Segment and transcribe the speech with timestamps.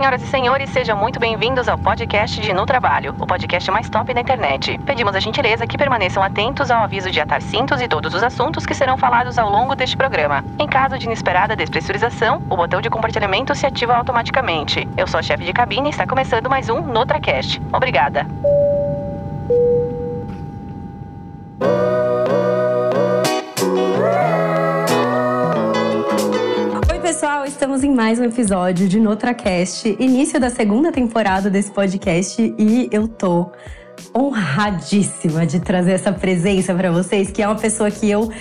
[0.00, 4.14] senhoras e senhores, sejam muito bem-vindos ao podcast de No Trabalho, o podcast mais top
[4.14, 4.78] da internet.
[4.78, 8.64] Pedimos a gentileza que permaneçam atentos ao aviso de atar cintos e todos os assuntos
[8.64, 10.42] que serão falados ao longo deste programa.
[10.58, 14.88] Em caso de inesperada despressurização, o botão de compartilhamento se ativa automaticamente.
[14.96, 17.60] Eu sou a chefe de cabine e está começando mais um NotraCast.
[17.70, 18.26] Obrigada.
[27.20, 32.88] Pessoal, estamos em mais um episódio de NotraCast, início da segunda temporada desse podcast e
[32.90, 33.50] eu tô
[34.16, 38.32] honradíssima de trazer essa presença para vocês, que é uma pessoa que eu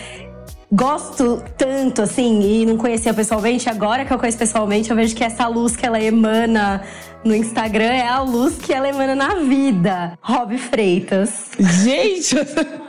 [0.72, 3.68] gosto tanto assim e não conhecia pessoalmente.
[3.68, 6.82] Agora que eu conheço pessoalmente, eu vejo que essa luz que ela emana
[7.26, 10.18] no Instagram é a luz que ela emana na vida.
[10.22, 11.52] Rob Freitas.
[11.60, 12.34] Gente,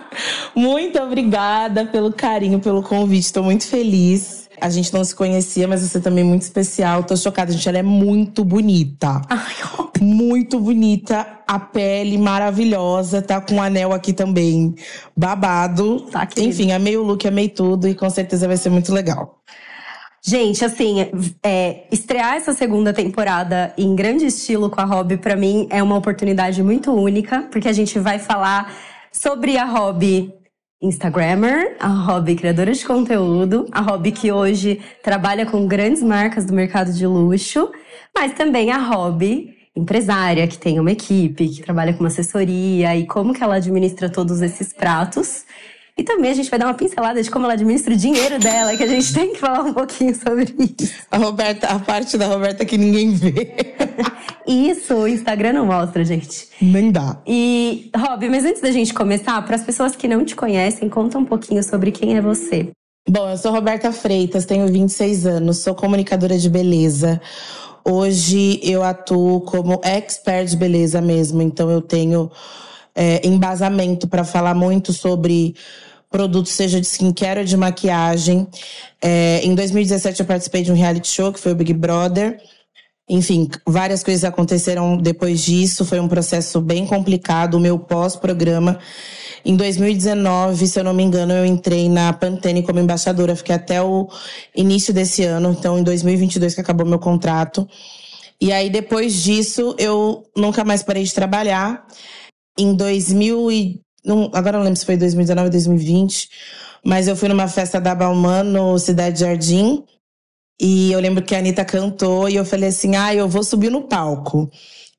[0.55, 3.25] muito obrigada pelo carinho, pelo convite.
[3.25, 4.40] Estou muito feliz.
[4.61, 7.03] A gente não se conhecia, mas você também é muito especial.
[7.03, 7.69] Tô chocada, gente.
[7.69, 9.21] Ela é muito bonita.
[9.29, 9.55] Ai,
[10.01, 11.27] muito bonita.
[11.47, 13.23] A pele maravilhosa.
[13.23, 14.75] Tá com um anel aqui também.
[15.17, 16.01] Babado.
[16.11, 17.89] Tá, Enfim, amei o look, amei tudo.
[17.89, 19.41] E com certeza vai ser muito legal.
[20.23, 21.07] Gente, assim,
[21.43, 25.97] é, estrear essa segunda temporada em grande estilo com a Hobby, para mim, é uma
[25.97, 28.71] oportunidade muito única, porque a gente vai falar
[29.11, 30.31] sobre a Hobby
[30.83, 36.55] Instagrammer, a Hobby criadora de conteúdo, a Hobby que hoje trabalha com grandes marcas do
[36.55, 37.71] mercado de luxo,
[38.15, 43.07] mas também a Hobby empresária, que tem uma equipe, que trabalha com uma assessoria e
[43.07, 45.45] como que ela administra todos esses pratos.
[46.01, 48.75] E também a gente vai dar uma pincelada de como ela administra o dinheiro dela,
[48.75, 50.95] que a gente tem que falar um pouquinho sobre isso.
[51.11, 53.77] A Roberta, a parte da Roberta que ninguém vê.
[54.49, 56.49] Isso o Instagram não mostra, gente.
[56.59, 57.19] Nem dá.
[57.27, 61.19] E, Rob, mas antes da gente começar, para as pessoas que não te conhecem, conta
[61.19, 62.71] um pouquinho sobre quem é você.
[63.07, 67.21] Bom, eu sou Roberta Freitas, tenho 26 anos, sou comunicadora de beleza.
[67.85, 72.31] Hoje eu atuo como expert de beleza mesmo, então eu tenho
[72.95, 75.55] é, embasamento para falar muito sobre
[76.11, 78.47] produtos, seja de skincare ou de maquiagem.
[79.01, 82.39] É, em 2017 eu participei de um reality show que foi o Big Brother.
[83.09, 85.85] Enfim, várias coisas aconteceram depois disso.
[85.85, 87.55] Foi um processo bem complicado.
[87.55, 88.79] O meu pós-programa.
[89.45, 93.35] Em 2019, se eu não me engano, eu entrei na Pantene como embaixadora.
[93.35, 94.09] Fiquei até o
[94.55, 95.57] início desse ano.
[95.59, 97.69] Então, em 2022 que acabou meu contrato.
[98.41, 101.85] E aí, depois disso, eu nunca mais parei de trabalhar.
[102.57, 103.51] Em 2000
[104.05, 104.11] e...
[104.33, 106.29] agora não lembro se foi 2019 ou 2020.
[106.85, 109.85] Mas eu fui numa festa da Balmain no Cidade Jardim.
[110.61, 113.71] E eu lembro que a Anitta cantou e eu falei assim: ah, eu vou subir
[113.71, 114.51] no palco.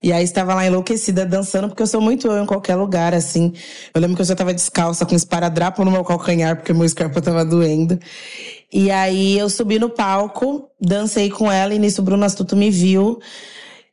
[0.04, 3.54] E aí estava lá enlouquecida dançando, porque eu sou muito eu em qualquer lugar, assim.
[3.94, 7.20] Eu lembro que eu já estava descalça com esparadrapo no meu calcanhar, porque meu escarpa
[7.20, 8.00] estava doendo.
[8.74, 12.72] E aí eu subi no palco, dancei com ela, e nisso o Bruno Astuto me
[12.72, 13.20] viu.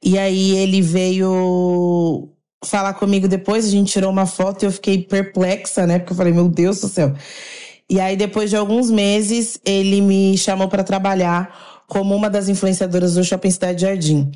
[0.02, 2.30] E aí ele veio
[2.64, 5.98] falar comigo depois, a gente tirou uma foto e eu fiquei perplexa, né?
[5.98, 7.14] Porque eu falei, meu Deus do céu.
[7.91, 13.14] E aí, depois de alguns meses, ele me chamou para trabalhar como uma das influenciadoras
[13.14, 14.30] do Shopping Cidade Jardim.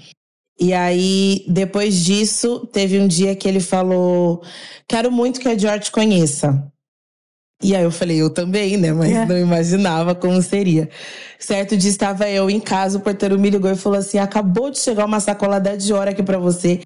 [0.59, 4.43] E aí, depois disso, teve um dia que ele falou:
[4.89, 6.67] Quero muito que a Dior te conheça.
[7.63, 8.93] E aí eu falei, eu também, né?
[8.93, 9.25] Mas é.
[9.25, 10.91] não imaginava como seria.
[11.39, 14.79] Certo dia estava eu em casa, o porteiro me ligou e falou assim: acabou de
[14.79, 16.81] chegar uma sacola da Dior aqui para você.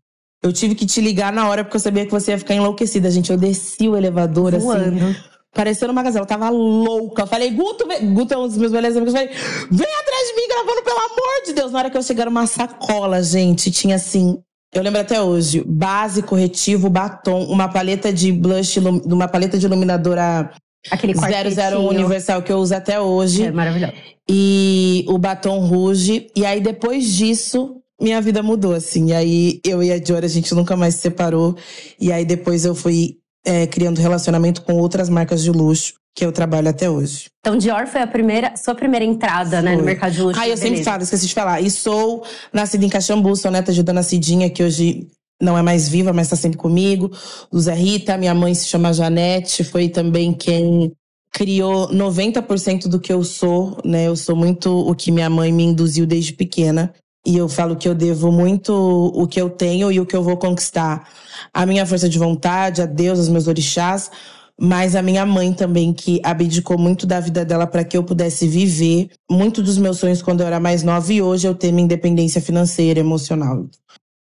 [0.46, 3.10] Eu tive que te ligar na hora porque eu sabia que você ia ficar enlouquecida,
[3.10, 3.30] gente.
[3.30, 5.04] Eu desci o elevador assim, Voando.
[5.04, 5.16] assim
[5.56, 6.24] parecendo uma gazela.
[6.24, 7.22] Eu tava louca.
[7.22, 7.86] Eu falei, Guto.
[8.12, 9.14] Guto é um dos meus melhores amigos.
[9.14, 9.34] Eu falei,
[9.70, 11.72] vem atrás de mim gravando, pelo amor de Deus.
[11.72, 13.70] Na hora que eu cheguei, era uma sacola, gente.
[13.70, 14.38] Tinha assim.
[14.74, 20.50] Eu lembro até hoje, base, corretivo, batom, uma paleta de blush, uma paleta de iluminadora
[20.90, 23.44] Aquele 00 universal que eu uso até hoje.
[23.44, 23.94] É maravilhoso.
[24.28, 26.28] E o batom rouge.
[26.36, 29.08] E aí, depois disso, minha vida mudou, assim.
[29.08, 31.56] E aí, eu e a Dior, a gente nunca mais se separou.
[32.00, 36.32] E aí, depois eu fui é, criando relacionamento com outras marcas de luxo que eu
[36.32, 37.26] trabalho até hoje.
[37.40, 40.40] Então, Dior foi a primeira, sua primeira entrada, né, no mercado de luxo.
[40.40, 41.60] Ah, eu sempre falo, esqueci de falar.
[41.60, 45.06] E sou nascida em Caxambu, sou neta de Dona Cidinha, que hoje
[45.40, 47.10] não é mais viva, mas está sempre comigo.
[47.54, 50.90] Zé Rita, minha mãe se chama Janete, foi também quem
[51.30, 54.06] criou 90% do que eu sou, né?
[54.06, 56.94] Eu sou muito o que minha mãe me induziu desde pequena.
[57.26, 60.22] E eu falo que eu devo muito o que eu tenho e o que eu
[60.22, 61.08] vou conquistar.
[61.52, 64.10] A minha força de vontade, a Deus, os meus orixás,
[64.58, 68.46] mas a minha mãe também, que abdicou muito da vida dela para que eu pudesse
[68.46, 71.84] viver muito dos meus sonhos quando eu era mais nova e hoje eu tenho minha
[71.84, 73.66] independência financeira, emocional.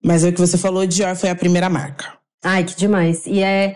[0.04, 2.14] Mas é o que você falou, Dior foi a primeira marca.
[2.44, 3.26] Ai, que demais.
[3.26, 3.76] E é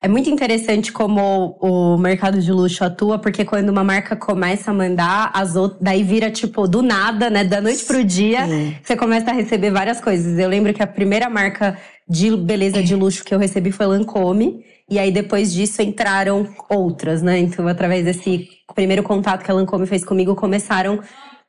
[0.00, 4.74] É muito interessante como o mercado de luxo atua, porque quando uma marca começa a
[4.74, 7.42] mandar, as outras, daí vira tipo do nada, né?
[7.42, 8.76] Da noite pro dia, Sim.
[8.80, 10.38] você começa a receber várias coisas.
[10.38, 11.76] Eu lembro que a primeira marca
[12.08, 14.64] de beleza de luxo que eu recebi foi Lancôme.
[14.88, 17.36] E aí, depois disso, entraram outras, né?
[17.40, 21.00] Então, através desse primeiro contato que a Lancôme fez comigo, começaram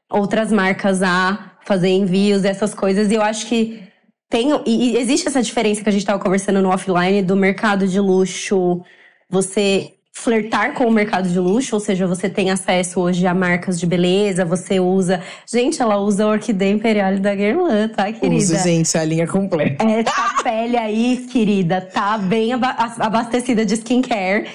[0.10, 3.12] outras marcas a fazer envios, essas coisas.
[3.12, 3.89] E eu acho que
[4.30, 8.00] tem, e existe essa diferença que a gente estava conversando no offline do mercado de
[8.00, 8.82] luxo,
[9.28, 13.80] você flertar com o mercado de luxo, ou seja, você tem acesso hoje a marcas
[13.80, 15.22] de beleza, você usa.
[15.52, 18.36] Gente, ela usa a Orquídea Imperial da Guerlain, tá, querida?
[18.36, 19.84] Uso, gente, a linha completa.
[19.84, 24.48] Essa pele aí, querida, tá bem abastecida de skincare.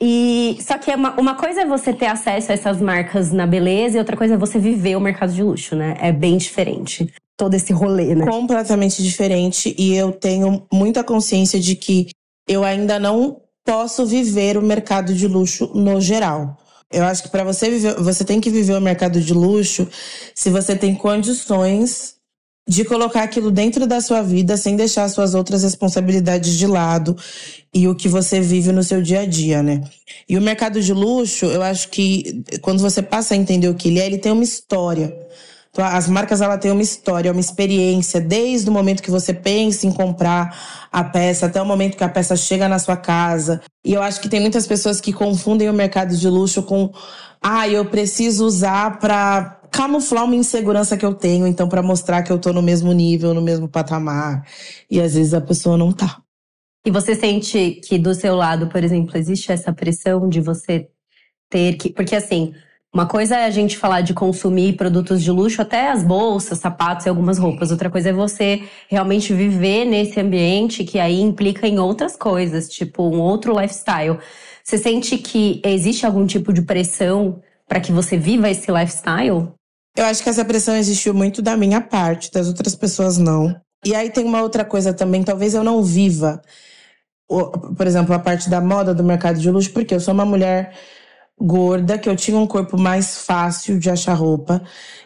[0.00, 3.46] E só que é uma, uma coisa é você ter acesso a essas marcas na
[3.46, 5.96] beleza e outra coisa é você viver o mercado de luxo, né?
[6.00, 8.26] É bem diferente todo esse rolê, né?
[8.26, 9.74] Completamente diferente.
[9.78, 12.08] E eu tenho muita consciência de que
[12.48, 16.58] eu ainda não posso viver o mercado de luxo no geral.
[16.92, 19.88] Eu acho que para você viver, você tem que viver o mercado de luxo
[20.34, 22.14] se você tem condições
[22.66, 27.16] de colocar aquilo dentro da sua vida sem deixar suas outras responsabilidades de lado
[27.74, 29.82] e o que você vive no seu dia a dia, né?
[30.26, 33.88] E o mercado de luxo, eu acho que quando você passa a entender o que
[33.88, 35.14] ele é, ele tem uma história.
[35.74, 39.88] Então, as marcas ela têm uma história, uma experiência, desde o momento que você pensa
[39.88, 43.60] em comprar a peça até o momento que a peça chega na sua casa.
[43.84, 46.92] E eu acho que tem muitas pessoas que confundem o mercado de luxo com,
[47.42, 52.30] ah, eu preciso usar para camuflar uma insegurança que eu tenho, então para mostrar que
[52.30, 54.46] eu tô no mesmo nível, no mesmo patamar.
[54.88, 56.22] E às vezes a pessoa não tá.
[56.86, 60.86] E você sente que do seu lado, por exemplo, existe essa pressão de você
[61.50, 62.54] ter que, porque assim,
[62.94, 67.04] uma coisa é a gente falar de consumir produtos de luxo, até as bolsas, sapatos
[67.04, 67.72] e algumas roupas.
[67.72, 73.02] Outra coisa é você realmente viver nesse ambiente que aí implica em outras coisas, tipo
[73.02, 74.20] um outro lifestyle.
[74.62, 79.48] Você sente que existe algum tipo de pressão para que você viva esse lifestyle?
[79.96, 83.60] Eu acho que essa pressão existiu muito da minha parte, das outras pessoas não.
[83.84, 86.40] E aí tem uma outra coisa também, talvez eu não viva,
[87.28, 90.72] por exemplo, a parte da moda do mercado de luxo, porque eu sou uma mulher
[91.40, 94.62] gorda, que eu tinha um corpo mais fácil de achar roupa.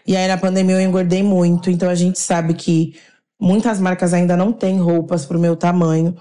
[0.07, 2.95] E aí na pandemia eu engordei muito, então a gente sabe que
[3.41, 6.17] muitas marcas ainda não têm roupas pro meu tamanho.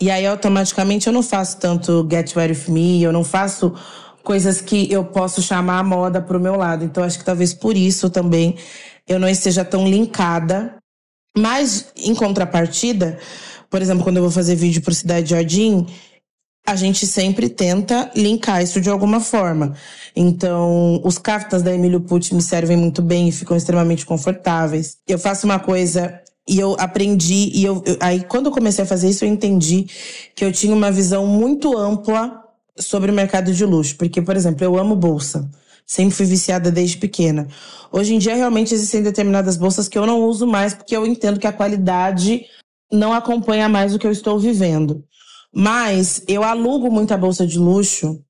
[0.00, 3.74] E aí automaticamente eu não faço tanto get ready with me, eu não faço
[4.22, 6.84] coisas que eu posso chamar a moda pro meu lado.
[6.84, 8.56] Então acho que talvez por isso também
[9.08, 10.76] eu não esteja tão linkada.
[11.36, 13.18] Mas em contrapartida,
[13.70, 15.86] por exemplo, quando eu vou fazer vídeo pro Cidade Jardim,
[16.68, 19.72] a gente sempre tenta linkar isso de alguma forma.
[20.14, 24.98] Então, os caftas da Emílio Pucci me servem muito bem e ficam extremamente confortáveis.
[25.08, 28.86] Eu faço uma coisa e eu aprendi, e eu, eu, aí quando eu comecei a
[28.86, 29.86] fazer isso, eu entendi
[30.36, 32.44] que eu tinha uma visão muito ampla
[32.76, 33.96] sobre o mercado de luxo.
[33.96, 35.50] Porque, por exemplo, eu amo bolsa.
[35.86, 37.48] Sempre fui viciada desde pequena.
[37.90, 41.40] Hoje em dia, realmente existem determinadas bolsas que eu não uso mais, porque eu entendo
[41.40, 42.44] que a qualidade
[42.92, 45.02] não acompanha mais o que eu estou vivendo.
[45.54, 48.22] Mas eu alugo muita bolsa de luxo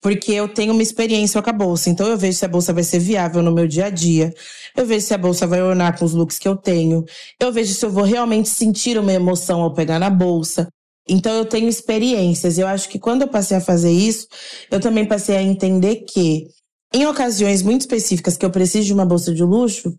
[0.00, 1.90] porque eu tenho uma experiência com a bolsa.
[1.90, 4.32] Então eu vejo se a bolsa vai ser viável no meu dia a dia.
[4.76, 7.04] Eu vejo se a bolsa vai ornar com os looks que eu tenho.
[7.40, 10.68] Eu vejo se eu vou realmente sentir uma emoção ao pegar na bolsa.
[11.08, 12.58] Então eu tenho experiências.
[12.58, 14.28] Eu acho que quando eu passei a fazer isso,
[14.70, 16.46] eu também passei a entender que
[16.94, 19.92] em ocasiões muito específicas que eu preciso de uma bolsa de luxo,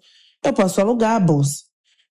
[0.43, 1.68] eu posso alugar a bolsa.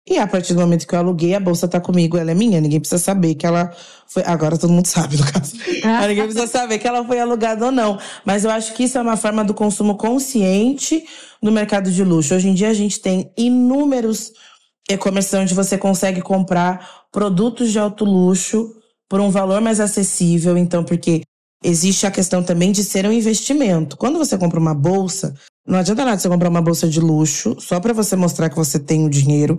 [0.08, 2.60] E a partir do momento que eu aluguei, a bolsa tá comigo, ela é minha.
[2.62, 3.70] Ninguém precisa saber que ela
[4.06, 4.22] foi.
[4.24, 5.54] Agora todo mundo sabe, no caso.
[6.08, 7.98] ninguém precisa saber que ela foi alugada ou não.
[8.24, 11.04] Mas eu acho que isso é uma forma do consumo consciente
[11.42, 12.34] no mercado de luxo.
[12.34, 14.32] Hoje em dia a gente tem inúmeros
[14.88, 18.74] e-commerce onde você consegue comprar produtos de alto luxo
[19.10, 20.56] por um valor mais acessível.
[20.56, 21.20] Então, porque
[21.62, 23.94] existe a questão também de ser um investimento.
[23.98, 25.34] Quando você compra uma bolsa,
[25.66, 28.78] não adianta nada você comprar uma bolsa de luxo só para você mostrar que você
[28.78, 29.58] tem o dinheiro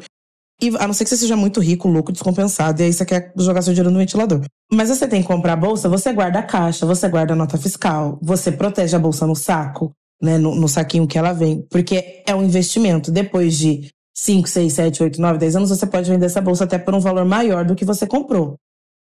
[0.61, 3.31] e a não ser que você seja muito rico, louco, descompensado, e aí você quer
[3.37, 4.41] jogar seu dinheiro no ventilador.
[4.71, 7.57] Mas você tem que comprar a bolsa, você guarda a caixa, você guarda a nota
[7.57, 10.37] fiscal, você protege a bolsa no saco, né?
[10.37, 11.65] No, no saquinho que ela vem.
[11.69, 13.09] Porque é um investimento.
[13.09, 16.77] Depois de 5, 6, 7, 8, 9, 10 anos, você pode vender essa bolsa até
[16.77, 18.57] por um valor maior do que você comprou.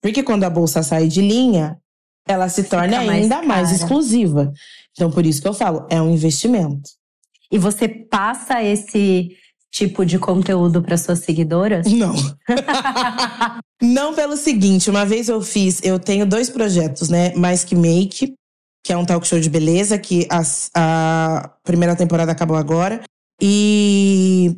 [0.03, 1.79] Porque quando a bolsa sai de linha,
[2.27, 4.53] ela se torna ainda mais exclusiva.
[4.93, 6.91] Então, por isso que eu falo, é um investimento.
[7.51, 9.31] E você passa esse
[9.71, 11.87] tipo de conteúdo para suas seguidoras?
[11.87, 12.15] Não.
[13.83, 17.35] não pelo seguinte, uma vez eu fiz, eu tenho dois projetos, né?
[17.35, 18.35] Mais que Make,
[18.85, 23.03] que é um talk show de beleza, que a, primeira temporada acabou agora.
[23.41, 24.57] E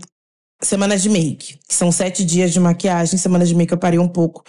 [0.63, 3.19] Semanas de Make, que são sete dias de maquiagem.
[3.19, 4.43] Semanas de Make eu parei um pouco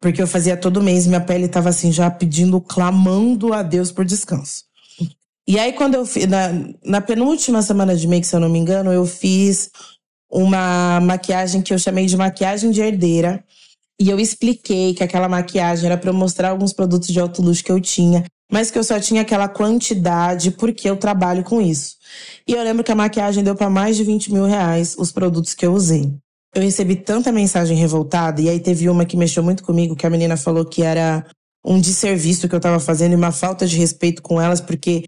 [0.00, 4.04] Porque eu fazia todo mês, minha pele tava assim, já pedindo, clamando a Deus por
[4.04, 4.64] descanso.
[5.46, 6.26] E aí, quando eu fiz.
[6.26, 6.48] Na,
[6.84, 9.70] na penúltima semana de make, se eu não me engano, eu fiz
[10.30, 13.44] uma maquiagem que eu chamei de maquiagem de herdeira.
[14.00, 17.62] E eu expliquei que aquela maquiagem era para eu mostrar alguns produtos de alto luxo
[17.62, 21.96] que eu tinha, mas que eu só tinha aquela quantidade porque eu trabalho com isso.
[22.46, 25.54] E eu lembro que a maquiagem deu para mais de 20 mil reais os produtos
[25.54, 26.12] que eu usei.
[26.54, 30.10] Eu recebi tanta mensagem revoltada, e aí teve uma que mexeu muito comigo, que a
[30.10, 31.24] menina falou que era
[31.64, 35.04] um desserviço que eu tava fazendo e uma falta de respeito com elas, porque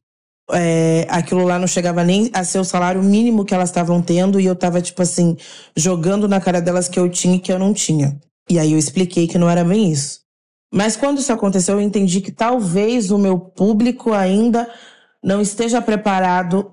[0.53, 4.41] é, aquilo lá não chegava nem a ser o salário mínimo que elas estavam tendo,
[4.41, 5.37] e eu tava, tipo assim,
[5.77, 8.19] jogando na cara delas que eu tinha e que eu não tinha.
[8.49, 10.21] E aí eu expliquei que não era bem isso.
[10.73, 14.69] Mas quando isso aconteceu, eu entendi que talvez o meu público ainda
[15.23, 16.73] não esteja preparado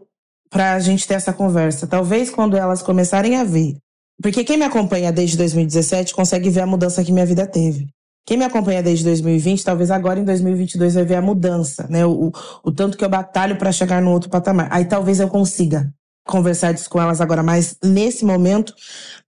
[0.50, 1.88] para a gente ter essa conversa.
[1.88, 3.76] Talvez quando elas começarem a ver.
[4.22, 7.88] Porque quem me acompanha desde 2017 consegue ver a mudança que minha vida teve.
[8.26, 12.06] Quem me acompanha desde 2020, talvez agora em 2022 vai ver a mudança, né?
[12.06, 12.32] O, o,
[12.64, 14.68] o tanto que eu batalho para chegar no outro patamar.
[14.72, 15.94] Aí talvez eu consiga
[16.26, 18.74] conversar disso com elas agora, mas nesse momento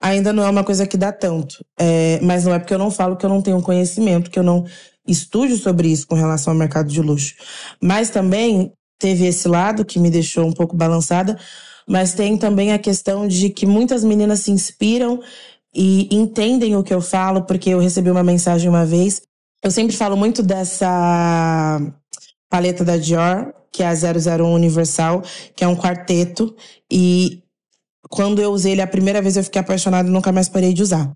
[0.00, 1.64] ainda não é uma coisa que dá tanto.
[1.78, 4.42] É, mas não é porque eu não falo que eu não tenho conhecimento, que eu
[4.42, 4.64] não
[5.06, 7.34] estude sobre isso com relação ao mercado de luxo.
[7.82, 11.38] Mas também teve esse lado que me deixou um pouco balançada,
[11.86, 15.20] mas tem também a questão de que muitas meninas se inspiram
[15.76, 19.20] e entendem o que eu falo, porque eu recebi uma mensagem uma vez.
[19.62, 21.78] Eu sempre falo muito dessa
[22.48, 25.22] paleta da Dior, que é a 001 Universal,
[25.54, 26.56] que é um quarteto.
[26.90, 27.42] E
[28.08, 30.82] quando eu usei ele a primeira vez, eu fiquei apaixonada e nunca mais parei de
[30.82, 31.12] usar.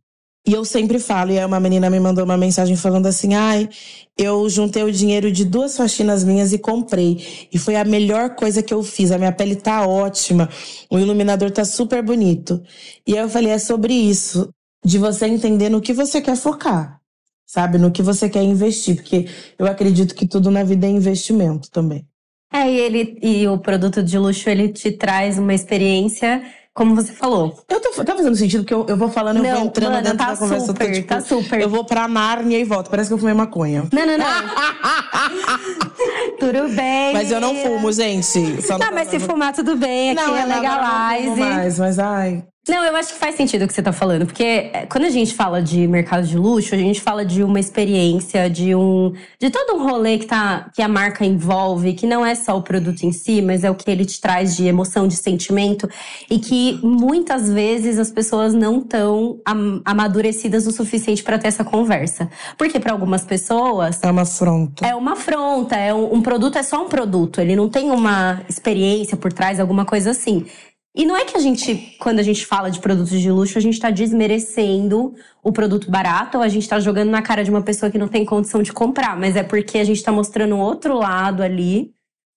[0.46, 3.68] E eu sempre falo, e aí uma menina me mandou uma mensagem falando assim: ai,
[4.16, 7.48] eu juntei o dinheiro de duas faxinas minhas e comprei.
[7.52, 9.12] E foi a melhor coisa que eu fiz.
[9.12, 10.48] A minha pele tá ótima,
[10.90, 12.62] o iluminador tá super bonito.
[13.06, 14.52] E aí eu falei: é sobre isso,
[14.84, 17.00] de você entender no que você quer focar,
[17.46, 17.76] sabe?
[17.76, 18.96] No que você quer investir.
[18.96, 19.26] Porque
[19.58, 22.06] eu acredito que tudo na vida é investimento também.
[22.52, 26.42] É, e, ele, e o produto de luxo, ele te traz uma experiência
[26.74, 27.58] como você falou.
[27.68, 30.02] Eu tô, tá fazendo sentido, porque eu, eu vou falando, eu não, vou entrando mano,
[30.02, 30.66] dentro tá da conversa.
[30.66, 31.60] Super, tô, tipo, tá super.
[31.60, 32.90] Eu vou pra Nárnia e volto.
[32.90, 33.88] Parece que eu fumei maconha.
[33.92, 34.26] Não, não, não.
[36.38, 37.12] tudo bem.
[37.12, 38.62] Mas eu não fumo, gente.
[38.62, 40.12] Só não, mas se fumar, tudo bem.
[40.12, 41.26] Aqui não, é legalize.
[41.26, 42.44] Não fumo mais, mas ai.
[42.68, 45.10] Não, eu acho que faz sentido o que você tá falando, porque é, quando a
[45.10, 49.48] gente fala de mercado de luxo, a gente fala de uma experiência, de um de
[49.48, 53.02] todo um rolê que tá que a marca envolve, que não é só o produto
[53.02, 55.88] em si, mas é o que ele te traz de emoção, de sentimento,
[56.30, 59.40] e que muitas vezes as pessoas não estão
[59.84, 62.28] amadurecidas o suficiente para ter essa conversa.
[62.58, 64.86] Porque para algumas pessoas é uma afronta.
[64.86, 68.42] É uma afronta, é um, um produto é só um produto, ele não tem uma
[68.50, 70.44] experiência por trás, alguma coisa assim.
[70.94, 73.60] E não é que a gente, quando a gente fala de produtos de luxo, a
[73.60, 77.62] gente está desmerecendo o produto barato ou a gente está jogando na cara de uma
[77.62, 80.98] pessoa que não tem condição de comprar, mas é porque a gente está mostrando outro
[80.98, 81.92] lado ali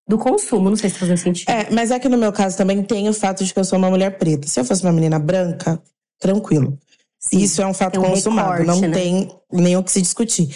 [0.07, 0.69] do consumo.
[0.69, 1.49] Não sei se faz sentido.
[1.49, 3.79] É, mas é que no meu caso também tem o fato de que eu sou
[3.79, 4.47] uma mulher preta.
[4.47, 5.81] Se eu fosse uma menina branca,
[6.19, 6.77] tranquilo.
[7.19, 8.93] Sim, Isso é um fato um consumado, recorte, não né?
[8.93, 10.53] tem nem o que se discutir.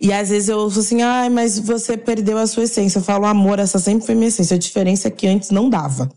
[0.00, 2.98] E às vezes eu falo assim, ai, mas você perdeu a sua essência.
[2.98, 4.56] Eu falo, amor, essa sempre foi minha essência.
[4.56, 6.10] A diferença é que antes não dava.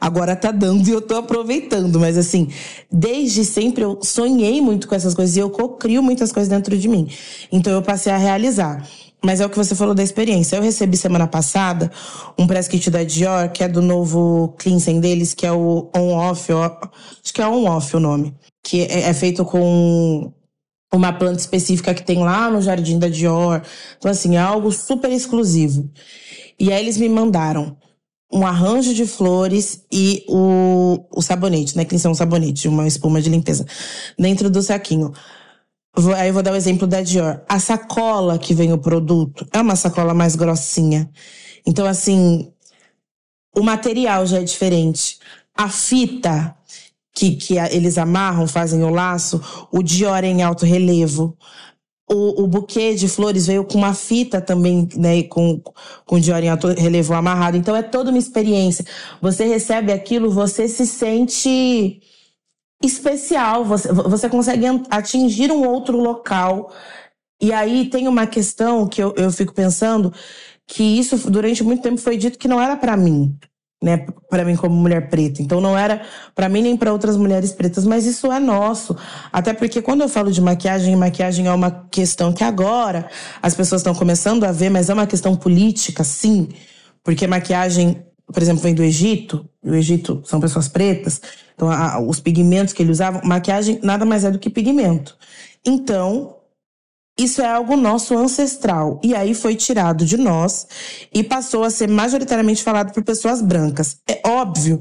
[0.00, 1.98] Agora tá dando e eu tô aproveitando.
[1.98, 2.48] Mas assim,
[2.90, 6.88] desde sempre eu sonhei muito com essas coisas e eu cocrio muitas coisas dentro de
[6.88, 7.08] mim.
[7.50, 8.86] Então eu passei a realizar.
[9.24, 10.56] Mas é o que você falou da experiência.
[10.56, 11.90] Eu recebi semana passada
[12.38, 16.52] um press kit da Dior, que é do novo cleansing deles, que é o on-off,
[16.52, 18.34] acho que é on-off o nome.
[18.62, 20.32] Que é, é feito com
[20.92, 23.62] uma planta específica que tem lá no jardim da Dior.
[23.98, 25.90] Então, assim, é algo super exclusivo.
[26.58, 27.76] E aí eles me mandaram
[28.32, 31.84] um arranjo de flores e o, o sabonete, né?
[31.84, 33.64] Que é um sabonete, uma espuma de limpeza,
[34.18, 35.12] dentro do saquinho.
[35.96, 37.42] Vou, aí eu vou dar o exemplo da Dior.
[37.48, 41.10] A sacola que vem o produto é uma sacola mais grossinha.
[41.64, 42.52] Então, assim,
[43.56, 45.18] o material já é diferente.
[45.54, 46.54] A fita
[47.14, 49.40] que, que eles amarram, fazem o laço,
[49.72, 51.36] o Dior é em alto relevo.
[52.08, 55.60] O, o buquê de flores veio com uma fita também, né, com,
[56.04, 57.56] com Dior em alto relevo amarrado.
[57.56, 58.84] Então é toda uma experiência.
[59.20, 62.00] Você recebe aquilo, você se sente
[62.82, 66.72] especial, você, você consegue atingir um outro local.
[67.40, 70.12] E aí tem uma questão que eu, eu fico pensando
[70.66, 73.36] que isso durante muito tempo foi dito que não era para mim
[73.82, 75.42] né, para mim como mulher preta.
[75.42, 76.02] Então não era
[76.34, 78.96] para mim nem para outras mulheres pretas, mas isso é nosso.
[79.32, 83.08] Até porque quando eu falo de maquiagem, maquiagem é uma questão que agora
[83.42, 86.48] as pessoas estão começando a ver, mas é uma questão política, sim.
[87.04, 88.02] Porque maquiagem,
[88.32, 89.48] por exemplo, vem do Egito.
[89.62, 91.20] O Egito são pessoas pretas.
[91.54, 95.16] Então a, os pigmentos que eles usavam, maquiagem nada mais é do que pigmento.
[95.64, 96.36] Então,
[97.18, 99.00] Isso é algo nosso ancestral.
[99.02, 100.66] E aí foi tirado de nós
[101.12, 103.98] e passou a ser majoritariamente falado por pessoas brancas.
[104.06, 104.78] É óbvio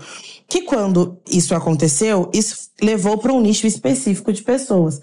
[0.47, 4.99] que quando isso aconteceu, isso levou para um nicho específico de pessoas.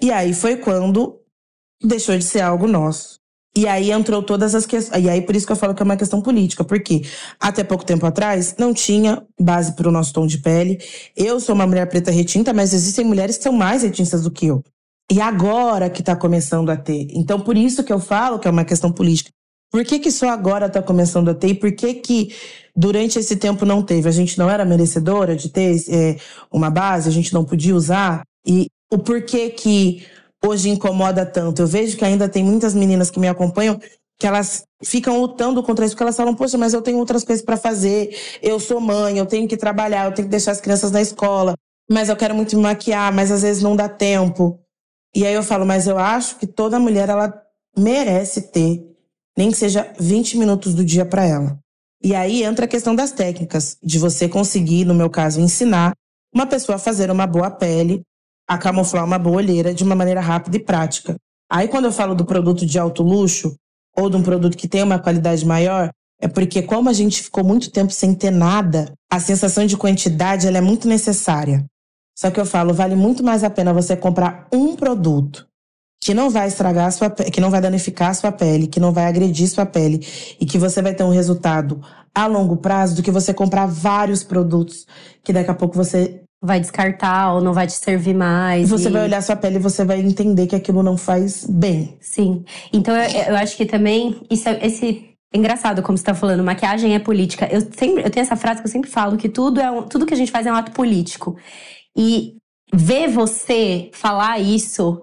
[0.00, 1.20] E aí foi quando
[1.80, 3.20] deixou de ser algo nosso.
[3.54, 5.04] E aí entrou todas as questões.
[5.04, 7.02] E aí por isso que eu falo que é uma questão política, porque
[7.38, 10.78] até pouco tempo atrás não tinha base para o nosso tom de pele.
[11.14, 14.46] Eu sou uma mulher preta retinta, mas existem mulheres que são mais retintas do que
[14.46, 14.64] eu.
[15.10, 17.08] E agora que está começando a ter.
[17.10, 19.30] Então por isso que eu falo que é uma questão política.
[19.70, 21.48] Por que, que só agora está começando a ter?
[21.48, 22.34] E por que, que
[22.76, 24.06] durante esse tempo não teve?
[24.06, 26.16] A gente não era merecedora de ter é,
[26.52, 28.22] uma base, a gente não podia usar?
[28.46, 30.04] E o porquê que
[30.44, 31.62] hoje incomoda tanto.
[31.62, 33.80] Eu vejo que ainda tem muitas meninas que me acompanham
[34.18, 37.44] que elas ficam lutando contra isso, porque elas falam, poxa, mas eu tenho outras coisas
[37.44, 40.92] para fazer, eu sou mãe, eu tenho que trabalhar, eu tenho que deixar as crianças
[40.92, 41.54] na escola,
[41.90, 44.60] mas eu quero muito me maquiar, mas às vezes não dá tempo.
[45.14, 47.32] E aí eu falo, mas eu acho que toda mulher, ela
[47.76, 48.82] merece ter,
[49.36, 51.58] nem que seja 20 minutos do dia para ela.
[52.02, 55.92] E aí entra a questão das técnicas, de você conseguir, no meu caso, ensinar
[56.34, 58.02] uma pessoa a fazer uma boa pele,
[58.48, 61.16] a camuflar uma boa olheira de uma maneira rápida e prática.
[61.50, 63.54] Aí quando eu falo do produto de alto luxo
[63.96, 67.44] ou de um produto que tem uma qualidade maior, é porque como a gente ficou
[67.44, 71.64] muito tempo sem ter nada, a sensação de quantidade ela é muito necessária.
[72.16, 75.46] Só que eu falo, vale muito mais a pena você comprar um produto
[76.02, 78.92] que não vai estragar a sua que não vai danificar a sua pele, que não
[78.92, 80.04] vai agredir sua pele
[80.40, 81.80] e que você vai ter um resultado
[82.12, 84.84] a longo prazo do que você comprar vários produtos
[85.22, 88.68] que daqui a pouco você vai descartar ou não vai te servir mais.
[88.68, 88.92] Você e...
[88.92, 91.96] vai olhar sua pele e você vai entender que aquilo não faz bem.
[92.00, 92.44] Sim.
[92.72, 96.42] Então eu, eu acho que também isso é, esse é engraçado como você tá falando,
[96.42, 97.48] maquiagem é política.
[97.50, 100.04] Eu sempre eu tenho essa frase que eu sempre falo que tudo é um, tudo
[100.04, 101.36] que a gente faz é um ato político.
[101.96, 102.36] E
[102.72, 105.02] ver você falar isso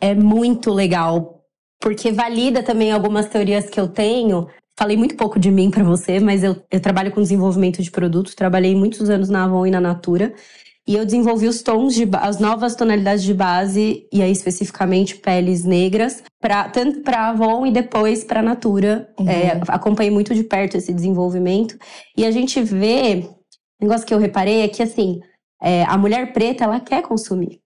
[0.00, 1.44] é muito legal,
[1.80, 4.48] porque valida também algumas teorias que eu tenho.
[4.78, 8.34] Falei muito pouco de mim para você, mas eu, eu trabalho com desenvolvimento de produtos,
[8.34, 10.34] trabalhei muitos anos na Avon e na Natura.
[10.88, 15.64] E eu desenvolvi os tons de as novas tonalidades de base e aí especificamente peles
[15.64, 19.08] negras, para tanto para Avon e depois para Natura.
[19.18, 19.28] Uhum.
[19.28, 21.76] É, acompanhei muito de perto esse desenvolvimento
[22.16, 23.28] e a gente vê,
[23.80, 25.20] um negócio que eu reparei é que assim,
[25.62, 27.60] é, a mulher preta ela quer consumir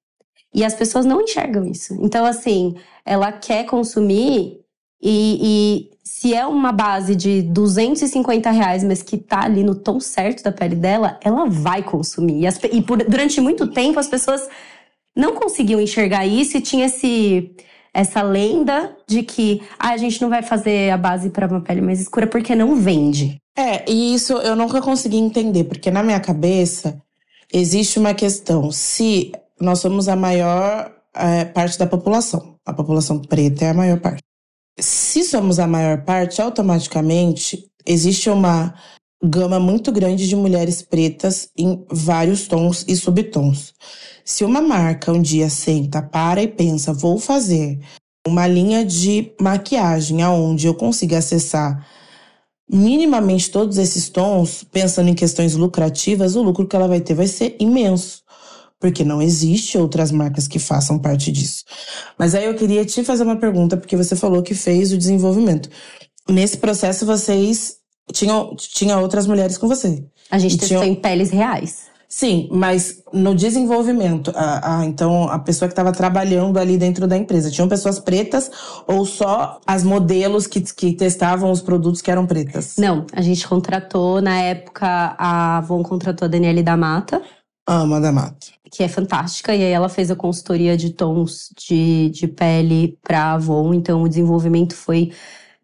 [0.54, 1.96] e as pessoas não enxergam isso.
[2.00, 2.74] Então assim,
[3.04, 4.60] ela quer consumir
[5.02, 10.00] e, e se é uma base de 250 reais, mas que tá ali no tom
[10.00, 12.40] certo da pele dela, ela vai consumir.
[12.40, 14.46] E, as, e por, durante muito tempo as pessoas
[15.16, 17.54] não conseguiam enxergar isso e tinha esse
[17.92, 21.80] essa lenda de que ah, a gente não vai fazer a base para uma pele
[21.80, 23.36] mais escura porque não vende.
[23.58, 27.02] É, e isso eu nunca consegui entender, porque na minha cabeça
[27.52, 28.70] existe uma questão.
[28.72, 34.00] Se nós somos a maior é, parte da população, a população preta é a maior
[34.00, 34.22] parte
[34.80, 38.74] se somos a maior parte, automaticamente existe uma
[39.22, 43.74] gama muito grande de mulheres pretas em vários tons e subtons.
[44.24, 47.78] Se uma marca um dia senta, para e pensa, vou fazer
[48.26, 51.86] uma linha de maquiagem aonde eu consiga acessar
[52.72, 57.26] minimamente todos esses tons, pensando em questões lucrativas, o lucro que ela vai ter vai
[57.26, 58.22] ser imenso
[58.80, 61.64] porque não existe outras marcas que façam parte disso.
[62.18, 65.68] Mas aí eu queria te fazer uma pergunta, porque você falou que fez o desenvolvimento.
[66.26, 67.76] Nesse processo, vocês
[68.10, 70.02] tinham, tinha outras mulheres com você.
[70.30, 70.84] A gente testou tinham...
[70.84, 71.90] em peles reais.
[72.12, 77.16] Sim, mas no desenvolvimento, a, a, então a pessoa que estava trabalhando ali dentro da
[77.16, 78.50] empresa, tinham pessoas pretas
[78.84, 82.74] ou só as modelos que, que testavam os produtos que eram pretas?
[82.76, 87.22] Não, a gente contratou, na época, a Avon contratou a Daniele da Mata,
[87.72, 88.48] Ama da Mata.
[88.72, 89.54] Que é fantástica.
[89.54, 93.72] E aí ela fez a consultoria de tons de, de pele pra Avon.
[93.72, 95.12] Então o desenvolvimento foi.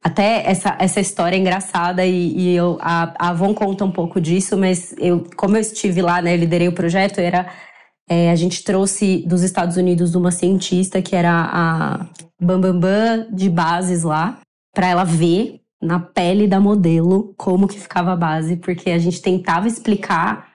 [0.06, 4.20] Até essa, essa história é engraçada e, e eu, a, a Avon conta um pouco
[4.20, 7.52] disso, mas eu, como eu estive lá, né, liderei o projeto, era
[8.08, 12.06] é, a gente trouxe dos Estados Unidos uma cientista que era a
[12.40, 14.38] Bambambam Bam Bam de bases lá,
[14.72, 19.20] para ela ver na pele da modelo como que ficava a base, porque a gente
[19.20, 20.52] tentava explicar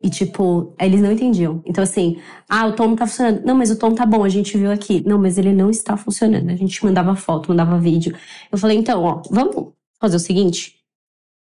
[0.00, 1.60] e, tipo, eles não entendiam.
[1.66, 3.44] Então, assim, ah, o tom não tá funcionando.
[3.44, 5.02] Não, mas o tom tá bom, a gente viu aqui.
[5.04, 6.50] Não, mas ele não está funcionando.
[6.50, 8.16] A gente mandava foto, mandava vídeo.
[8.50, 10.76] Eu falei, então, ó, vamos fazer o seguinte: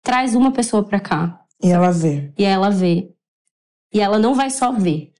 [0.03, 1.39] traz uma pessoa pra cá.
[1.63, 2.31] E ela vê.
[2.37, 3.11] E ela vê.
[3.93, 5.11] E ela não vai só ver.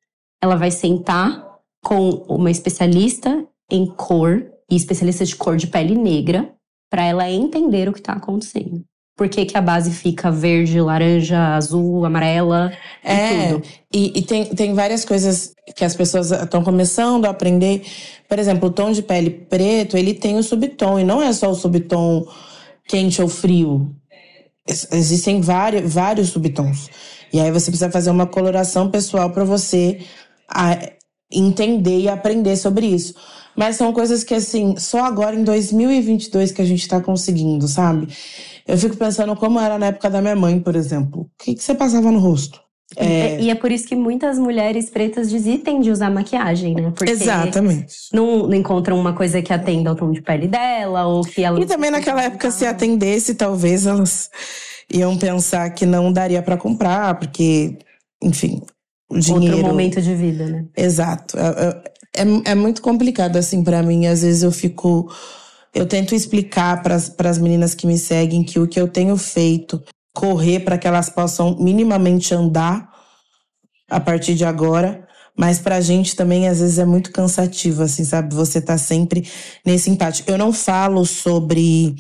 [0.42, 1.46] Ela vai sentar
[1.84, 6.54] com uma especialista em cor e especialista de cor de pele negra
[6.90, 8.84] para ela entender o que tá acontecendo.
[9.18, 12.78] Por que, que a base fica verde, laranja, azul, amarela
[13.10, 13.64] e É, tudo.
[13.94, 17.84] e, e tem, tem várias coisas que as pessoas estão começando a aprender.
[18.30, 21.50] Por exemplo, o tom de pele preto, ele tem o subtom, e não é só
[21.52, 22.26] o subtom
[22.88, 23.96] quente ou frio.
[24.68, 26.90] Ex- Existem vários, vários subtons.
[27.34, 30.00] E aí você precisa fazer uma coloração pessoal para você
[31.32, 33.14] entender e aprender sobre isso.
[33.56, 38.08] Mas são coisas que, assim, só agora em 2022 que a gente tá conseguindo, sabe?
[38.68, 41.22] Eu fico pensando como era na época da minha mãe, por exemplo.
[41.22, 42.60] O que, que você passava no rosto?
[42.96, 46.94] É, E é por isso que muitas mulheres pretas desistem de usar maquiagem, né?
[46.96, 47.96] Porque Exatamente.
[48.14, 51.60] Não, não encontram uma coisa que atenda ao tom de pele dela, ou que ela.
[51.60, 54.30] E também naquela época, se atendesse, talvez elas
[54.92, 57.78] iam pensar que não daria pra comprar, porque,
[58.24, 58.62] enfim,
[59.10, 59.58] o dinheiro.
[59.58, 60.66] Outro momento de vida, né?
[60.76, 61.38] Exato.
[61.38, 61.82] É,
[62.22, 64.08] é, é muito complicado, assim, pra mim.
[64.08, 65.12] Às vezes eu fico.
[65.78, 66.96] Eu tento explicar para
[67.30, 71.08] as meninas que me seguem que o que eu tenho feito, correr para que elas
[71.08, 72.90] possam minimamente andar
[73.88, 75.08] a partir de agora.
[75.38, 78.34] Mas pra gente também, às vezes, é muito cansativo, assim, sabe?
[78.34, 79.30] Você tá sempre
[79.64, 80.24] nesse empate.
[80.26, 81.96] Eu não falo sobre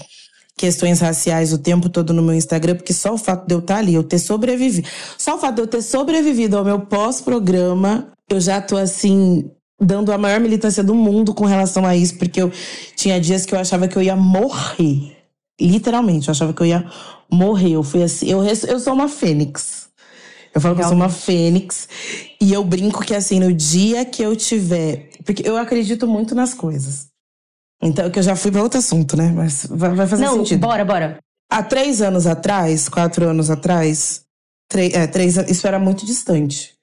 [0.58, 3.78] questões raciais o tempo todo no meu Instagram, porque só o fato de eu estar
[3.78, 4.88] ali, eu ter sobrevivido.
[5.20, 10.12] Só o fato de eu ter sobrevivido ao meu pós-programa, eu já tô assim, dando
[10.12, 12.52] a maior militância do mundo com relação a isso, porque eu
[12.96, 15.16] tinha dias que eu achava que eu ia morrer.
[15.60, 16.90] Literalmente, eu achava que eu ia
[17.32, 17.72] morrer.
[17.72, 19.88] Eu fui assim, eu, eu sou uma fênix.
[20.54, 21.88] Eu falo que eu sou uma fênix.
[22.42, 25.10] E eu brinco que assim, no dia que eu tiver.
[25.24, 27.08] Porque eu acredito muito nas coisas.
[27.82, 29.32] Então, que eu já fui pra outro assunto, né?
[29.32, 30.62] Mas vai, vai fazer não, sentido.
[30.62, 31.20] bora, bora.
[31.50, 34.24] Há três anos atrás, quatro anos atrás,
[34.68, 36.74] três, é, três, isso era muito distante.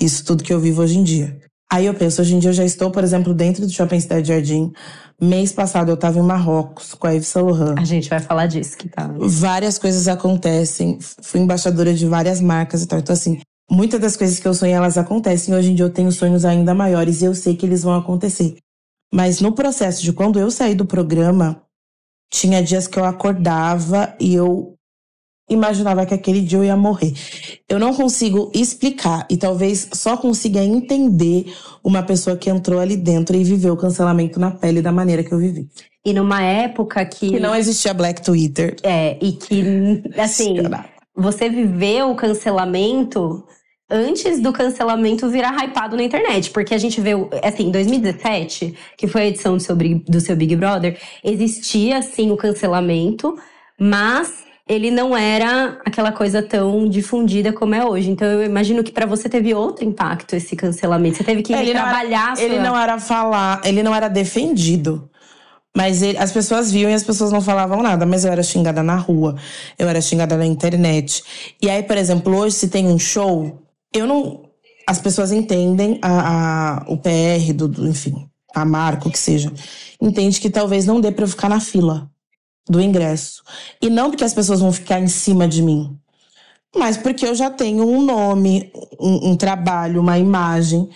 [0.00, 1.40] Isso tudo que eu vivo hoje em dia.
[1.72, 4.28] Aí eu penso, hoje em dia eu já estou, por exemplo, dentro do Shopping Cidade
[4.28, 4.70] Jardim.
[5.18, 7.78] Mês passado eu estava em Marrocos com a Yves Saint Laurent.
[7.78, 9.10] A gente vai falar disso que tá.
[9.18, 10.98] Várias coisas acontecem.
[11.22, 12.98] Fui embaixadora de várias marcas e tal.
[12.98, 15.54] Então, assim, muitas das coisas que eu sonhei, elas acontecem.
[15.54, 18.56] Hoje em dia eu tenho sonhos ainda maiores e eu sei que eles vão acontecer.
[19.10, 21.62] Mas no processo de quando eu saí do programa,
[22.30, 24.74] tinha dias que eu acordava e eu
[25.52, 27.12] imaginava que aquele dia eu ia morrer.
[27.68, 33.36] Eu não consigo explicar e talvez só consiga entender uma pessoa que entrou ali dentro
[33.36, 35.68] e viveu o cancelamento na pele da maneira que eu vivi.
[36.04, 37.30] E numa época que.
[37.30, 38.76] Que não existia Black Twitter.
[38.82, 40.56] É, e que, assim,
[41.14, 43.44] você viveu o cancelamento
[43.88, 46.50] antes do cancelamento virar hypado na internet.
[46.50, 47.10] Porque a gente vê,
[47.44, 52.00] assim, em 2017, que foi a edição do seu, Big- do seu Big Brother, existia,
[52.02, 53.36] sim, o cancelamento,
[53.78, 54.32] mas
[54.68, 58.10] ele não era aquela coisa tão difundida como é hoje.
[58.10, 61.16] Então eu imagino que pra você teve outro impacto esse cancelamento.
[61.16, 62.44] Você teve que Ele era- trabalhar sua...
[62.44, 65.08] Ele não era falar, ele não era defendido.
[65.76, 68.04] Mas ele- as pessoas viam e as pessoas não falavam nada.
[68.06, 69.36] Mas eu era xingada na rua,
[69.78, 71.22] eu era xingada na internet.
[71.60, 73.62] E aí, por exemplo, hoje se tem um show,
[73.94, 74.42] eu não.
[74.86, 79.50] As pessoas entendem a, a- o PR do, do- enfim, a marca, o que seja.
[80.00, 82.10] Entende que talvez não dê pra eu ficar na fila
[82.68, 83.42] do ingresso.
[83.80, 85.98] E não porque as pessoas vão ficar em cima de mim.
[86.74, 90.88] Mas porque eu já tenho um nome, um, um trabalho, uma imagem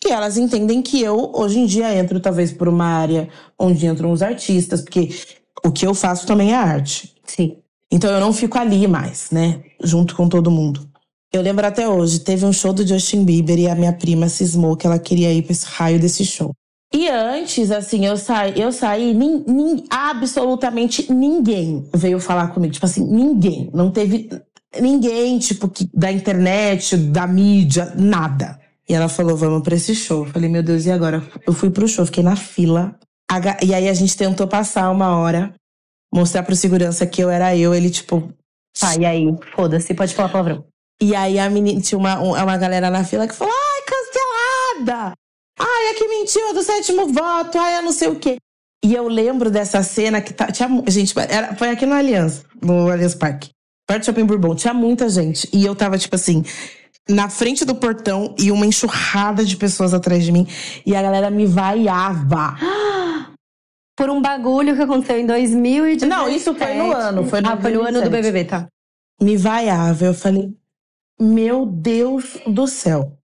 [0.00, 4.10] que elas entendem que eu, hoje em dia, entro talvez por uma área onde entram
[4.10, 5.10] os artistas, porque
[5.62, 7.14] o que eu faço também é arte.
[7.26, 7.58] Sim.
[7.90, 9.62] Então eu não fico ali mais, né?
[9.82, 10.88] Junto com todo mundo.
[11.32, 14.76] Eu lembro até hoje, teve um show do Justin Bieber e a minha prima cismou
[14.76, 16.52] que ela queria ir pra esse raio desse show.
[16.92, 22.72] E antes, assim, eu saí, eu saí, nin- nin- absolutamente ninguém veio falar comigo.
[22.74, 23.70] Tipo assim, ninguém.
[23.72, 24.28] Não teve
[24.80, 28.58] ninguém, tipo, que, da internet, da mídia, nada.
[28.88, 30.24] E ela falou, vamos pra esse show.
[30.26, 31.22] Eu falei, meu Deus, e agora?
[31.46, 32.98] Eu fui pro show, fiquei na fila.
[33.62, 35.54] E aí a gente tentou passar uma hora,
[36.12, 37.72] mostrar pro segurança que eu era eu.
[37.72, 38.32] Ele, tipo,
[38.78, 39.26] Tá, e aí?
[39.54, 40.64] Foda-se, pode falar palavrão.
[41.00, 43.82] e aí a menina, tinha uma, um- uma galera na fila que falou: ai,
[44.84, 45.14] cancelada!
[45.60, 48.36] Ai, a que mentiu é do sétimo voto, ai, eu não sei o quê.
[48.82, 50.68] E eu lembro dessa cena que tá, tinha.
[50.88, 53.50] Gente, era, foi aqui no Aliança, no Allianz Parque.
[53.86, 54.54] Perto do Shopping Bourbon.
[54.54, 55.48] Tinha muita gente.
[55.52, 56.42] E eu tava, tipo assim,
[57.08, 60.46] na frente do portão e uma enxurrada de pessoas atrás de mim.
[60.86, 62.56] E a galera me vaiava.
[63.98, 66.06] Por um bagulho que aconteceu em 2017.
[66.08, 68.22] Não, isso foi no ano, foi no ah, foi no ano do 2017.
[68.22, 68.66] BBB, tá.
[69.20, 70.06] me vaiava.
[70.06, 70.54] Eu falei,
[71.20, 73.19] meu Deus do céu.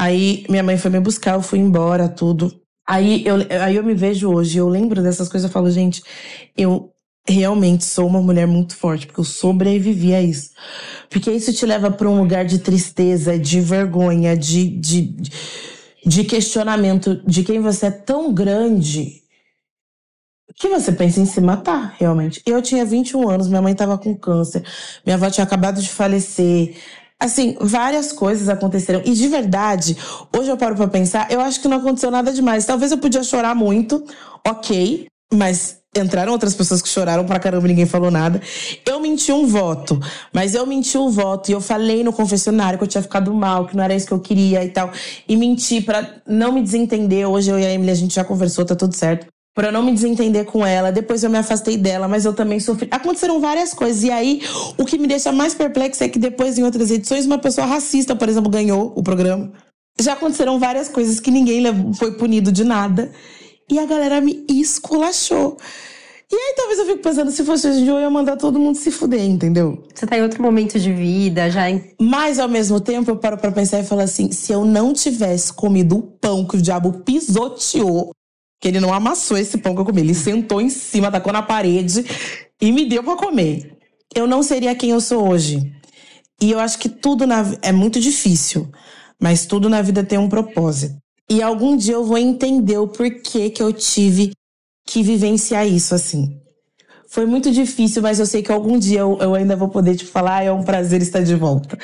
[0.00, 2.50] Aí minha mãe foi me buscar, eu fui embora, tudo.
[2.88, 6.02] Aí eu, aí eu me vejo hoje, eu lembro dessas coisas, eu falo, gente,
[6.56, 6.90] eu
[7.28, 10.52] realmente sou uma mulher muito forte, porque eu sobrevivi a isso.
[11.10, 15.14] Porque isso te leva para um lugar de tristeza, de vergonha, de, de,
[16.06, 19.20] de questionamento de quem você é tão grande
[20.56, 22.42] que você pensa em se matar, realmente.
[22.46, 24.62] Eu tinha 21 anos, minha mãe tava com câncer,
[25.04, 26.74] minha avó tinha acabado de falecer.
[27.20, 29.02] Assim, várias coisas aconteceram.
[29.04, 29.96] E de verdade,
[30.34, 32.64] hoje eu paro pra pensar, eu acho que não aconteceu nada demais.
[32.64, 34.02] Talvez eu podia chorar muito,
[34.46, 38.40] ok, mas entraram outras pessoas que choraram pra caramba ninguém falou nada.
[38.86, 40.00] Eu menti um voto,
[40.32, 43.66] mas eu menti um voto e eu falei no confessionário que eu tinha ficado mal,
[43.66, 44.90] que não era isso que eu queria e tal.
[45.28, 47.28] E menti pra não me desentender.
[47.28, 49.26] Hoje eu e a Emily a gente já conversou, tá tudo certo.
[49.54, 50.92] Pra não me desentender com ela.
[50.92, 52.88] Depois eu me afastei dela, mas eu também sofri.
[52.90, 54.02] Aconteceram várias coisas.
[54.04, 54.42] E aí,
[54.78, 58.14] o que me deixa mais perplexo é que depois, em outras edições, uma pessoa racista,
[58.14, 59.52] por exemplo, ganhou o programa.
[60.00, 61.62] Já aconteceram várias coisas que ninguém
[61.94, 63.10] foi punido de nada.
[63.70, 65.56] E a galera me esculachou.
[66.32, 68.56] E aí talvez eu fico pensando, se fosse hoje em dia, eu ia mandar todo
[68.56, 69.82] mundo se fuder, entendeu?
[69.92, 71.92] Você tá em outro momento de vida, já em...
[72.00, 75.52] Mas ao mesmo tempo eu paro pra pensar e falo assim: se eu não tivesse
[75.52, 78.12] comido o pão que o diabo pisoteou,
[78.60, 81.42] que ele não amassou esse pão que eu comi, ele sentou em cima, tacou na
[81.42, 82.04] parede
[82.60, 83.78] e me deu para comer.
[84.14, 85.72] Eu não seria quem eu sou hoje.
[86.42, 88.70] E eu acho que tudo na é muito difícil,
[89.20, 90.96] mas tudo na vida tem um propósito.
[91.28, 94.32] E algum dia eu vou entender o porquê que eu tive
[94.86, 96.36] que vivenciar isso assim.
[97.10, 100.06] Foi muito difícil, mas eu sei que algum dia eu, eu ainda vou poder te
[100.06, 101.76] falar, ah, é um prazer estar de volta.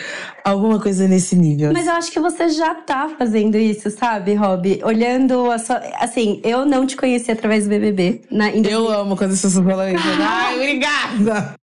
[0.44, 1.72] Alguma coisa nesse nível.
[1.72, 4.80] Mas eu acho que você já tá fazendo isso, sabe, Rob?
[4.84, 5.82] Olhando a sua.
[5.98, 8.22] Assim, eu não te conheci através do BBB.
[8.30, 10.04] Na, eu amo quando as pessoas falam isso.
[10.22, 11.54] Ai, obrigada!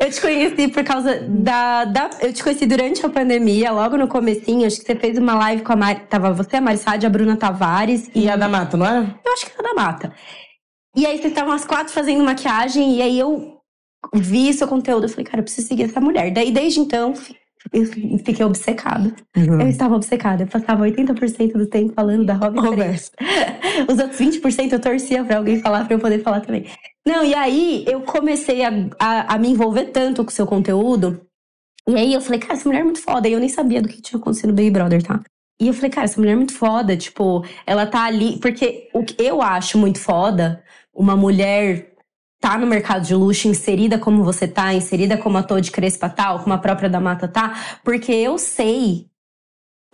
[0.00, 2.10] Eu te conheci por causa da, da.
[2.22, 4.66] Eu te conheci durante a pandemia, logo no comecinho.
[4.66, 6.00] Acho que você fez uma live com a Mari.
[6.08, 8.10] Tava você, a Marissade, a Bruna Tavares.
[8.14, 9.14] E, e a da Mata, não é?
[9.24, 10.12] Eu acho que era da Mata.
[10.96, 12.96] E aí vocês estavam as quatro fazendo maquiagem.
[12.96, 13.60] E aí eu
[14.14, 15.04] vi seu conteúdo.
[15.04, 16.30] Eu falei, cara, eu preciso seguir essa mulher.
[16.32, 17.14] Daí desde então,
[17.72, 17.86] eu
[18.18, 19.14] fiquei obcecada.
[19.36, 19.60] Uhum.
[19.60, 20.42] Eu estava obcecada.
[20.42, 23.10] Eu passava 80% do tempo falando da Robin Roberto.
[23.90, 26.66] Os outros 20% eu torcia pra alguém falar pra eu poder falar também.
[27.06, 31.20] Não, e aí eu comecei a, a, a me envolver tanto com o seu conteúdo.
[31.88, 33.28] E aí eu falei, cara, essa mulher é muito foda.
[33.28, 35.20] E eu nem sabia do que tinha acontecido no Baby Brother, tá?
[35.60, 36.96] E eu falei, cara, essa mulher é muito foda.
[36.96, 38.38] Tipo, ela tá ali.
[38.38, 40.62] Porque o que eu acho muito foda,
[40.94, 41.94] uma mulher
[42.40, 46.40] tá no mercado de luxo, inserida como você tá, inserida como ator de Crespa tal,
[46.40, 49.06] como a própria da Mata tá, porque eu sei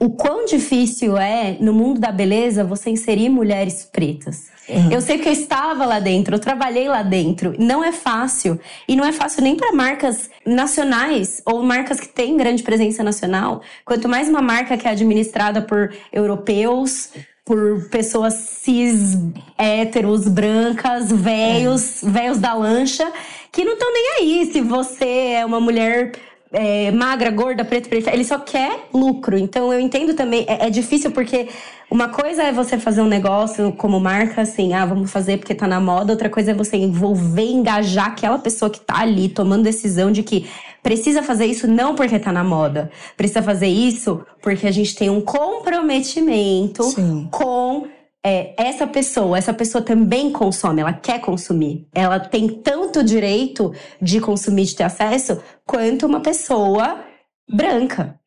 [0.01, 4.49] o quão difícil é, no mundo da beleza, você inserir mulheres pretas.
[4.67, 4.91] Uhum.
[4.91, 7.55] Eu sei que eu estava lá dentro, eu trabalhei lá dentro.
[7.59, 8.59] Não é fácil.
[8.89, 13.61] E não é fácil nem para marcas nacionais ou marcas que têm grande presença nacional.
[13.85, 17.11] Quanto mais uma marca que é administrada por europeus,
[17.51, 19.19] por pessoas cis,
[19.59, 22.09] héteros, brancas, velhos, é.
[22.09, 23.13] velhos da lancha,
[23.51, 26.13] que não estão nem aí se você é uma mulher
[26.53, 28.13] é, magra, gorda, preta, preta.
[28.13, 29.39] Ele só quer lucro.
[29.39, 31.49] Então eu entendo também, é, é, difícil porque
[31.91, 35.69] uma coisa é você fazer um negócio como marca, assim, ah, vamos fazer porque tá
[35.69, 36.13] na moda.
[36.13, 40.49] Outra coisa é você envolver, engajar aquela pessoa que tá ali tomando decisão de que
[40.83, 42.91] precisa fazer isso não porque tá na moda.
[43.17, 47.29] Precisa fazer isso porque a gente tem um comprometimento Sim.
[47.31, 47.87] com
[48.25, 51.89] é, essa pessoa, essa pessoa também consome, ela quer consumir.
[51.95, 57.03] Ela tem tanto direito de consumir, de ter acesso, quanto uma pessoa
[57.49, 58.19] branca.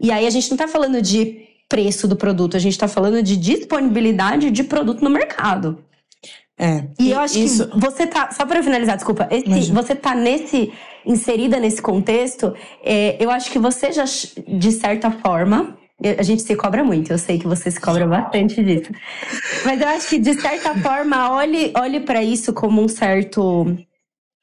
[0.00, 3.22] E aí a gente não tá falando de preço do produto, a gente tá falando
[3.22, 5.84] de disponibilidade de produto no mercado.
[6.58, 6.84] É.
[6.98, 7.68] E eu acho isso...
[7.68, 8.30] que você tá.
[8.32, 9.26] Só para finalizar, desculpa.
[9.30, 10.72] Esse, você tá nesse.
[11.06, 15.78] inserida nesse contexto, é, eu acho que você já, de certa forma,
[16.18, 18.90] a gente se cobra muito, eu sei que você se cobra bastante disso.
[19.64, 23.76] Mas eu acho que, de certa forma, olhe, olhe para isso como um certo.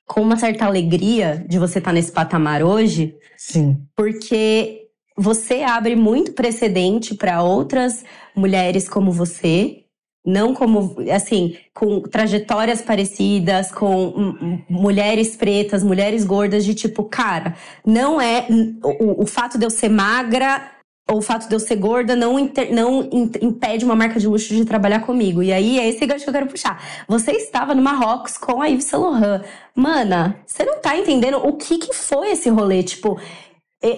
[0.05, 3.15] com uma certa alegria de você estar tá nesse patamar hoje.
[3.35, 3.81] Sim.
[3.95, 9.83] Porque você abre muito precedente para outras mulheres como você.
[10.23, 18.19] Não como, assim, com trajetórias parecidas, com mulheres pretas, mulheres gordas, de tipo, cara, não
[18.19, 18.45] é.
[18.83, 20.76] O, o fato de eu ser magra
[21.09, 23.01] o fato de eu ser gorda não, inter, não
[23.41, 25.41] impede uma marca de luxo de trabalhar comigo.
[25.41, 26.81] E aí é esse gancho que eu quero puxar.
[27.07, 29.43] Você estava no Marrocos com a Yves Saint Laurent.
[29.73, 32.83] Mana, você não tá entendendo o que que foi esse rolê?
[32.83, 33.19] Tipo,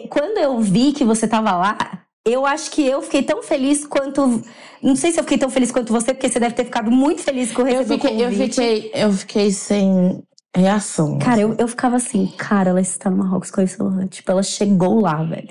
[0.10, 1.78] quando eu vi que você tava lá,
[2.26, 4.44] eu acho que eu fiquei tão feliz quanto.
[4.82, 7.22] Não sei se eu fiquei tão feliz quanto você, porque você deve ter ficado muito
[7.22, 10.24] feliz com o eu fiquei, eu fiquei, eu fiquei sem
[10.56, 11.18] reação.
[11.18, 14.10] Cara, eu, eu ficava assim, cara, ela está no Marrocos com a Yves Saint Laurent.
[14.10, 15.50] Tipo, ela chegou lá, velho.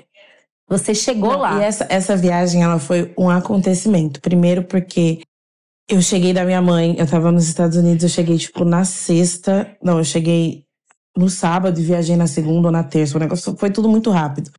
[0.69, 1.59] Você chegou Não, lá.
[1.59, 4.21] E essa, essa viagem, ela foi um acontecimento.
[4.21, 5.21] Primeiro porque
[5.89, 9.75] eu cheguei da minha mãe, eu tava nos Estados Unidos, eu cheguei, tipo, na sexta.
[9.83, 10.63] Não, eu cheguei
[11.17, 13.17] no sábado e viajei na segunda ou na terça.
[13.17, 14.51] O negócio foi tudo muito rápido.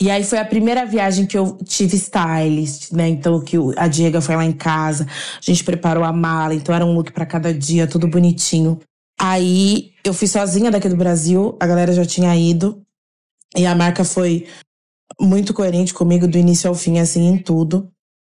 [0.00, 3.08] E aí foi a primeira viagem que eu tive stylist, né?
[3.08, 6.84] Então que a Diego foi lá em casa, a gente preparou a mala, então era
[6.84, 8.80] um look para cada dia, tudo bonitinho.
[9.20, 12.82] Aí eu fui sozinha daqui do Brasil, a galera já tinha ido.
[13.56, 14.46] E a marca foi
[15.20, 17.90] muito coerente comigo do início ao fim, assim, em tudo.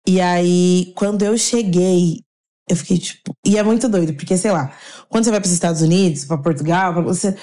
[0.07, 2.21] E aí, quando eu cheguei,
[2.69, 3.33] eu fiquei tipo.
[3.45, 4.73] E é muito doido, porque, sei lá,
[5.09, 7.35] quando você vai para os Estados Unidos, para Portugal, pra você,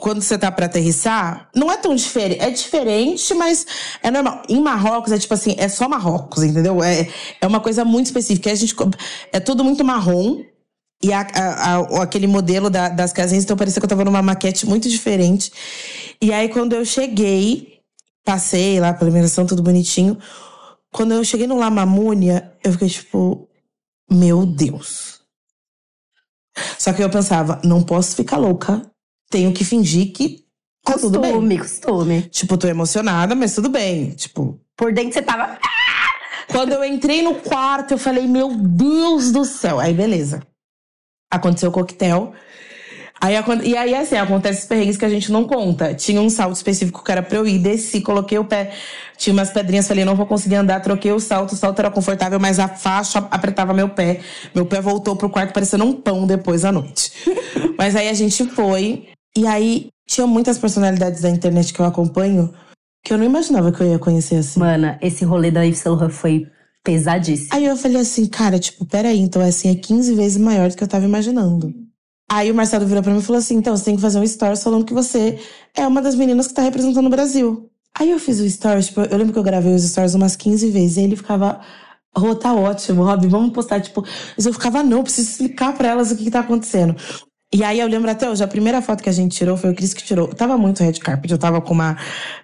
[0.00, 2.40] quando você tá para aterrissar, não é tão diferente.
[2.40, 3.64] É diferente, mas
[4.02, 4.42] é normal.
[4.48, 6.82] Em Marrocos, é tipo assim, é só Marrocos, entendeu?
[6.82, 7.08] É,
[7.40, 8.50] é uma coisa muito específica.
[8.50, 8.74] A gente,
[9.32, 10.42] é tudo muito marrom.
[11.04, 14.22] E a, a, a, aquele modelo da, das casinhas, então parecia que eu tava numa
[14.22, 15.50] maquete muito diferente.
[16.20, 17.71] E aí, quando eu cheguei,
[18.24, 20.18] passei lá pela iluminação, tudo bonitinho.
[20.92, 23.48] Quando eu cheguei no La Mamúnia, eu fiquei tipo,
[24.10, 25.20] meu Deus.
[26.78, 28.82] Só que eu pensava, não posso ficar louca.
[29.30, 30.44] Tenho que fingir que
[30.84, 31.58] tá costume, tudo bem.
[31.58, 34.10] Costume, Tipo, tô emocionada, mas tudo bem.
[34.10, 34.60] Tipo.
[34.76, 35.58] Por dentro você tava.
[36.50, 39.80] Quando eu entrei no quarto, eu falei, meu Deus do céu.
[39.80, 40.42] Aí, beleza.
[41.30, 42.34] Aconteceu o coquetel.
[43.22, 45.94] Aí, e aí, assim, acontece os perrengues que a gente não conta.
[45.94, 48.72] Tinha um salto específico que era pra eu ir, desci, coloquei o pé.
[49.16, 51.52] Tinha umas pedrinhas, falei, não vou conseguir andar, troquei o salto.
[51.52, 54.22] O salto era confortável, mas a faixa apertava meu pé.
[54.52, 57.12] Meu pé voltou pro quarto parecendo um pão depois à noite.
[57.78, 59.06] mas aí a gente foi.
[59.36, 62.52] E aí, tinha muitas personalidades da internet que eu acompanho
[63.04, 64.58] que eu não imaginava que eu ia conhecer assim.
[64.58, 66.48] Mana, esse rolê da Yves Saint Laurent foi
[66.82, 67.50] pesadíssimo.
[67.52, 70.82] Aí eu falei assim, cara, tipo, peraí, então assim, é 15 vezes maior do que
[70.82, 71.72] eu tava imaginando.
[72.34, 74.26] Aí o Marcelo virou pra mim e falou assim: então você tem que fazer um
[74.26, 75.38] stories falando que você
[75.76, 77.70] é uma das meninas que tá representando o Brasil.
[77.94, 80.70] Aí eu fiz o stories, tipo, eu lembro que eu gravei os stories umas 15
[80.70, 81.60] vezes, e ele ficava.
[82.16, 84.02] Oh, tá ótimo, Rob, vamos postar, tipo.
[84.42, 86.96] Eu ficava, não, preciso explicar pra elas o que, que tá acontecendo.
[87.54, 89.74] E aí eu lembro até hoje, a primeira foto que a gente tirou foi o
[89.74, 90.26] Cris que tirou.
[90.28, 91.98] Eu tava muito red carpet, eu tava com uma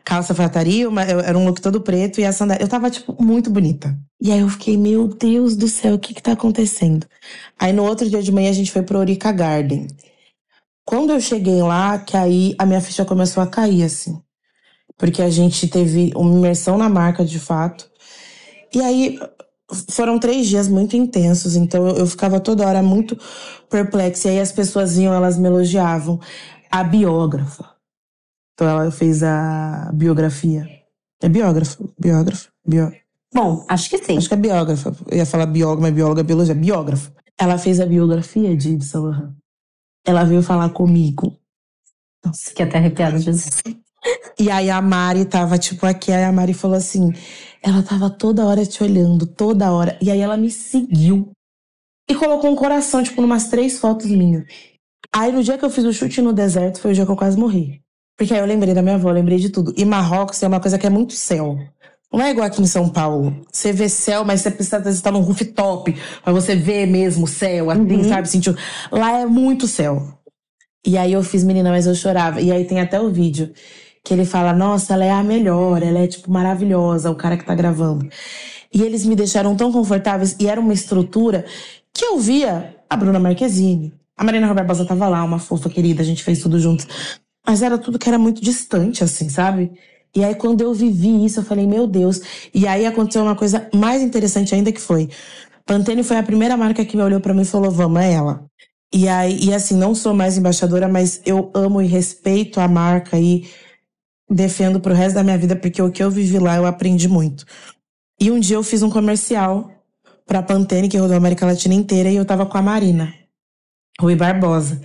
[0.04, 2.62] calça frataria, uma, eu, era um look todo preto e a sandália.
[2.62, 3.98] Eu tava, tipo, muito bonita.
[4.20, 7.06] E aí eu fiquei, meu Deus do céu, o que que tá acontecendo?
[7.58, 9.86] Aí no outro dia de manhã a gente foi pro Orica Garden.
[10.84, 14.20] Quando eu cheguei lá, que aí a minha ficha começou a cair, assim.
[14.98, 17.90] Porque a gente teve uma imersão na marca, de fato.
[18.74, 19.18] E aí
[19.90, 23.18] foram três dias muito intensos, então eu, eu ficava toda hora muito
[23.68, 24.28] perplexa.
[24.28, 26.18] E aí as pessoas iam, elas me elogiavam.
[26.70, 27.64] A biógrafa.
[28.54, 30.68] Então ela fez a biografia.
[31.22, 32.90] É biógrafa, biógrafa, bió.
[33.32, 34.16] Bom, acho que sim.
[34.16, 34.94] Acho que é biógrafa.
[35.10, 36.54] Eu ia falar bióloga, mas bióloga, biologia.
[36.54, 37.12] Biógrafa.
[37.38, 39.32] Ela fez a biografia de Yves Saint Laurent.
[40.04, 41.36] Ela veio falar comigo.
[42.24, 43.62] Nossa, que até arrepiada, Jesus.
[44.38, 46.10] E aí a Mari tava, tipo, aqui.
[46.10, 47.12] Aí a Mari falou assim:
[47.62, 49.98] ela tava toda hora te olhando, toda hora.
[50.00, 51.30] E aí ela me seguiu.
[52.08, 54.44] E colocou um coração, tipo, numas três fotos minhas.
[55.14, 57.16] Aí no dia que eu fiz o chute no deserto, foi o dia que eu
[57.16, 57.82] quase morri.
[58.16, 59.72] Porque aí eu lembrei da minha avó, lembrei de tudo.
[59.76, 61.58] E Marrocos é uma coisa que é muito céu.
[62.12, 63.44] Não é igual aqui em São Paulo.
[63.52, 65.94] Você vê céu, mas você precisa estar num rooftop
[66.24, 68.04] pra você ver mesmo o céu, assim, uhum.
[68.08, 68.28] sabe?
[68.28, 68.56] Sentiu.
[68.90, 70.18] Lá é muito céu.
[70.86, 72.40] E aí eu fiz, menina, mas eu chorava.
[72.40, 73.52] E aí tem até o vídeo
[74.04, 77.44] que ele fala: Nossa, ela é a melhor, ela é, tipo, maravilhosa, o cara que
[77.44, 78.08] tá gravando.
[78.72, 81.44] E eles me deixaram tão confortáveis e era uma estrutura
[81.92, 83.92] que eu via a Bruna Marquezine.
[84.16, 86.86] A Marina Roberta tava lá, uma fofa querida, a gente fez tudo juntos.
[87.46, 89.72] Mas era tudo que era muito distante, assim, sabe?
[90.14, 92.20] E aí, quando eu vivi isso, eu falei, meu Deus.
[92.52, 95.08] E aí aconteceu uma coisa mais interessante ainda que foi.
[95.64, 98.44] Pantene foi a primeira marca que me olhou para mim e falou: vamos, é ela.
[98.92, 103.18] E aí, e assim, não sou mais embaixadora, mas eu amo e respeito a marca
[103.18, 103.46] e
[104.30, 107.44] defendo pro resto da minha vida, porque o que eu vivi lá eu aprendi muito.
[108.20, 109.70] E um dia eu fiz um comercial
[110.26, 113.14] pra Pantene, que rodou a América Latina inteira, e eu tava com a Marina,
[114.00, 114.80] Rui Barbosa.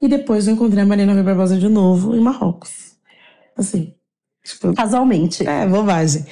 [0.00, 2.96] E depois eu encontrei a Marina Rui Barbosa de novo em Marrocos.
[3.56, 3.94] Assim.
[4.44, 5.46] Tipo, Casualmente.
[5.46, 6.24] É, bobagem.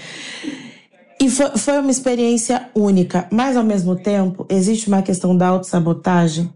[1.20, 6.52] E foi, foi uma experiência única, mas ao mesmo tempo existe uma questão da autossabotagem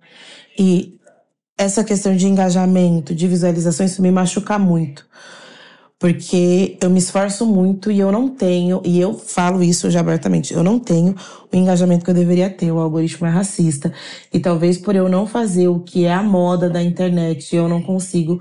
[0.58, 0.98] e
[1.56, 5.06] essa questão de engajamento, de visualização, isso me machuca muito.
[6.00, 10.54] Porque eu me esforço muito e eu não tenho, e eu falo isso já abertamente,
[10.54, 11.14] eu não tenho
[11.52, 12.72] o engajamento que eu deveria ter.
[12.72, 13.92] O algoritmo é racista.
[14.32, 17.82] E talvez por eu não fazer o que é a moda da internet, eu não
[17.82, 18.40] consigo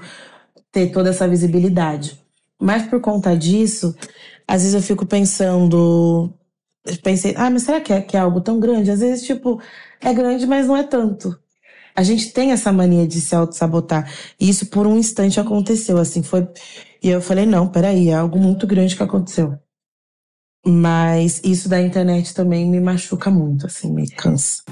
[0.72, 2.17] ter toda essa visibilidade.
[2.58, 3.93] Mas por conta disso,
[4.48, 6.34] às vezes eu fico pensando.
[7.04, 8.89] Pensei, ah, mas será que é, que é algo tão grande?
[8.89, 9.62] Às vezes, tipo,
[10.02, 11.38] é grande, mas não é tanto.
[11.95, 14.10] A gente tem essa mania de se auto-sabotar.
[14.39, 16.48] E isso por um instante aconteceu, assim, foi.
[17.02, 19.58] E eu falei, não, peraí, é algo muito grande que aconteceu.
[20.65, 24.63] Mas isso da internet também me machuca muito, assim, me cansa.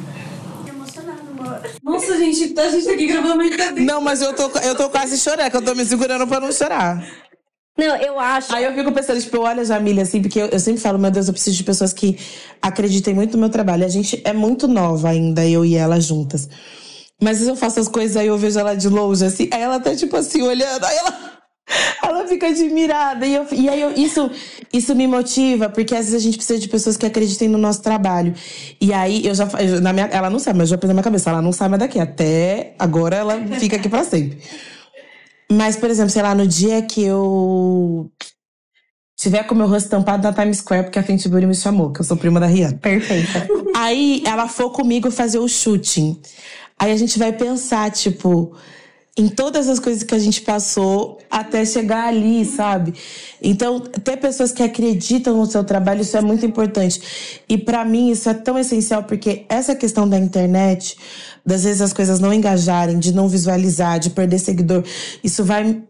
[1.82, 5.18] Nossa, gente, a gente tá aqui gravando uma Não, mas eu tô, eu tô quase
[5.18, 7.02] chorando, que eu tô me segurando pra não chorar.
[7.78, 8.54] Não, eu acho.
[8.54, 11.28] Aí eu fico pensando, tipo, olha, Jamília, assim, porque eu, eu, sempre falo, meu Deus,
[11.28, 12.18] eu preciso de pessoas que
[12.62, 13.86] acreditem muito no meu trabalho.
[13.86, 16.50] A gente é muito nova ainda, eu e ela juntas.
[17.22, 19.62] Mas às vezes eu faço as coisas aí eu vejo ela de longe, assim, aí
[19.62, 21.37] ela tá, tipo assim, olhando, aí ela.
[22.02, 23.26] Ela fica admirada.
[23.26, 24.30] E, eu, e aí eu, isso,
[24.72, 27.82] isso me motiva, porque às vezes a gente precisa de pessoas que acreditem no nosso
[27.82, 28.34] trabalho.
[28.80, 29.48] E aí eu já.
[29.60, 31.30] Eu, na minha, ela não sabe, mas eu já pensei na minha cabeça.
[31.30, 32.00] Ela não sai mais daqui.
[32.00, 34.40] Até agora ela fica aqui pra sempre.
[35.52, 38.12] Mas, por exemplo, sei lá, no dia que eu
[39.16, 42.02] tiver com meu rosto tampado na Times Square, porque a Fenty Beauty me chamou, que
[42.02, 42.78] eu sou prima da Rihanna.
[42.78, 43.48] Perfeita.
[43.76, 46.22] Aí ela for comigo fazer o shooting.
[46.78, 48.56] Aí a gente vai pensar, tipo,
[49.18, 52.94] em todas as coisas que a gente passou até chegar ali, sabe?
[53.42, 57.42] Então, ter pessoas que acreditam no seu trabalho, isso é muito importante.
[57.50, 60.96] E para mim isso é tão essencial porque essa questão da internet,
[61.44, 64.84] das vezes as coisas não engajarem, de não visualizar, de perder seguidor,
[65.24, 65.82] isso vai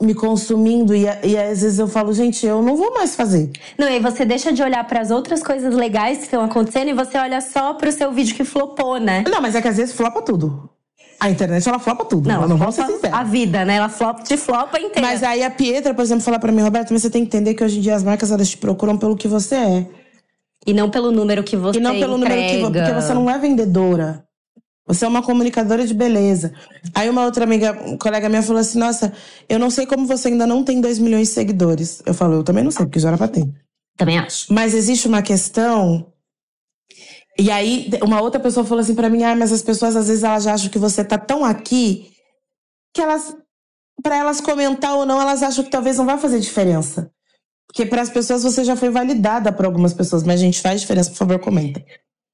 [0.00, 3.50] me consumindo e, e às vezes eu falo, gente, eu não vou mais fazer.
[3.78, 6.92] Não, e você deixa de olhar para as outras coisas legais que estão acontecendo e
[6.92, 9.24] você olha só pro seu vídeo que flopou, né?
[9.28, 10.70] Não, mas é que às vezes flopa tudo.
[11.20, 12.28] A internet, ela flopa tudo.
[12.28, 13.18] Não, não vamos ser sinceros.
[13.18, 13.76] A vida, né?
[13.76, 15.00] Ela flop, te flopa inteira.
[15.00, 17.54] Mas aí a Pietra, por exemplo, fala para mim, Roberto, mas você tem que entender
[17.54, 19.86] que hoje em dia as marcas, elas te procuram pelo que você é.
[20.66, 22.34] E não pelo número que você E não pelo entrega.
[22.34, 22.82] número que você...
[22.82, 24.24] Porque você não é vendedora.
[24.86, 26.52] Você é uma comunicadora de beleza.
[26.94, 29.12] Aí uma outra amiga, um colega minha falou assim: Nossa,
[29.46, 32.00] eu não sei como você ainda não tem 2 milhões de seguidores.
[32.06, 33.46] Eu falo, eu também não sei, porque já era pra ter.
[33.98, 34.50] Também acho.
[34.50, 36.06] Mas existe uma questão.
[37.38, 40.24] E aí, uma outra pessoa falou assim pra mim: Ah, mas as pessoas às vezes
[40.24, 42.10] elas acham que você tá tão aqui
[42.94, 43.36] que elas.
[44.02, 47.10] Pra elas comentar ou não, elas acham que talvez não vai fazer diferença.
[47.66, 50.80] Porque para as pessoas você já foi validada por algumas pessoas, mas a gente faz
[50.80, 51.84] diferença, por favor, comenta.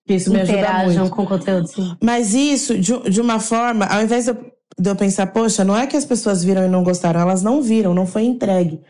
[0.09, 1.11] Isso me ajuda muito.
[1.11, 1.97] com o conteúdo, sim.
[2.03, 4.37] Mas isso, de, de uma forma, ao invés de eu,
[4.79, 7.63] de eu pensar, poxa, não é que as pessoas viram e não gostaram, elas não
[7.63, 8.81] viram, não foi entregue.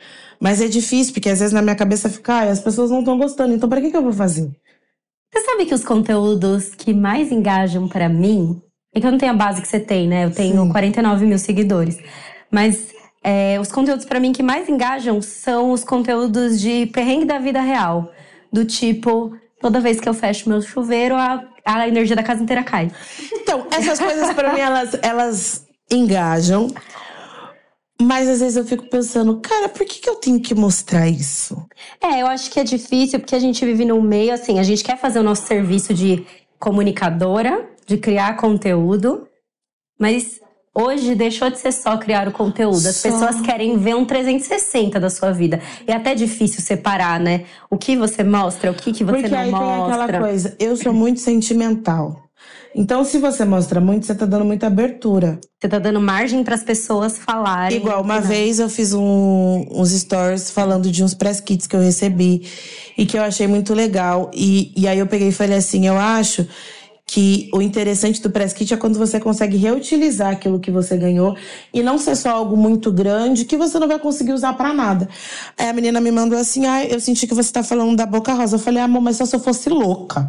[0.40, 3.16] Mas é difícil, porque às vezes na minha cabeça fica, ah, as pessoas não estão
[3.16, 4.50] gostando, então pra que, que eu vou fazer?
[5.34, 8.62] Você sabe que os conteúdos que mais engajam pra mim.
[8.94, 10.24] É que eu não tenho a base que você tem, né?
[10.24, 10.70] Eu tenho Sim.
[10.70, 11.98] 49 mil seguidores.
[12.48, 17.40] Mas é, os conteúdos pra mim que mais engajam são os conteúdos de perrengue da
[17.40, 18.12] vida real.
[18.52, 22.62] Do tipo, toda vez que eu fecho meu chuveiro, a, a energia da casa inteira
[22.62, 22.88] cai.
[23.32, 26.68] Então, essas coisas pra mim, elas, elas engajam.
[28.00, 31.64] Mas às vezes eu fico pensando, cara, por que, que eu tenho que mostrar isso?
[32.00, 34.82] É, eu acho que é difícil porque a gente vive num meio assim, a gente
[34.82, 36.26] quer fazer o nosso serviço de
[36.58, 39.28] comunicadora, de criar conteúdo,
[39.98, 40.40] mas
[40.74, 42.84] hoje deixou de ser só criar o conteúdo.
[42.88, 43.10] As Só.
[43.10, 45.60] pessoas querem ver um 360 da sua vida.
[45.86, 47.44] É até difícil separar, né?
[47.70, 50.04] O que você mostra, o que, que você Porque não aí tem mostra.
[50.04, 52.23] aquela coisa, eu sou muito sentimental.
[52.76, 55.38] Então, se você mostra muito, você tá dando muita abertura.
[55.60, 57.78] Você tá dando margem para as pessoas falarem.
[57.78, 61.80] Igual, uma vez eu fiz um- uns stories falando de uns press kits que eu
[61.80, 62.42] recebi
[62.98, 64.30] e que eu achei muito legal.
[64.34, 66.46] E, e aí eu peguei e falei assim: eu acho
[67.06, 71.36] que o interessante do press kit é quando você consegue reutilizar aquilo que você ganhou
[71.72, 75.08] e não ser só algo muito grande que você não vai conseguir usar pra nada.
[75.56, 78.32] Aí a menina me mandou assim: ah, eu senti que você tá falando da Boca
[78.34, 78.56] Rosa.
[78.56, 80.28] Eu falei, amor, mas só se eu fosse louca.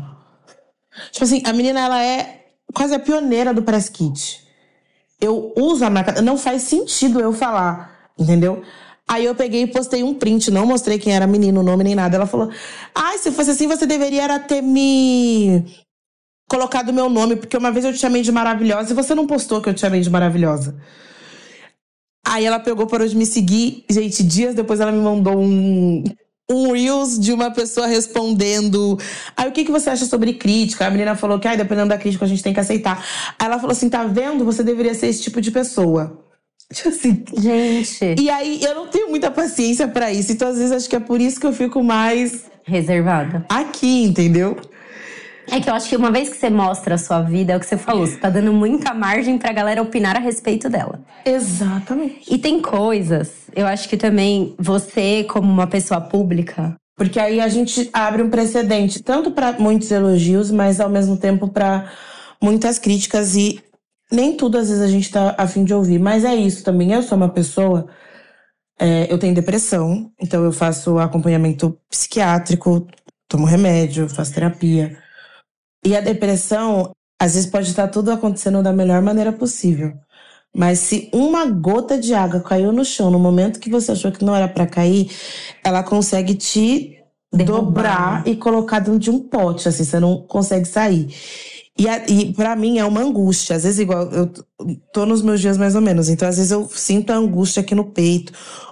[1.12, 4.46] Tipo assim, a menina, ela é quase a pioneira do press kit
[5.20, 6.22] eu uso a marca.
[6.22, 8.62] Não faz sentido eu falar, entendeu?
[9.08, 11.84] Aí eu peguei e postei um print, não mostrei quem era a menina, o nome
[11.84, 12.16] nem nada.
[12.16, 12.50] Ela falou:
[12.94, 15.64] Ai, se fosse assim, você deveria era ter me
[16.50, 19.62] colocado meu nome, porque uma vez eu te chamei de maravilhosa e você não postou
[19.62, 20.76] que eu te chamei de maravilhosa.
[22.28, 23.86] Aí ela pegou, parou de me seguir.
[23.90, 26.04] Gente, dias depois ela me mandou um,
[26.50, 29.00] um Reels de uma pessoa respondendo.
[29.36, 30.86] Aí o que, que você acha sobre crítica?
[30.86, 33.04] A menina falou que, ai, dependendo da crítica, a gente tem que aceitar.
[33.40, 34.46] Aí ela falou assim: tá vendo?
[34.46, 36.22] Você deveria ser esse tipo de pessoa.
[36.74, 37.24] Tipo assim.
[37.38, 40.32] Gente, E aí eu não tenho muita paciência pra isso.
[40.32, 43.46] Então, às vezes, acho que é por isso que eu fico mais reservada.
[43.48, 44.58] aqui, entendeu?
[45.52, 47.60] É que eu acho que uma vez que você mostra a sua vida, é o
[47.60, 51.00] que você falou, você tá dando muita margem pra galera opinar a respeito dela.
[51.24, 52.34] Exatamente.
[52.34, 57.48] E tem coisas, eu acho que também você, como uma pessoa pública, Porque aí a
[57.50, 61.92] gente abre um precedente, tanto pra muitos elogios, mas ao mesmo tempo pra
[62.42, 63.36] muitas críticas.
[63.36, 63.62] E
[64.12, 66.00] nem tudo às vezes a gente tá afim de ouvir.
[66.00, 66.94] Mas é isso também.
[66.94, 67.88] Eu sou uma pessoa.
[68.80, 72.88] é, eu tenho depressão, então eu faço acompanhamento psiquiátrico,
[73.28, 74.98] tomo remédio, faço terapia.
[75.86, 76.92] E a depressão,
[77.22, 79.94] às vezes pode estar tudo acontecendo da melhor maneira possível.
[80.56, 84.24] Mas se uma gota de água caiu no chão no momento que você achou que
[84.24, 85.12] não era pra cair,
[85.64, 86.98] ela consegue te
[87.32, 87.62] Derrubar.
[87.62, 91.14] dobrar e colocar dentro de um pote, assim, você não consegue sair.
[91.78, 93.58] E, e para mim é uma angústia.
[93.58, 94.32] Às vezes, igual, eu
[94.94, 97.76] tô nos meus dias mais ou menos, então às vezes eu sinto a angústia aqui
[97.76, 98.32] no peito,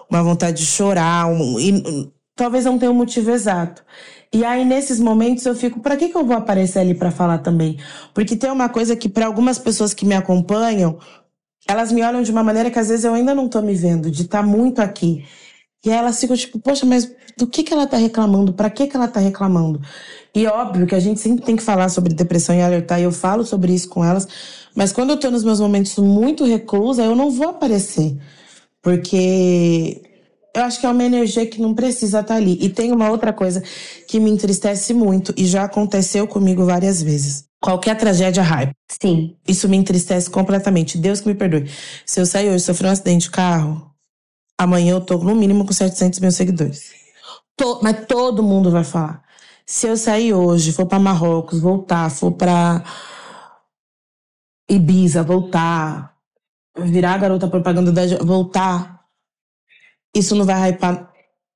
[0.09, 3.83] uma vontade de chorar, um, e, talvez não tenha um motivo exato.
[4.33, 7.39] E aí, nesses momentos, eu fico, para que, que eu vou aparecer ali para falar
[7.39, 7.77] também?
[8.15, 10.97] Porque tem uma coisa que, para algumas pessoas que me acompanham,
[11.67, 14.11] elas me olham de uma maneira que às vezes eu ainda não tô me vendo,
[14.11, 15.25] de estar tá muito aqui.
[15.85, 18.53] E aí elas ficam tipo, poxa, mas do que, que ela tá reclamando?
[18.53, 19.81] Para que, que ela tá reclamando?
[20.33, 23.11] E óbvio que a gente sempre tem que falar sobre depressão e alertar, e eu
[23.11, 24.27] falo sobre isso com elas,
[24.75, 28.17] mas quando eu tô nos meus momentos muito reclusa, eu não vou aparecer.
[28.81, 30.01] Porque
[30.55, 32.57] eu acho que é uma energia que não precisa estar tá ali.
[32.61, 33.61] E tem uma outra coisa
[34.07, 37.45] que me entristece muito, e já aconteceu comigo várias vezes.
[37.63, 38.73] Qualquer tragédia hype.
[39.01, 39.37] Sim.
[39.47, 40.97] Isso me entristece completamente.
[40.97, 41.71] Deus que me perdoe.
[42.05, 43.89] Se eu sair hoje e sofrer um acidente de carro,
[44.57, 46.91] amanhã eu tô no mínimo com 700 mil seguidores.
[47.55, 49.23] Tô, mas todo mundo vai falar.
[49.65, 52.83] Se eu sair hoje, for para Marrocos, voltar, for para
[54.69, 56.17] Ibiza, voltar,
[56.77, 59.05] virar a garota propaganda da voltar,
[60.13, 61.13] isso não vai hypar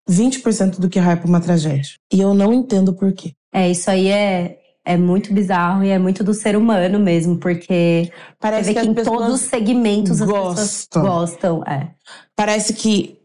[0.10, 1.95] 20% do que hypa uma tragédia.
[2.14, 3.34] E eu não entendo por quê.
[3.53, 4.57] É, isso aí é,
[4.88, 8.09] é muito bizarro e é muito do ser humano mesmo, porque
[8.39, 10.63] parece que, que em todos os segmentos gostam.
[10.63, 11.63] as pessoas gostam.
[11.67, 11.89] É.
[12.33, 13.19] Parece que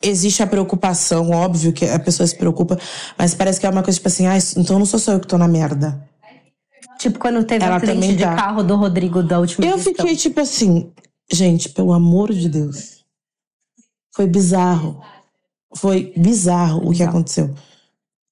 [0.00, 2.78] existe a preocupação, óbvio que a pessoa se preocupa,
[3.18, 5.26] mas parece que é uma coisa tipo assim, ah, então não sou só eu que
[5.26, 6.08] tô na merda.
[7.00, 10.40] Tipo quando teve o um acidente de carro do Rodrigo da última Eu fiquei tipo
[10.40, 10.92] assim,
[11.32, 13.04] gente, pelo amor de Deus.
[14.14, 15.00] Foi bizarro.
[15.74, 17.52] Foi bizarro o que aconteceu.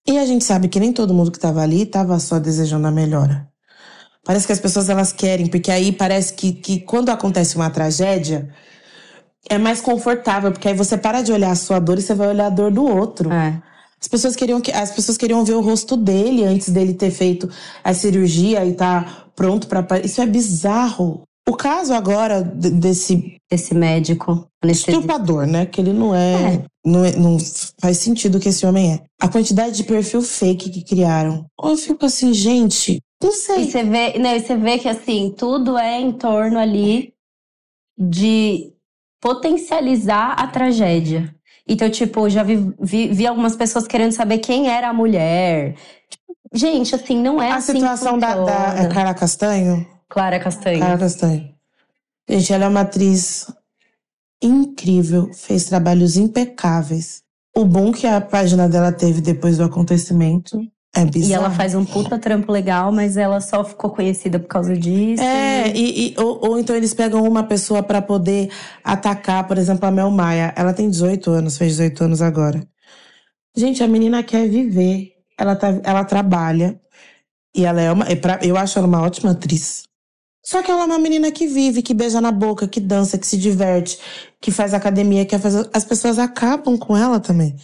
[0.06, 2.90] E a gente sabe que nem todo mundo que estava ali estava só desejando a
[2.90, 3.48] melhora.
[4.24, 8.48] Parece que as pessoas elas querem, porque aí parece que, que quando acontece uma tragédia,
[9.48, 12.28] é mais confortável, porque aí você para de olhar a sua dor e você vai
[12.28, 13.32] olhar a dor do outro.
[13.32, 13.62] É.
[14.00, 17.48] As pessoas queriam as pessoas queriam ver o rosto dele antes dele ter feito
[17.82, 21.22] a cirurgia e tá pronto para isso é bizarro.
[21.48, 26.64] O caso agora desse esse médico estuprador, né, que ele não é, é.
[26.84, 27.38] Não, é, não
[27.80, 29.00] faz sentido que esse homem é.
[29.20, 31.46] A quantidade de perfil fake que criaram.
[31.62, 33.62] Eu fico assim, gente, não sei.
[33.62, 37.14] E você vê, não, você vê que assim, tudo é em torno ali
[37.96, 38.72] de
[39.20, 41.34] potencializar a tragédia.
[41.68, 45.74] Então, tipo, já vi, vi, vi algumas pessoas querendo saber quem era a mulher.
[46.08, 47.72] Tipo, gente, assim, não é a assim.
[47.72, 49.86] A situação da, da é Clara Castanho?
[50.08, 50.78] Clara Castanho.
[50.78, 51.54] Clara Castanho.
[52.28, 53.46] Gente, ela é uma atriz
[54.42, 57.22] incrível, fez trabalhos impecáveis.
[57.54, 60.60] O bom que a página dela teve depois do acontecimento
[60.94, 61.30] é bizarro.
[61.30, 65.22] E ela faz um puta trampo legal, mas ela só ficou conhecida por causa disso.
[65.22, 68.50] É, e, e ou, ou, então eles pegam uma pessoa para poder
[68.82, 70.52] atacar, por exemplo, a Mel Maia.
[70.56, 72.66] Ela tem 18 anos, fez 18 anos agora.
[73.56, 75.12] Gente, a menina quer viver.
[75.38, 76.80] Ela, tá, ela trabalha.
[77.54, 78.06] E ela é uma.
[78.42, 79.85] Eu acho ela uma ótima atriz.
[80.46, 83.26] Só que ela é uma menina que vive, que beija na boca, que dança, que
[83.26, 83.98] se diverte,
[84.40, 85.56] que faz academia, que faz...
[85.72, 87.56] as pessoas acabam com ela também.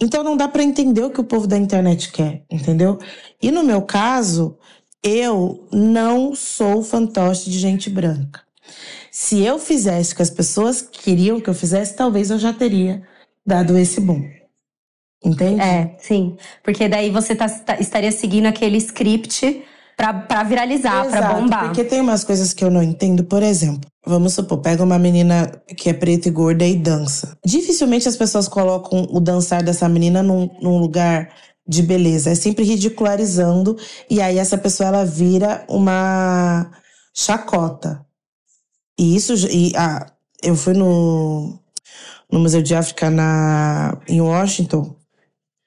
[0.00, 2.98] Então não dá para entender o que o povo da internet quer, entendeu?
[3.42, 4.56] E no meu caso,
[5.02, 8.40] eu não sou fantoche de gente branca.
[9.10, 13.06] Se eu fizesse o que as pessoas queriam que eu fizesse, talvez eu já teria
[13.44, 14.26] dado esse boom.
[15.22, 15.60] Entende?
[15.60, 16.38] É, sim.
[16.62, 19.62] Porque daí você tá, tá estaria seguindo aquele script
[19.96, 21.64] para viralizar, para bombar.
[21.66, 23.90] Porque tem umas coisas que eu não entendo, por exemplo.
[24.04, 27.36] Vamos supor, pega uma menina que é preta e gorda e dança.
[27.44, 31.28] Dificilmente as pessoas colocam o dançar dessa menina num, num lugar
[31.66, 32.30] de beleza.
[32.30, 33.76] É sempre ridicularizando.
[34.10, 36.70] E aí essa pessoa ela vira uma
[37.14, 38.04] chacota.
[38.98, 39.34] E isso.
[39.48, 40.06] E, ah,
[40.42, 41.58] eu fui no,
[42.30, 44.96] no Museu de África na, em Washington.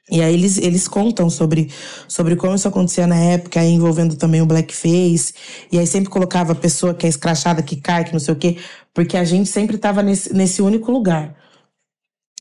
[0.10, 1.72] E aí eles, eles contam sobre,
[2.08, 5.34] sobre como isso acontecia na época, aí envolvendo também o blackface.
[5.72, 8.38] E aí sempre colocava a pessoa que é escrachada, que cai, que não sei o
[8.38, 8.58] quê.
[8.94, 11.36] Porque a gente sempre tava nesse, nesse único lugar.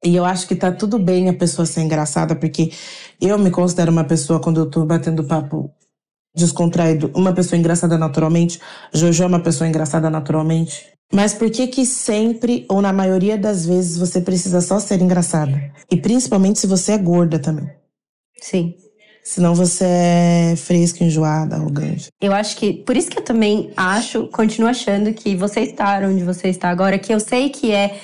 [0.04, 2.70] E eu acho que tá tudo bem a pessoa ser engraçada, porque
[3.18, 5.72] eu me considero uma pessoa, quando eu tô batendo papo
[6.35, 8.61] descontraído, uma pessoa engraçada naturalmente.
[8.93, 10.87] Jojo é uma pessoa engraçada naturalmente.
[11.12, 15.72] Mas por que que sempre, ou na maioria das vezes, você precisa só ser engraçada?
[15.91, 17.70] E principalmente se você é gorda também.
[18.41, 18.74] Sim.
[19.22, 22.09] Senão você é fresca, enjoada, arrogante.
[22.20, 22.74] Eu acho que.
[22.74, 26.99] Por isso que eu também acho, continuo achando que você estar onde você está agora,
[26.99, 28.01] que eu sei que é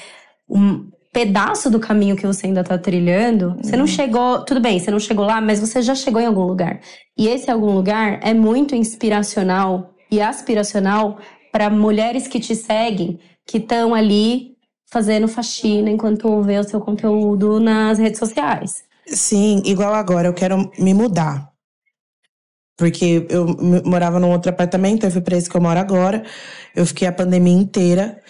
[0.48, 3.56] um pedaço do caminho que você ainda está trilhando.
[3.62, 3.86] Você não uhum.
[3.86, 4.44] chegou.
[4.44, 6.80] Tudo bem, você não chegou lá, mas você já chegou em algum lugar.
[7.18, 11.18] E esse algum lugar é muito inspiracional e aspiracional
[11.52, 14.56] para mulheres que te seguem, que estão ali
[14.90, 18.82] fazendo faxina enquanto vê o seu conteúdo nas redes sociais.
[19.06, 21.50] Sim, igual agora, eu quero me mudar.
[22.76, 23.46] Porque eu
[23.84, 26.24] morava num outro apartamento, eu fui pra esse que eu moro agora.
[26.74, 28.20] Eu fiquei a pandemia inteira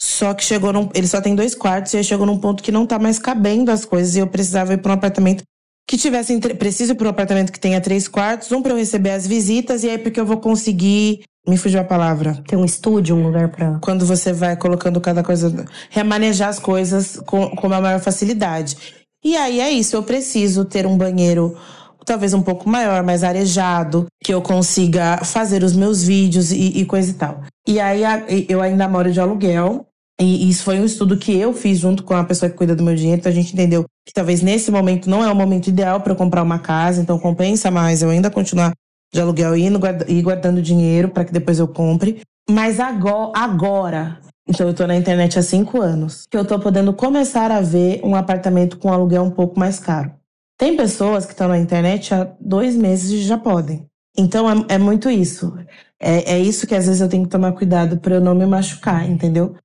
[0.00, 0.88] Só que chegou num.
[0.94, 3.70] Ele só tem dois quartos e aí chegou num ponto que não tá mais cabendo
[3.70, 5.42] as coisas e eu precisava ir pra um apartamento
[5.88, 6.38] que tivesse.
[6.38, 9.84] Preciso ir pra um apartamento que tenha três quartos, um pra eu receber as visitas
[9.84, 11.22] e aí porque eu vou conseguir.
[11.46, 12.42] Me fugiu a palavra.
[12.46, 13.78] Tem um estúdio, um lugar pra.
[13.80, 15.66] Quando você vai colocando cada coisa.
[15.90, 18.76] Remanejar as coisas com, com uma maior facilidade.
[19.22, 21.56] E aí é isso, eu preciso ter um banheiro
[22.04, 26.84] talvez um pouco maior, mais arejado, que eu consiga fazer os meus vídeos e, e
[26.84, 27.42] coisa e tal.
[27.66, 28.02] E aí
[28.48, 29.86] eu ainda moro de aluguel.
[30.20, 32.84] E isso foi um estudo que eu fiz junto com a pessoa que cuida do
[32.84, 33.18] meu dinheiro.
[33.18, 36.16] Então a gente entendeu que talvez nesse momento não é o momento ideal para eu
[36.16, 37.00] comprar uma casa.
[37.00, 38.72] Então compensa mais eu ainda continuar
[39.12, 39.66] de aluguel e
[40.08, 42.20] ir guardando dinheiro para que depois eu compre.
[42.48, 46.92] Mas agora, agora, então eu tô na internet há cinco anos, que eu tô podendo
[46.92, 50.12] começar a ver um apartamento com aluguel um pouco mais caro.
[50.56, 53.86] Tem pessoas que estão na internet há dois meses e já podem.
[54.16, 55.52] Então é, é muito isso.
[56.00, 58.46] É, é, isso que às vezes eu tenho que tomar cuidado para eu não me
[58.46, 59.56] machucar, entendeu?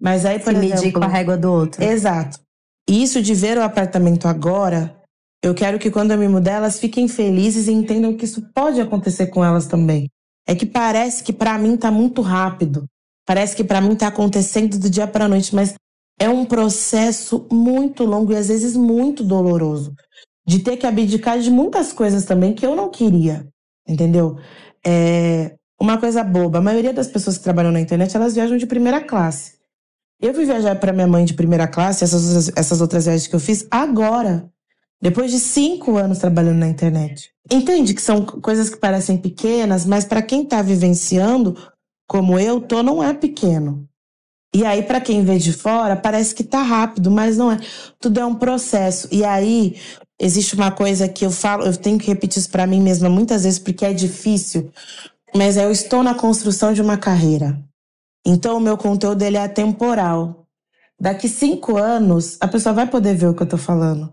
[0.00, 1.82] Mas aí, por Se exemplo, medir com a régua do outro.
[1.82, 2.38] Exato.
[2.88, 4.94] E isso de ver o apartamento agora,
[5.42, 8.80] eu quero que quando eu me mudar, elas fiquem felizes e entendam que isso pode
[8.80, 10.08] acontecer com elas também.
[10.46, 12.84] É que parece que para mim tá muito rápido.
[13.26, 15.74] Parece que para mim tá acontecendo do dia para noite, mas
[16.20, 19.92] é um processo muito longo e às vezes muito doloroso
[20.46, 23.48] de ter que abdicar de muitas coisas também que eu não queria,
[23.86, 24.38] entendeu?
[24.84, 26.58] É uma coisa boba.
[26.58, 29.56] A maioria das pessoas que trabalham na internet, elas viajam de primeira classe.
[30.20, 33.40] Eu fui viajar para minha mãe de primeira classe, essas, essas outras viagens que eu
[33.40, 34.50] fiz, agora.
[35.02, 37.30] Depois de cinco anos trabalhando na internet.
[37.52, 41.54] Entende que são coisas que parecem pequenas, mas para quem está vivenciando,
[42.08, 43.86] como eu tô, não é pequeno.
[44.54, 47.58] E aí, para quem vê de fora, parece que tá rápido, mas não é.
[48.00, 49.06] Tudo é um processo.
[49.12, 49.76] E aí,
[50.18, 53.44] existe uma coisa que eu falo, eu tenho que repetir isso para mim mesma muitas
[53.44, 54.70] vezes porque é difícil,
[55.34, 57.58] mas eu estou na construção de uma carreira.
[58.24, 60.46] Então o meu conteúdo ele é atemporal.
[60.98, 64.12] Daqui cinco anos a pessoa vai poder ver o que eu tô falando.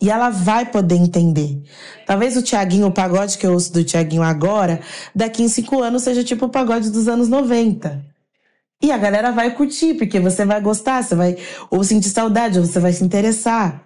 [0.00, 1.62] E ela vai poder entender.
[2.06, 4.80] Talvez o Tiaguinho, o pagode que eu ouço do Tiaguinho agora,
[5.14, 8.04] daqui em cinco anos seja tipo o pagode dos anos 90.
[8.82, 11.38] E a galera vai curtir, porque você vai gostar, você vai
[11.70, 13.85] ou sentir saudade, ou você vai se interessar.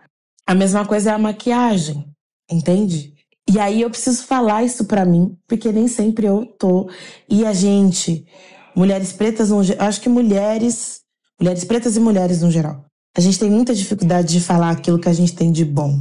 [0.51, 2.05] A mesma coisa é a maquiagem,
[2.51, 3.15] entende?
[3.49, 6.91] E aí eu preciso falar isso para mim, porque nem sempre eu tô.
[7.29, 8.27] E a gente,
[8.75, 11.03] mulheres pretas, no, acho que mulheres,
[11.41, 12.85] mulheres pretas e mulheres no geral,
[13.17, 16.01] a gente tem muita dificuldade de falar aquilo que a gente tem de bom.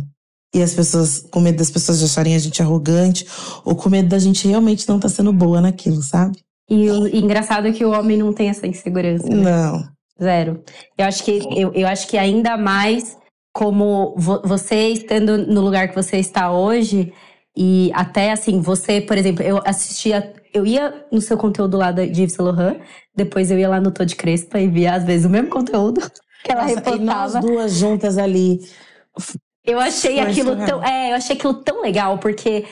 [0.55, 3.27] E as pessoas, com medo das pessoas acharem a gente arrogante,
[3.63, 6.39] ou com medo da gente realmente não tá sendo boa naquilo, sabe?
[6.67, 9.29] E o e engraçado é que o homem não tem essa insegurança.
[9.29, 9.43] Né?
[9.43, 9.87] Não.
[10.19, 10.63] Zero.
[10.97, 13.19] Eu acho que, eu, eu acho que ainda mais
[13.51, 17.13] como vo você estando no lugar que você está hoje,
[17.55, 22.03] e até assim, você, por exemplo, eu assistia, eu ia no seu conteúdo lá de
[22.03, 22.79] Yves Saint Laurent,
[23.15, 25.99] depois eu ia lá no Tô de Crespa e via às vezes o mesmo conteúdo
[26.43, 27.01] que ela Nossa, reportava.
[27.01, 28.59] E nós duas juntas ali.
[29.65, 32.65] Eu achei Foi aquilo tão, é, eu achei aquilo tão legal porque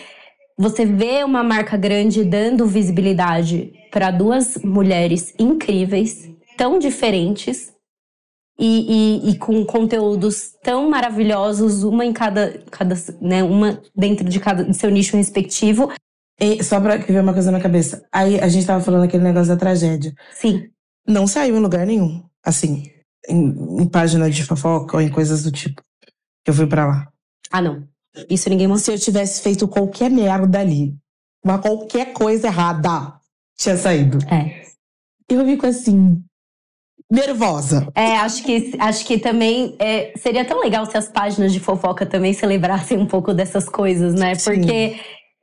[0.58, 7.74] você vê uma marca grande dando visibilidade para duas mulheres incríveis, tão diferentes,
[8.60, 14.40] e, e, e, com conteúdos tão maravilhosos, uma em cada, cada né, uma dentro de
[14.40, 15.92] cada de seu nicho respectivo.
[16.40, 18.06] E só pra ver uma coisa na cabeça.
[18.12, 20.14] Aí a gente tava falando aquele negócio da tragédia.
[20.34, 20.70] Sim.
[21.08, 22.24] Não saiu em lugar nenhum.
[22.44, 22.92] Assim,
[23.28, 25.82] em, em página de fofoca ou em coisas do tipo.
[26.46, 27.08] Eu fui para lá.
[27.52, 27.88] Ah, não.
[28.30, 28.98] Isso ninguém mostrou.
[28.98, 30.96] Se eu tivesse feito qualquer merda ali,
[31.44, 33.14] uma qualquer coisa errada,
[33.58, 34.18] tinha saído.
[34.32, 34.66] É.
[35.30, 36.24] Eu fico assim,
[37.10, 37.88] nervosa.
[37.96, 42.06] É, acho que, acho que também é, seria tão legal se as páginas de fofoca
[42.06, 44.34] também celebrassem um pouco dessas coisas, né?
[44.36, 45.00] Porque Sim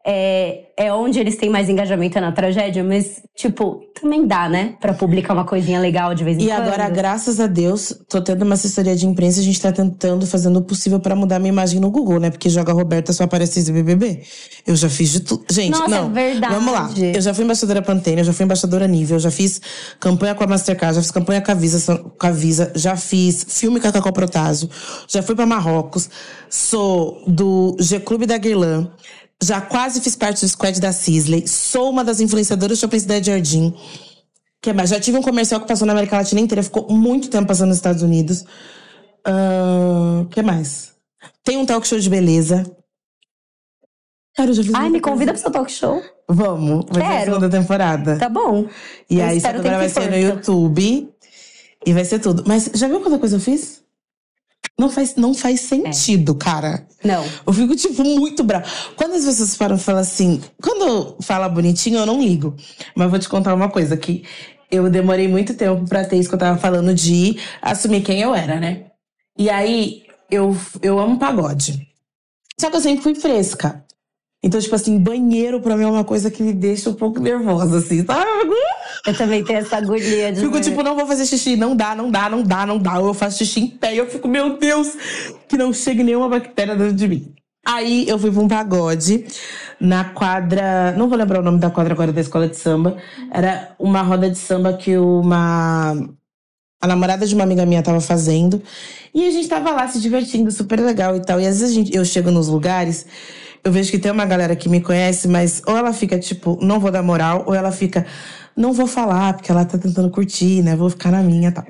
[0.07, 4.74] é, é onde eles têm mais engajamento é na tragédia, mas, tipo, também dá, né?
[4.78, 6.59] Pra publicar uma coisinha legal de vez em e quando.
[6.59, 10.26] E agora, graças a Deus, tô tendo uma assessoria de imprensa, a gente tá tentando,
[10.26, 12.28] fazendo o possível para mudar minha imagem no Google, né?
[12.28, 14.22] Porque joga Roberta só aparece esse BBB.
[14.66, 15.44] Eu já fiz de tudo.
[15.50, 16.11] Gente, Nossa, não.
[16.11, 16.55] É verdade.
[16.55, 16.90] Vamos lá.
[17.14, 19.61] Eu já fui embaixadora Pantene, eu já fui embaixadora Nível, eu já fiz
[19.98, 23.46] campanha com a Mastercard, já fiz campanha com a Visa, com a Visa já fiz
[23.48, 24.68] filme com a Cacau Protásio,
[25.09, 26.11] já fui para Marrocos,
[26.50, 28.90] sou do G-Clube da Guirlã.
[29.45, 31.47] Já quase fiz parte do squad da Sisley.
[31.47, 33.74] Sou uma das influenciadoras do Shopping Cidade Jardim.
[34.62, 34.88] que mais?
[34.88, 36.62] Já tive um comercial que passou na América Latina inteira.
[36.62, 38.42] Ficou muito tempo passando nos Estados Unidos.
[39.26, 40.95] O uh, que mais?
[41.42, 42.64] Tem um talk show de beleza.
[44.34, 46.03] Cara, eu já fiz Ai, me convida pro seu talk show.
[46.26, 47.12] Vamos, vai Quero.
[47.12, 48.18] ser a segunda temporada.
[48.18, 48.66] Tá bom.
[49.11, 51.11] E eu aí, agora vai ser no YouTube.
[51.86, 52.45] E vai ser tudo.
[52.47, 53.84] Mas já viu quanta coisa eu fiz?
[54.79, 56.45] Não faz, não faz sentido, é.
[56.45, 56.87] cara.
[57.05, 57.25] Não.
[57.47, 58.64] Eu fico, tipo, muito brava.
[58.97, 60.43] Quando as pessoas falam, falam assim.
[60.61, 62.57] Quando fala bonitinho, eu não ligo.
[62.95, 64.25] Mas vou te contar uma coisa: que
[64.70, 68.35] eu demorei muito tempo pra ter isso que eu tava falando de assumir quem eu
[68.35, 68.87] era, né?
[69.39, 71.87] E aí, eu, eu amo pagode.
[72.61, 73.85] Só que eu sempre fui fresca.
[74.45, 77.78] Então, tipo assim, banheiro pra mim é uma coisa que me deixa um pouco nervosa,
[77.78, 78.55] assim, sabe?
[79.07, 80.40] Eu também tenho essa agonia de.
[80.40, 82.99] Fico tipo, não vou fazer xixi, não dá, não dá, não dá, não dá.
[82.99, 84.92] Ou eu faço xixi em pé e eu fico, meu Deus,
[85.49, 87.34] que não chegue nenhuma bactéria dentro de mim.
[87.64, 89.24] Aí eu fui pra um pagode
[89.80, 90.92] na quadra.
[90.92, 92.99] Não vou lembrar o nome da quadra agora da escola de samba.
[93.32, 95.97] Era uma roda de samba que uma.
[96.82, 98.62] A namorada de uma amiga minha tava fazendo.
[99.14, 101.40] E a gente tava lá se divertindo, super legal e tal.
[101.40, 103.07] E às vezes gente, eu chego nos lugares,
[103.64, 106.78] eu vejo que tem uma galera que me conhece, mas ou ela fica tipo, não
[106.78, 108.06] vou dar moral, ou ela fica,
[108.54, 110.76] não vou falar, porque ela tá tentando curtir, né?
[110.76, 111.64] Vou ficar na minha tal.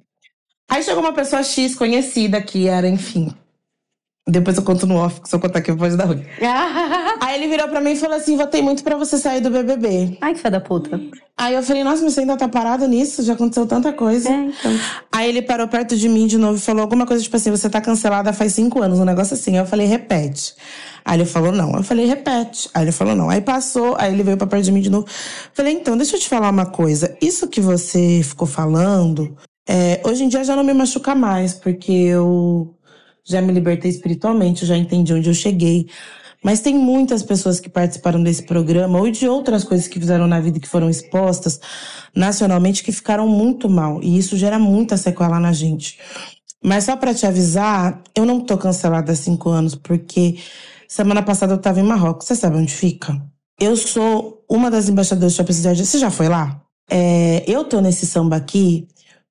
[0.68, 3.32] Aí chegou uma pessoa X conhecida que era, enfim.
[4.26, 6.24] Depois eu conto no off, que se eu contar aqui eu vou dar ruim.
[7.20, 10.16] Aí ele virou pra mim e falou assim: votei muito pra você sair do BBB.
[10.18, 10.98] Ai, que filha da puta.
[11.36, 13.22] Aí eu falei: nossa, mas você ainda tá parado nisso?
[13.22, 14.30] Já aconteceu tanta coisa.
[14.30, 14.72] É, então.
[15.12, 17.68] Aí ele parou perto de mim de novo e falou alguma coisa tipo assim: você
[17.68, 19.52] tá cancelada faz cinco anos, um negócio assim.
[19.52, 20.54] Aí eu falei: repete.
[21.04, 21.76] Aí ele falou: não.
[21.76, 22.70] Eu falei: repete.
[22.72, 23.28] Aí ele falou: não.
[23.28, 25.06] Aí passou, aí ele veio pra perto de mim de novo.
[25.52, 27.14] Falei: então, deixa eu te falar uma coisa.
[27.20, 29.36] Isso que você ficou falando,
[29.68, 32.74] é, hoje em dia já não me machuca mais, porque eu
[33.24, 35.88] já me libertei espiritualmente, já entendi onde eu cheguei.
[36.42, 40.40] Mas tem muitas pessoas que participaram desse programa ou de outras coisas que fizeram na
[40.40, 41.58] vida que foram expostas
[42.14, 44.02] nacionalmente que ficaram muito mal.
[44.02, 45.98] E isso gera muita sequela na gente.
[46.62, 50.36] Mas só pra te avisar, eu não tô cancelada há cinco anos, porque
[50.86, 52.26] semana passada eu tava em Marrocos.
[52.26, 53.18] Você sabe onde fica?
[53.58, 55.86] Eu sou uma das embaixadoras do Shopping Cidade.
[55.86, 56.60] Você já foi lá?
[56.90, 58.86] É, eu tô nesse samba aqui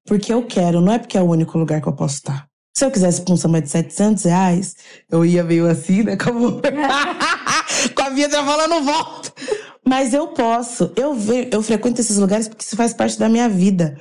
[0.05, 2.47] porque eu quero, não é porque é o único lugar que eu posso estar.
[2.75, 4.75] Se eu quisesse pra um samba de 700 reais,
[5.11, 6.17] eu ia meio assim, né?
[6.17, 6.59] Como...
[7.95, 9.31] Com a vida falando volta.
[9.85, 10.91] Mas eu posso.
[10.95, 11.49] Eu, ve...
[11.51, 13.95] eu frequento esses lugares porque isso faz parte da minha vida.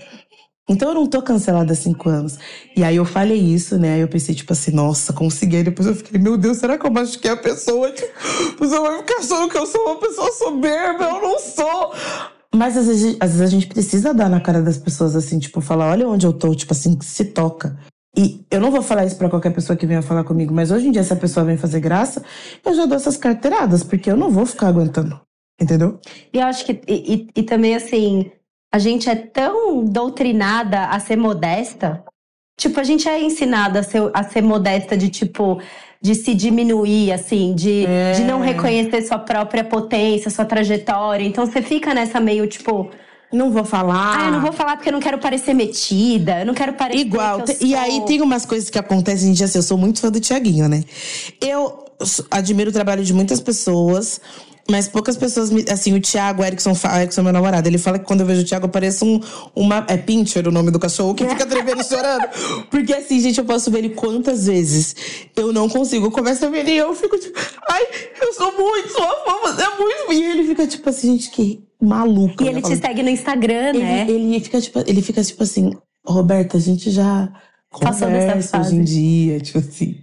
[0.69, 2.39] Então eu não tô cancelada há cinco anos.
[2.75, 3.95] E aí eu falei isso, né?
[3.95, 5.57] Aí eu pensei, tipo assim, nossa, consegui.
[5.57, 7.91] Aí depois eu fiquei, meu Deus, será que eu machuquei a pessoa?
[7.91, 8.11] Tipo,
[8.59, 11.93] você vai ficar achando que eu sou uma pessoa soberba, eu não sou.
[12.55, 15.61] Mas às vezes, às vezes a gente precisa dar na cara das pessoas assim, tipo,
[15.61, 17.77] falar, olha onde eu tô, tipo assim, se toca.
[18.17, 20.89] E eu não vou falar isso pra qualquer pessoa que venha falar comigo, mas hoje
[20.89, 22.23] em dia, se a pessoa vem fazer graça,
[22.65, 25.19] eu já dou essas carteiradas, porque eu não vou ficar aguentando.
[25.61, 25.99] Entendeu?
[26.33, 26.81] E eu acho que.
[26.87, 28.31] E, e, e também, assim,
[28.73, 32.03] a gente é tão doutrinada a ser modesta.
[32.59, 35.61] Tipo, a gente é ensinada a ser, a ser modesta de tipo.
[36.05, 38.11] De se diminuir, assim, de, É.
[38.11, 41.25] de não reconhecer sua própria potência, sua trajetória.
[41.25, 42.91] Então você fica nessa meio, tipo,
[43.33, 44.19] Não vou falar.
[44.19, 47.01] ah, eu não vou falar porque eu não quero parecer metida, eu não quero parecer.
[47.01, 47.43] Igual.
[47.43, 50.11] que E sou- aí tem umas coisas que acontecem, gente, assim, eu sou muito fã
[50.11, 50.83] do Tiaguinho, né?
[51.41, 51.85] Eu
[52.31, 54.21] admiro o trabalho de muitas pessoas,
[54.71, 55.65] mas poucas pessoas me.
[55.71, 58.67] Assim, o Thiago Erickson, Erickson, meu namorado, ele fala que quando eu vejo o Thiago,
[58.67, 59.21] eu pareço um,
[59.57, 59.85] uma.
[59.89, 62.29] É Pincher o nome do cachorro, que fica tremendo e chorando.
[62.71, 64.95] Porque assim, gente, eu posso ver ele quantas vezes
[65.37, 66.07] eu não consigo.
[66.07, 67.83] Eu começo a ver ele e eu fico tipo, ai,
[68.21, 70.13] eu sou muito sua fã, você é muito.
[70.13, 72.43] E ele fica tipo assim, gente, que maluca.
[72.43, 72.53] E né?
[72.53, 74.07] ele te segue no Instagram, ele, né?
[74.09, 75.73] ele fica tipo, ele fica tipo assim,
[76.07, 77.29] Roberta, a gente já
[77.81, 79.97] Passou conversa hoje em dia, tipo assim,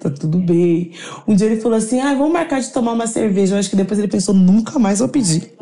[0.00, 0.92] tá tudo bem.
[1.28, 3.54] Um dia ele falou assim, ah, vamos marcar de tomar uma cerveja.
[3.54, 5.52] Eu acho que depois ele pensou, nunca mais vou pedir.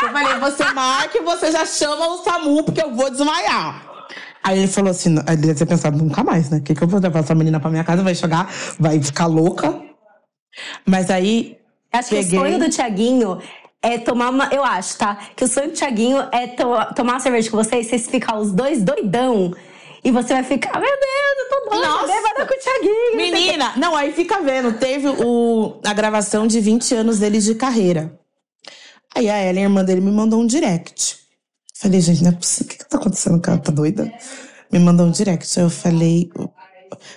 [0.00, 3.86] Eu falei, você marca e você já chama o SAMU, porque eu vou desmaiar.
[4.42, 6.58] Aí ele falou assim, ele deve ter pensado, nunca mais, né?
[6.58, 8.02] O que, que eu vou levar essa menina pra minha casa?
[8.02, 9.80] Vai chegar, vai ficar louca.
[10.86, 11.58] Mas aí,
[11.92, 12.38] Acho que Peguei.
[12.38, 13.38] o sonho do Tiaguinho
[13.88, 14.48] é tomar uma.
[14.52, 15.18] Eu acho, tá?
[15.36, 18.52] Que o sonho do Tiaguinho é to- tomar uma cerveja com vocês, vocês ficar os
[18.52, 19.54] dois doidão.
[20.04, 22.06] E você vai ficar, meu Deus, eu tô doida, Nossa.
[22.06, 22.94] bêbada com o Tiaguinho.
[22.94, 24.72] não sei o quê." Menina, não, aí fica vendo.
[24.78, 28.16] Teve o, a gravação de 20 anos dele de carreira.
[29.14, 31.16] Aí a Ellen, a irmã dele, me mandou um direct.
[31.74, 32.66] Falei, gente, não é possível.
[32.66, 33.40] O que, que tá acontecendo?
[33.40, 34.12] Que ela tá doida?
[34.70, 35.58] Me mandou um direct.
[35.58, 36.30] Aí eu falei.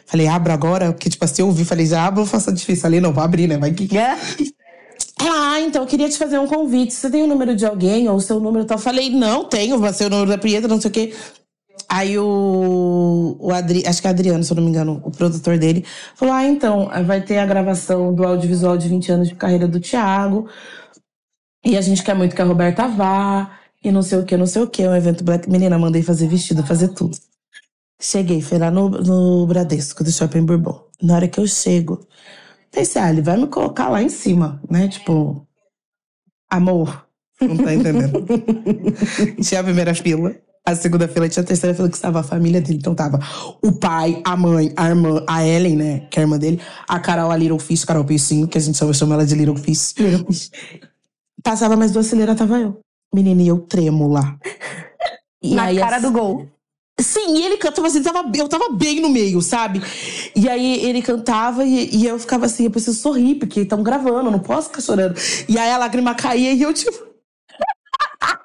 [0.06, 0.92] Falei, abro agora?
[0.92, 2.82] Porque, tipo assim, eu ouvi, falei, já abro faça difícil.
[2.82, 3.58] Falei, não, vou abrir, né?
[3.58, 3.88] Vai que.
[5.26, 5.30] É.
[5.30, 6.94] Ah, então eu queria te fazer um convite.
[6.94, 8.78] Você tem o número de alguém ou o seu número e tal?
[8.78, 11.14] Eu falei, não, tenho, vai ser o número da Prieta, não sei o quê.
[11.90, 15.58] Aí o, o Adri, acho que é Adriano, se eu não me engano, o produtor
[15.58, 19.68] dele, falou: Ah, então, vai ter a gravação do audiovisual de 20 anos de carreira
[19.68, 20.48] do Thiago.
[21.66, 24.46] E a gente quer muito que a Roberta vá, e não sei o que, não
[24.48, 24.88] sei o que.
[24.88, 25.50] Um evento Black.
[25.50, 27.18] Menina, mandei fazer vestido, fazer tudo.
[28.00, 30.82] Cheguei, fui lá no, no Bradesco do Shopping Bourbon.
[31.02, 32.08] Na hora que eu chego,
[32.72, 34.88] pensei, ah, ele vai me colocar lá em cima, né?
[34.88, 35.46] Tipo,
[36.50, 37.06] amor.
[37.40, 38.26] Não tá entendendo.
[39.42, 42.62] tinha a primeira fila, a segunda fila tinha a terceira fila que estava a família
[42.62, 42.78] dele.
[42.78, 43.20] Então tava
[43.64, 46.00] o pai, a mãe, a irmã, a Ellen, né?
[46.12, 48.78] Que é a irmã dele, a Carol, a Little Fish, Carol Peixinho, que a gente
[48.78, 49.96] chama, chama ela de Little Fish.
[51.44, 52.80] Passava mais duas fileiras, tava eu.
[53.14, 54.38] Menina, e eu tremo lá.
[55.42, 56.48] E Na aí, cara do gol.
[57.02, 59.82] Sim, e ele cantava assim, tava, eu tava bem no meio, sabe?
[60.36, 64.28] E aí ele cantava e, e eu ficava assim, eu preciso sorrir, porque estão gravando,
[64.28, 65.16] eu não posso ficar chorando.
[65.48, 66.92] E aí a lágrima caía e eu, tipo.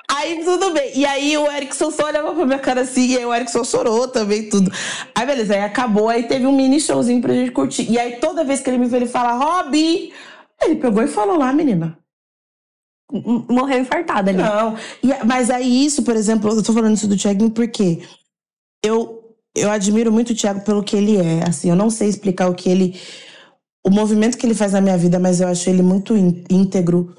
[0.08, 0.92] Aí tudo bem.
[0.98, 4.08] E aí o Erickson só olhava pra minha cara assim, e aí o Erickson chorou
[4.08, 4.72] também, tudo.
[5.14, 7.90] Aí beleza, aí acabou, aí teve um mini showzinho pra gente curtir.
[7.90, 10.12] E aí toda vez que ele me vê, ele fala, Rob!
[10.62, 11.98] Ele pegou e falou lá, menina.
[13.48, 14.42] Morreu infartada ali.
[14.42, 14.76] Não.
[15.02, 18.02] E, mas aí isso, por exemplo, eu tô falando isso do Thiaguinho porque
[18.82, 21.44] eu, eu admiro muito o Thiago pelo que ele é.
[21.46, 22.98] Assim, eu não sei explicar o que ele.
[23.84, 27.14] O movimento que ele faz na minha vida, mas eu acho ele muito íntegro,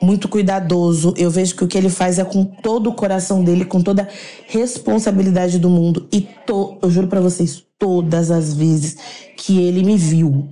[0.00, 1.12] muito cuidadoso.
[1.16, 4.02] Eu vejo que o que ele faz é com todo o coração dele, com toda
[4.02, 4.08] a
[4.46, 6.08] responsabilidade do mundo.
[6.12, 8.96] E to, eu juro para vocês, todas as vezes
[9.36, 10.48] que ele me viu,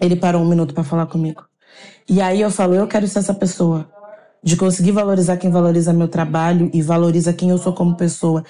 [0.00, 1.44] ele parou um minuto para falar comigo.
[2.08, 3.90] E aí eu falo, eu quero ser essa pessoa
[4.46, 8.44] de conseguir valorizar quem valoriza meu trabalho e valoriza quem eu sou como pessoa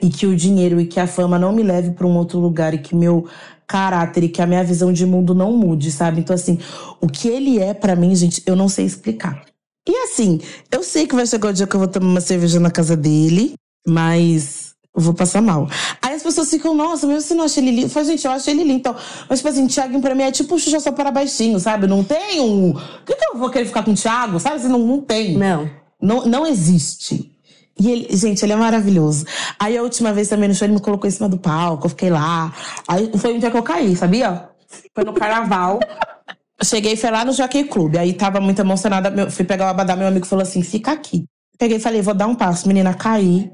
[0.00, 2.72] e que o dinheiro e que a fama não me leve para um outro lugar
[2.72, 3.28] e que meu
[3.66, 6.20] caráter e que a minha visão de mundo não mude, sabe?
[6.20, 6.58] Então assim,
[7.02, 9.44] o que ele é para mim, gente, eu não sei explicar.
[9.86, 10.40] E assim,
[10.70, 12.96] eu sei que vai chegar o dia que eu vou tomar uma cerveja na casa
[12.96, 13.52] dele,
[13.86, 14.61] mas
[14.94, 15.68] vou passar mal.
[16.00, 17.86] Aí as pessoas ficam, nossa, mas você não acha ele lindo?
[17.86, 18.78] Eu falo, gente, eu acho ele lindo.
[18.78, 18.96] Então,
[19.28, 21.86] mas, tipo assim, Thiago pra mim é tipo um Xuxa só para baixinho, sabe?
[21.86, 22.72] Não tem um.
[22.72, 24.38] Por que, que eu vou querer ficar com o Thiago?
[24.38, 24.56] Sabe?
[24.56, 25.36] Assim, não, não tem.
[25.36, 25.70] Não.
[26.00, 27.32] Não, não existe.
[27.78, 29.24] E ele, gente, ele é maravilhoso.
[29.58, 31.90] Aí a última vez também no show ele me colocou em cima do palco, eu
[31.90, 32.52] fiquei lá.
[32.86, 34.48] Aí foi um dia que eu caí, sabia?
[34.94, 35.80] Foi no carnaval.
[36.62, 37.96] Cheguei, foi lá no Jockey Club.
[37.96, 39.10] Aí tava muito emocionada.
[39.10, 41.24] Meu, fui pegar o abadá, meu amigo falou assim: fica aqui.
[41.58, 42.68] Peguei e falei, vou dar um passo.
[42.68, 43.50] Menina, caí.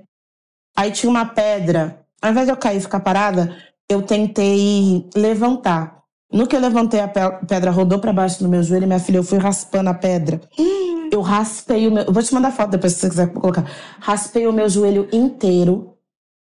[0.79, 1.99] Aí tinha uma pedra.
[2.23, 3.53] Ao invés de eu cair e ficar parada,
[3.89, 6.05] eu tentei levantar.
[6.33, 9.25] No que eu levantei, a pedra rodou para baixo do meu joelho, minha filha, eu
[9.25, 10.41] fui raspando a pedra.
[10.57, 11.09] Hum.
[11.11, 12.05] Eu raspei o meu.
[12.05, 13.69] Eu vou te mandar foto depois se você quiser colocar.
[13.99, 15.95] Raspei o meu joelho inteiro.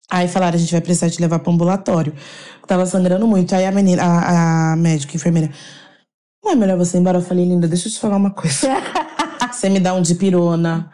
[0.08, 2.14] Aí falaram, a gente vai precisar te levar para ambulatório.
[2.68, 3.56] tava sangrando muito.
[3.56, 5.50] Aí a menina, a, a médica, a enfermeira,
[6.44, 7.18] não é melhor você ir embora?
[7.18, 8.68] Eu falei, linda, deixa eu te falar uma coisa.
[9.52, 10.92] você me dá um dipirona,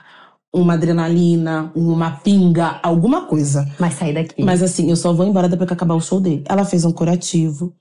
[0.59, 3.67] uma adrenalina, uma pinga, alguma coisa.
[3.79, 4.43] Mas sair daqui.
[4.43, 6.43] Mas assim, eu só vou embora depois que acabar o show dele.
[6.47, 7.73] Ela fez um curativo.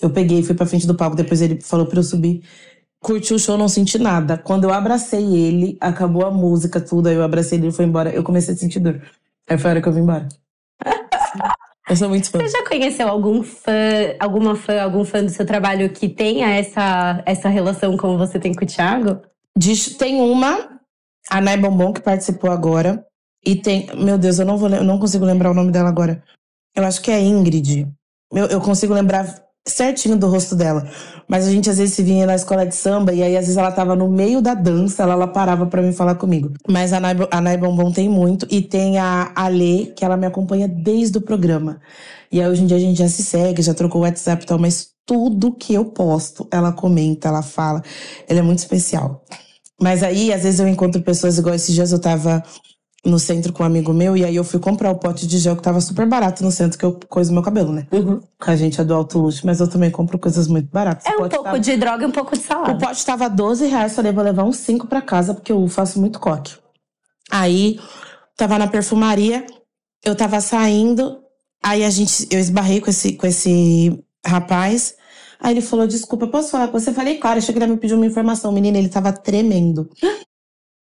[0.00, 2.42] Eu peguei, fui pra frente do palco, depois ele falou pra eu subir.
[3.00, 4.38] Curti o show, não senti nada.
[4.38, 8.10] Quando eu abracei ele, acabou a música, tudo, aí eu abracei ele e foi embora.
[8.10, 9.02] Eu comecei a sentir dor.
[9.48, 10.28] Aí foi a hora que eu vim embora.
[11.88, 12.38] Eu sou muito fã.
[12.38, 13.72] Você já conheceu algum fã,
[14.20, 18.54] alguma fã, algum fã do seu trabalho que tenha essa, essa relação como você tem
[18.54, 19.20] com o Thiago?
[19.98, 20.71] tem uma
[21.30, 23.04] a Bombom, que participou agora.
[23.44, 23.88] E tem.
[23.96, 26.22] Meu Deus, eu não, vou, eu não consigo lembrar o nome dela agora.
[26.74, 27.88] Eu acho que é Ingrid.
[28.32, 30.88] Eu, eu consigo lembrar certinho do rosto dela.
[31.28, 33.56] Mas a gente às vezes se vinha na escola de samba e aí às vezes
[33.56, 36.52] ela tava no meio da dança, ela, ela parava para me falar comigo.
[36.68, 38.46] Mas a Nai, a Bombom tem muito.
[38.50, 41.80] E tem a Ale, que ela me acompanha desde o programa.
[42.30, 44.46] E aí hoje em dia a gente já se segue, já trocou o WhatsApp e
[44.46, 47.82] tal, mas tudo que eu posto, ela comenta, ela fala.
[48.28, 49.22] Ela é muito especial.
[49.82, 52.40] Mas aí, às vezes, eu encontro pessoas igual esses dias eu tava
[53.04, 55.56] no centro com um amigo meu, e aí eu fui comprar o pote de gel
[55.56, 57.88] que tava super barato no centro, que eu coiso meu cabelo, né?
[57.90, 58.20] Uhum.
[58.40, 61.04] A gente é do alto luxo, mas eu também compro coisas muito baratas.
[61.06, 61.58] É um pouco tava...
[61.58, 62.74] de droga e um pouco de salada.
[62.74, 66.00] O pote tava 12 reais, falei, vou levar uns 5 pra casa, porque eu faço
[66.00, 66.54] muito coque.
[67.28, 67.80] Aí,
[68.36, 69.44] tava na perfumaria,
[70.04, 71.18] eu tava saindo,
[71.60, 74.94] aí a gente, eu esbarrei com esse, com esse rapaz,
[75.42, 76.90] Aí ele falou: Desculpa, posso falar com você?
[76.90, 78.52] Eu falei: Claro, achei que ele me pediu uma informação.
[78.52, 79.90] Menina, ele tava tremendo.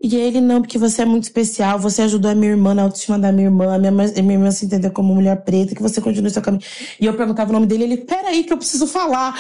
[0.01, 3.19] E ele, não, porque você é muito especial, você ajudou a minha irmã na autoestima
[3.19, 5.81] da minha irmã, a minha, mãe, a minha irmã se entendeu como mulher preta, que
[5.81, 6.63] você continue seu caminho.
[7.01, 9.37] E eu perguntava o nome dele, ele, peraí, que eu preciso falar.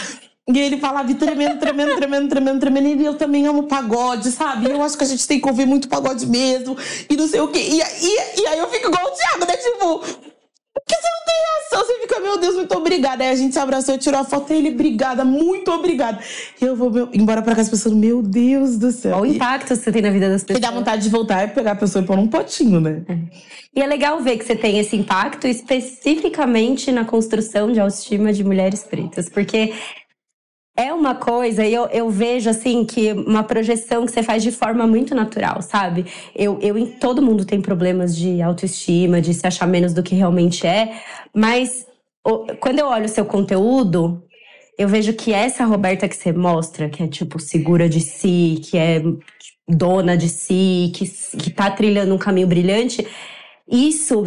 [0.53, 3.01] E ele falava tremendo, tremendo, tremendo, tremendo, tremendo.
[3.01, 4.69] E eu também amo pagode, sabe?
[4.69, 6.75] Eu acho que a gente tem que ouvir muito pagode mesmo.
[7.09, 7.59] E não sei o quê.
[7.59, 9.55] E, e, e aí eu fico igual o Thiago, né?
[9.55, 10.28] Tipo,
[10.89, 13.23] porque você não tem reação, você fica, meu Deus, muito obrigada.
[13.23, 16.19] Aí a gente se abraçou, tirou a foto e ele, obrigada, muito obrigada.
[16.59, 19.17] E eu vou meu, embora pra casa pensando, meu Deus do céu.
[19.17, 20.57] Olha o impacto que você tem na vida das pessoas.
[20.57, 23.03] E dá vontade de voltar e pegar a pessoa e pôr num potinho, né?
[23.07, 23.17] É.
[23.75, 28.43] E é legal ver que você tem esse impacto especificamente na construção de autoestima de
[28.43, 29.71] mulheres pretas, porque
[30.79, 34.49] é uma coisa, e eu, eu vejo assim que uma projeção que você faz de
[34.49, 36.05] forma muito natural, sabe?
[36.33, 40.65] Eu, eu todo mundo tem problemas de autoestima, de se achar menos do que realmente
[40.65, 41.01] é,
[41.35, 41.85] mas
[42.61, 44.23] quando eu olho o seu conteúdo,
[44.77, 48.77] eu vejo que essa Roberta que você mostra, que é tipo segura de si, que
[48.77, 49.03] é
[49.67, 51.05] dona de si, que,
[51.37, 53.05] que tá trilhando um caminho brilhante,
[53.67, 54.23] isso,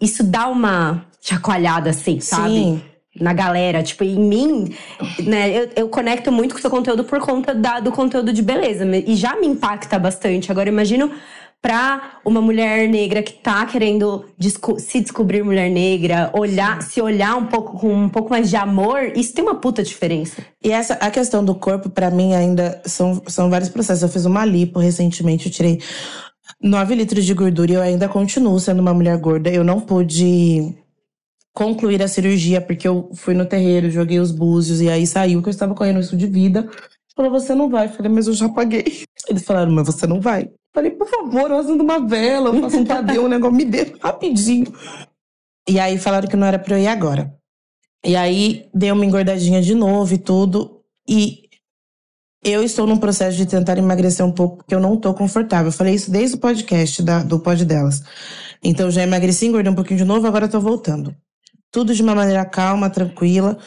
[0.00, 2.54] isso dá uma chacoalhada assim, sabe?
[2.54, 4.74] Sim na galera, tipo, em mim,
[5.22, 8.42] né, eu, eu conecto muito com o seu conteúdo por conta da, do conteúdo de
[8.42, 8.84] beleza.
[8.96, 10.50] E já me impacta bastante.
[10.50, 11.10] Agora, imagino
[11.64, 17.36] para uma mulher negra que tá querendo desco se descobrir mulher negra, olhar, se olhar
[17.36, 20.44] um pouco com um pouco mais de amor, isso tem uma puta diferença.
[20.62, 24.02] E essa a questão do corpo para mim ainda são, são vários processos.
[24.02, 25.80] Eu fiz uma lipo recentemente, eu tirei
[26.62, 29.48] 9 litros de gordura e eu ainda continuo sendo uma mulher gorda.
[29.48, 30.76] Eu não pude
[31.54, 35.48] concluir a cirurgia porque eu fui no terreiro, joguei os búzios e aí saiu que
[35.48, 36.68] eu estava correndo isso de vida.
[37.16, 37.86] Falou, você não vai.
[37.86, 39.04] Eu falei, mas eu já paguei.
[39.28, 40.50] Eles falaram, mas você não vai.
[40.74, 43.94] Falei, por favor, eu acendo uma vela, eu faço um tadeu, um negócio, me dê
[44.00, 44.66] rapidinho.
[45.68, 47.32] E aí falaram que não era pra eu ir agora.
[48.04, 50.80] E aí dei uma engordadinha de novo e tudo.
[51.08, 51.44] E
[52.42, 55.68] eu estou num processo de tentar emagrecer um pouco, porque eu não tô confortável.
[55.68, 58.02] Eu falei isso desde o podcast da, do pod delas.
[58.62, 61.14] Então já emagreci, engordei um pouquinho de novo, agora tô voltando.
[61.74, 63.58] Tudo de uma maneira calma, tranquila.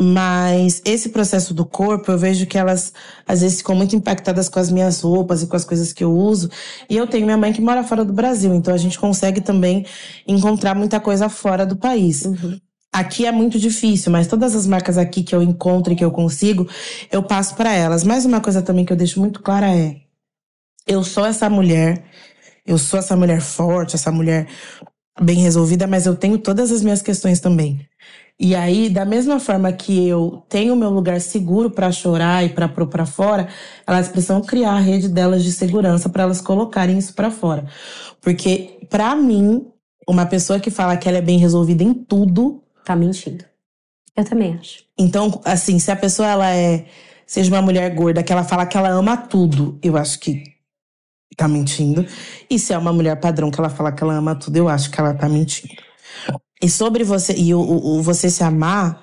[0.00, 2.90] Mas esse processo do corpo, eu vejo que elas
[3.26, 6.10] às vezes ficam muito impactadas com as minhas roupas e com as coisas que eu
[6.10, 6.48] uso.
[6.88, 9.84] E eu tenho minha mãe que mora fora do Brasil, então a gente consegue também
[10.26, 12.24] encontrar muita coisa fora do país.
[12.24, 12.58] Uhum.
[12.90, 16.10] Aqui é muito difícil, mas todas as marcas aqui que eu encontro e que eu
[16.10, 16.66] consigo,
[17.12, 18.04] eu passo para elas.
[18.04, 19.96] Mais uma coisa também que eu deixo muito clara é:
[20.86, 22.04] eu sou essa mulher,
[22.64, 24.48] eu sou essa mulher forte, essa mulher
[25.20, 27.80] bem resolvida, mas eu tenho todas as minhas questões também.
[28.40, 32.68] E aí, da mesma forma que eu tenho meu lugar seguro para chorar e para
[32.68, 33.48] pôr para fora,
[33.84, 37.66] elas precisam criar a rede delas de segurança para elas colocarem isso para fora.
[38.20, 39.66] Porque para mim,
[40.06, 43.44] uma pessoa que fala que ela é bem resolvida em tudo, tá mentindo.
[44.16, 44.84] Eu também acho.
[44.96, 46.86] Então, assim, se a pessoa ela é
[47.26, 50.42] seja uma mulher gorda que ela fala que ela ama tudo, eu acho que
[51.38, 52.04] tá mentindo.
[52.50, 54.90] E se é uma mulher padrão que ela fala que ela ama tudo, eu acho
[54.90, 55.72] que ela tá mentindo.
[56.60, 59.00] E sobre você e o, o, você se amar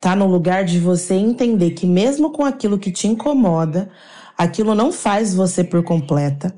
[0.00, 3.90] tá no lugar de você entender que mesmo com aquilo que te incomoda,
[4.36, 6.54] aquilo não faz você por completa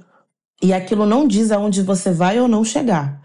[0.62, 3.20] e aquilo não diz aonde você vai ou não chegar.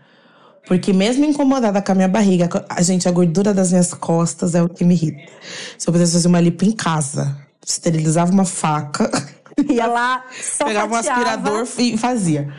[0.68, 4.62] Porque mesmo incomodada com a minha barriga, a gente, a gordura das minhas costas é
[4.62, 5.32] o que me irrita.
[5.78, 7.36] Se eu pudesse fazer uma lipo em casa,
[7.66, 9.10] esterilizava uma faca,
[9.70, 11.20] ia lá, só pegava fatiava.
[11.20, 12.54] um aspirador e fazia.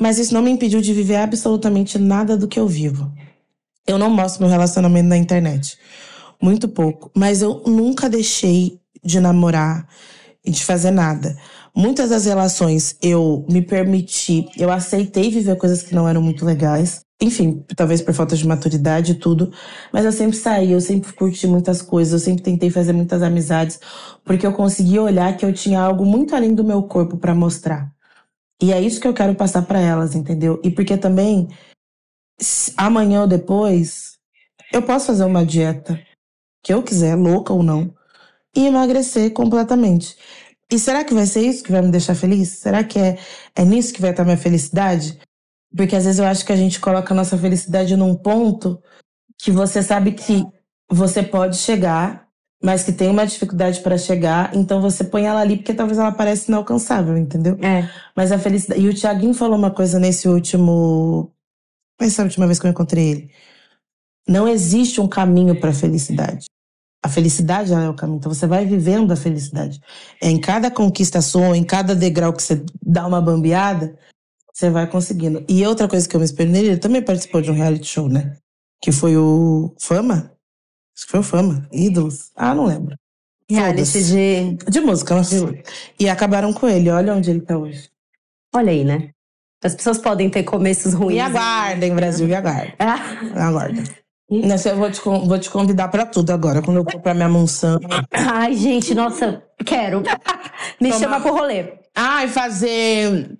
[0.00, 3.12] Mas isso não me impediu de viver absolutamente nada do que eu vivo.
[3.86, 5.78] Eu não mostro meu relacionamento na internet.
[6.40, 7.10] Muito pouco.
[7.14, 9.86] Mas eu nunca deixei de namorar
[10.44, 11.36] e de fazer nada.
[11.74, 17.03] Muitas das relações eu me permiti, eu aceitei viver coisas que não eram muito legais.
[17.20, 19.52] Enfim, talvez por falta de maturidade e tudo.
[19.92, 23.78] Mas eu sempre saí, eu sempre curti muitas coisas, eu sempre tentei fazer muitas amizades,
[24.24, 27.92] porque eu consegui olhar que eu tinha algo muito além do meu corpo para mostrar.
[28.62, 30.60] E é isso que eu quero passar para elas, entendeu?
[30.64, 31.48] E porque também
[32.76, 34.18] amanhã ou depois,
[34.72, 36.00] eu posso fazer uma dieta
[36.62, 37.94] que eu quiser, louca ou não,
[38.56, 40.16] e emagrecer completamente.
[40.70, 42.50] E será que vai ser isso que vai me deixar feliz?
[42.58, 43.18] Será que é,
[43.54, 45.18] é nisso que vai estar minha felicidade?
[45.76, 48.82] Porque às vezes eu acho que a gente coloca a nossa felicidade num ponto
[49.38, 50.44] que você sabe que
[50.90, 52.28] você pode chegar,
[52.62, 56.12] mas que tem uma dificuldade para chegar, então você põe ela ali porque talvez ela
[56.12, 57.58] pareça inalcançável, entendeu?
[57.62, 57.90] É.
[58.16, 58.80] Mas a felicidade.
[58.80, 61.34] E o Tiaguinho falou uma coisa nesse último
[62.00, 63.30] mas sabe a última vez que eu encontrei ele?
[64.26, 66.46] Não existe um caminho para a felicidade.
[67.02, 68.18] A felicidade é o caminho.
[68.18, 69.80] Então você vai vivendo a felicidade.
[70.20, 73.96] É em cada conquista sua, em cada degrau que você dá uma bambeada,
[74.54, 75.44] você vai conseguindo.
[75.48, 78.08] E outra coisa que eu me espelho nele, ele também participou de um reality show,
[78.08, 78.36] né?
[78.80, 80.30] Que foi o Fama?
[80.96, 81.68] Acho que foi o Fama.
[81.72, 82.30] Ídolos?
[82.36, 82.96] Ah, não lembro.
[83.50, 84.70] Reality de...
[84.70, 85.64] De música, sei.
[85.98, 86.88] E acabaram com ele.
[86.88, 87.90] Olha onde ele tá hoje.
[88.54, 89.10] Olha aí, né?
[89.62, 91.14] As pessoas podem ter começos ruins.
[91.14, 92.74] Me aguardem, Brasil, me aguardem.
[92.78, 93.84] Me aguardem.
[94.30, 97.28] Nessa eu vou te, vou te convidar pra tudo agora, quando eu for pra minha
[97.28, 97.78] mansão.
[98.12, 100.02] Ai, gente, nossa, quero.
[100.80, 101.00] Me Toma.
[101.00, 101.74] chama pro rolê.
[101.94, 103.36] Ai, fazer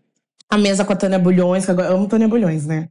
[0.54, 2.88] a mesa com a Tânia Bulhões, que agora eu amo Tânia Bulhões, né?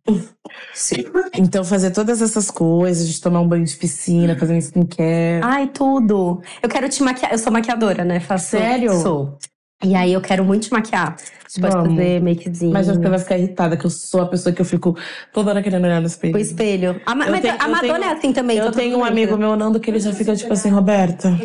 [0.74, 1.06] Sim.
[1.36, 5.42] Então, fazer todas essas coisas, de tomar um banho de piscina, fazer um skincare.
[5.42, 6.42] Ai, tudo.
[6.62, 7.32] Eu quero te maquiar.
[7.32, 8.20] Eu sou maquiadora, né?
[8.20, 8.94] Faço, Sério?
[9.02, 9.38] Sou.
[9.84, 11.16] E aí eu quero muito te maquiar.
[11.48, 12.72] Você pode fazer makezinho.
[12.72, 14.98] Mas você vai ficar irritada, que eu sou a pessoa que eu fico
[15.34, 16.36] toda hora querendo olhar no espelho.
[16.36, 17.02] O espelho.
[17.06, 18.58] A, mas tenho, a Madonna tenho, é assim também.
[18.58, 21.38] Eu tenho um amigo meu, Nando, que ele já fica tipo assim, Roberta.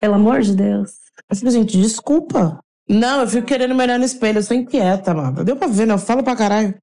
[0.00, 0.92] Pelo amor de Deus.
[1.30, 2.60] Eu fico, gente, desculpa.
[2.88, 5.44] Não, eu fico querendo me olhar no espelho, eu sou inquieta, mano.
[5.44, 5.94] Deu pra ver, né?
[5.94, 6.74] Eu falo pra caralho.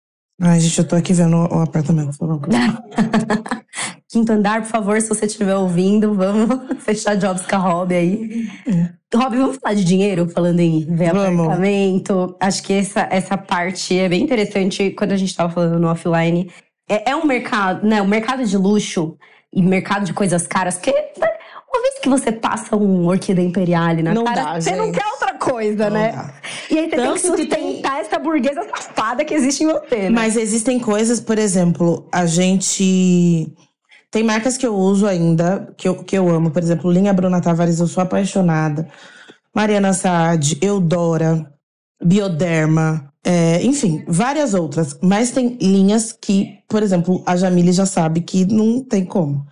[0.41, 2.17] Ai, gente, eu tô aqui vendo o, apartamento.
[4.09, 8.47] Quinto andar, por favor, se você estiver ouvindo, vamos fechar jobs com a Rob aí.
[8.67, 8.89] É.
[9.15, 11.39] Rob, vamos falar de dinheiro, falando em ver vamos.
[11.39, 12.35] apartamento.
[12.39, 16.51] Acho que essa, essa parte é bem interessante quando a gente tava falando no offline.
[16.89, 18.01] É, é um mercado, né?
[18.01, 19.17] O um mercado de luxo
[19.51, 20.93] e mercado de coisas caras, porque
[21.75, 24.99] Uma vez que você passa um orquídea imperial na Não cara, dá, você não gente.
[24.99, 26.11] quer outra coisa, Não né?
[26.11, 26.33] dá.
[26.69, 29.67] E aí você Tanto tem que que tem- sustentar essa burguesa safada que existe em
[29.67, 30.09] você, né?
[30.09, 33.51] Mas existem coisas, por exemplo, a gente.
[34.11, 36.51] Tem marcas que eu uso ainda, que eu, que eu amo.
[36.51, 38.87] Por exemplo, linha Bruna Tavares, eu sou apaixonada.
[39.55, 41.51] Mariana Saad, Eudora,
[42.03, 44.97] Bioderma, é, enfim, várias outras.
[45.01, 49.47] Mas tem linhas que, por exemplo, a Jamile já sabe que não tem como.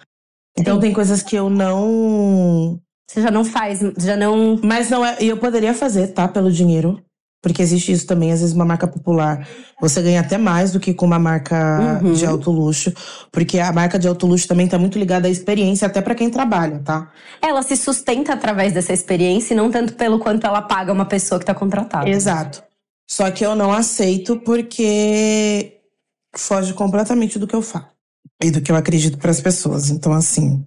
[0.57, 0.81] Então Sim.
[0.81, 2.79] tem coisas que eu não.
[3.09, 4.59] Você já não faz, já não.
[4.63, 5.17] Mas não é.
[5.21, 6.27] E eu poderia fazer, tá?
[6.27, 7.01] Pelo dinheiro.
[7.43, 8.31] Porque existe isso também.
[8.31, 9.47] Às vezes, uma marca popular,
[9.81, 12.13] você ganha até mais do que com uma marca Uhum.
[12.13, 12.93] de alto luxo.
[13.31, 16.29] Porque a marca de alto luxo também tá muito ligada à experiência, até pra quem
[16.29, 17.09] trabalha, tá?
[17.41, 21.39] Ela se sustenta através dessa experiência e não tanto pelo quanto ela paga uma pessoa
[21.39, 22.07] que tá contratada.
[22.07, 22.61] Exato.
[23.09, 25.79] Só que eu não aceito porque
[26.37, 27.87] foge completamente do que eu falo.
[28.43, 29.89] E do que eu acredito pras pessoas.
[29.89, 30.65] Então, assim.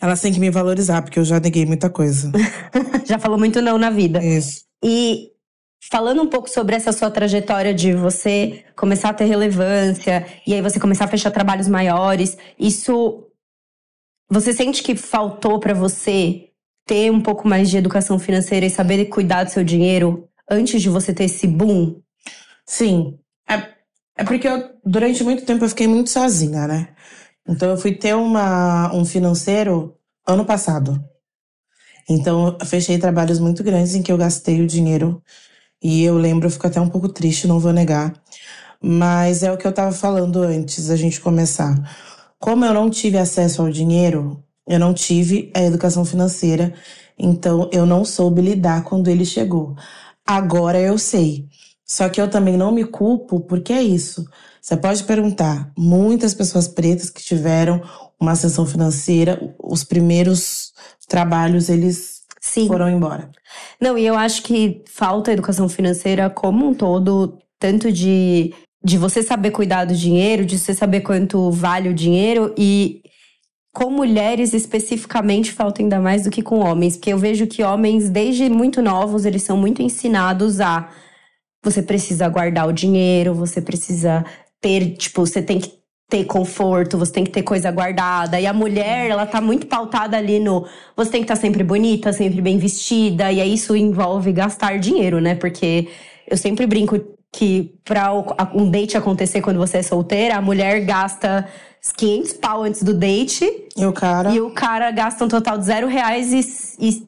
[0.00, 2.32] Elas têm que me valorizar, porque eu já neguei muita coisa.
[3.04, 4.24] Já falou muito não na vida.
[4.24, 4.62] Isso.
[4.82, 5.30] E
[5.90, 10.62] falando um pouco sobre essa sua trajetória de você começar a ter relevância e aí
[10.62, 13.26] você começar a fechar trabalhos maiores, isso
[14.30, 16.48] você sente que faltou pra você
[16.86, 20.88] ter um pouco mais de educação financeira e saber cuidar do seu dinheiro antes de
[20.88, 22.00] você ter esse boom?
[22.64, 23.18] Sim.
[24.16, 26.88] É, porque eu, durante muito tempo eu fiquei muito sozinha, né?
[27.48, 29.94] Então eu fui ter uma, um financeiro
[30.26, 31.02] ano passado.
[32.08, 35.22] Então eu fechei trabalhos muito grandes em que eu gastei o dinheiro.
[35.82, 38.14] E eu lembro, eu fico até um pouco triste, não vou negar.
[38.82, 41.74] Mas é o que eu tava falando antes da gente começar.
[42.38, 46.74] Como eu não tive acesso ao dinheiro, eu não tive a educação financeira,
[47.18, 49.76] então eu não soube lidar quando ele chegou.
[50.26, 51.48] Agora eu sei.
[51.86, 54.26] Só que eu também não me culpo porque é isso.
[54.60, 57.80] Você pode perguntar, muitas pessoas pretas que tiveram
[58.20, 60.72] uma ascensão financeira, os primeiros
[61.06, 62.66] trabalhos eles Sim.
[62.66, 63.30] foram embora.
[63.80, 69.22] Não, e eu acho que falta educação financeira como um todo, tanto de, de você
[69.22, 73.02] saber cuidar do dinheiro, de você saber quanto vale o dinheiro e
[73.72, 78.08] com mulheres especificamente falta ainda mais do que com homens, porque eu vejo que homens
[78.08, 80.88] desde muito novos, eles são muito ensinados a
[81.70, 84.24] você precisa guardar o dinheiro, você precisa
[84.60, 85.74] ter, tipo, você tem que
[86.08, 88.38] ter conforto, você tem que ter coisa guardada.
[88.40, 90.64] E a mulher, ela tá muito pautada ali no
[90.96, 95.20] você tem que estar sempre bonita, sempre bem vestida, e aí isso envolve gastar dinheiro,
[95.20, 95.34] né?
[95.34, 95.88] Porque
[96.30, 96.98] eu sempre brinco
[97.32, 101.46] que pra o- a- um date acontecer quando você é solteira, a mulher gasta
[101.96, 103.44] 500 pau antes do date
[103.76, 104.30] E o cara.
[104.32, 107.02] e o cara gasta um total de zero reais e, e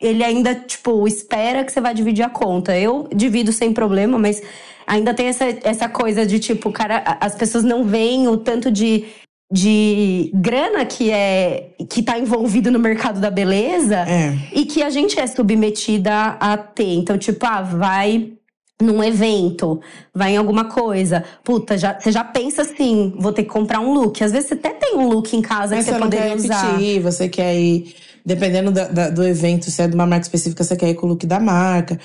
[0.00, 2.76] ele ainda, tipo, espera que você vai dividir a conta.
[2.78, 4.40] Eu divido sem problema, mas
[4.86, 9.04] ainda tem essa, essa coisa de, tipo, cara, as pessoas não veem o tanto de,
[9.52, 14.34] de grana que é que tá envolvido no mercado da beleza É.
[14.52, 16.94] e que a gente é submetida a ter.
[16.94, 18.32] Então, tipo, ah, vai
[18.80, 19.80] num evento,
[20.14, 21.24] vai em alguma coisa.
[21.42, 24.22] Puta, já, você já pensa assim, vou ter que comprar um look.
[24.22, 26.28] Às vezes você até tem um look em casa Mas que você você não poderia
[26.28, 26.62] quer usar.
[26.70, 27.94] repetir, você quer ir.
[28.28, 31.06] Dependendo da- da- do evento, se é de uma marca específica, você quer ir com
[31.06, 31.98] o look da marca.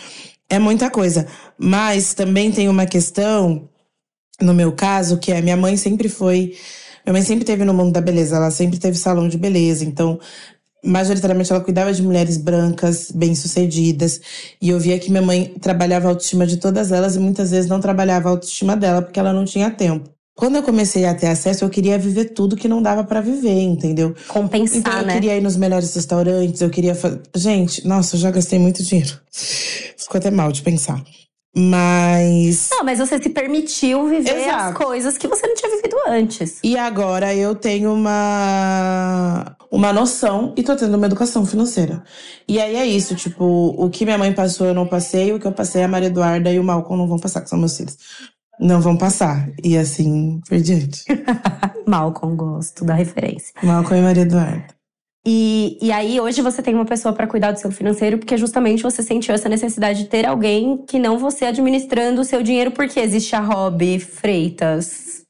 [0.50, 1.28] É muita coisa.
[1.58, 3.68] Mas também tem uma questão,
[4.42, 6.56] no meu caso, que é minha mãe sempre foi.
[7.06, 9.84] Minha mãe sempre teve no mundo da beleza, ela sempre teve salão de beleza.
[9.84, 10.18] Então,
[10.86, 14.22] majoritariamente, ela cuidava de mulheres brancas, bem-sucedidas.
[14.62, 17.70] E eu via que minha mãe trabalhava a autoestima de todas elas e muitas vezes
[17.70, 20.10] não trabalhava a autoestima dela porque ela não tinha tempo.
[20.36, 23.62] Quando eu comecei a ter acesso, eu queria viver tudo que não dava pra viver,
[23.62, 24.16] entendeu?
[24.28, 25.14] compensar, Então eu né?
[25.14, 27.22] queria ir nos melhores restaurantes, eu queria fazer.
[27.36, 29.20] Gente, nossa, eu já gastei muito dinheiro.
[29.32, 31.02] Ficou até mal de pensar.
[31.56, 32.70] Mas.
[32.72, 34.80] Não, mas você se permitiu viver as Exato.
[34.84, 36.58] coisas que você não tinha vivido antes.
[36.64, 39.56] E agora eu tenho uma.
[39.72, 42.04] Uma noção e tô tendo uma educação financeira.
[42.48, 43.44] E aí é isso, tipo,
[43.78, 46.52] o que minha mãe passou eu não passei, o que eu passei a Maria Eduarda
[46.52, 47.98] e o Malcolm não vão passar, que são meus filhos.
[48.64, 49.50] Não vão passar.
[49.62, 51.04] E assim por diante.
[51.86, 53.54] Malcolm, gosto da referência.
[53.62, 54.68] Malcolm e Maria Eduarda.
[55.26, 58.84] E, e aí, hoje você tem uma pessoa pra cuidar do seu financeiro, porque justamente
[58.84, 63.00] você sentiu essa necessidade de ter alguém que não você administrando o seu dinheiro, porque
[63.00, 65.24] existe a Rob Freitas,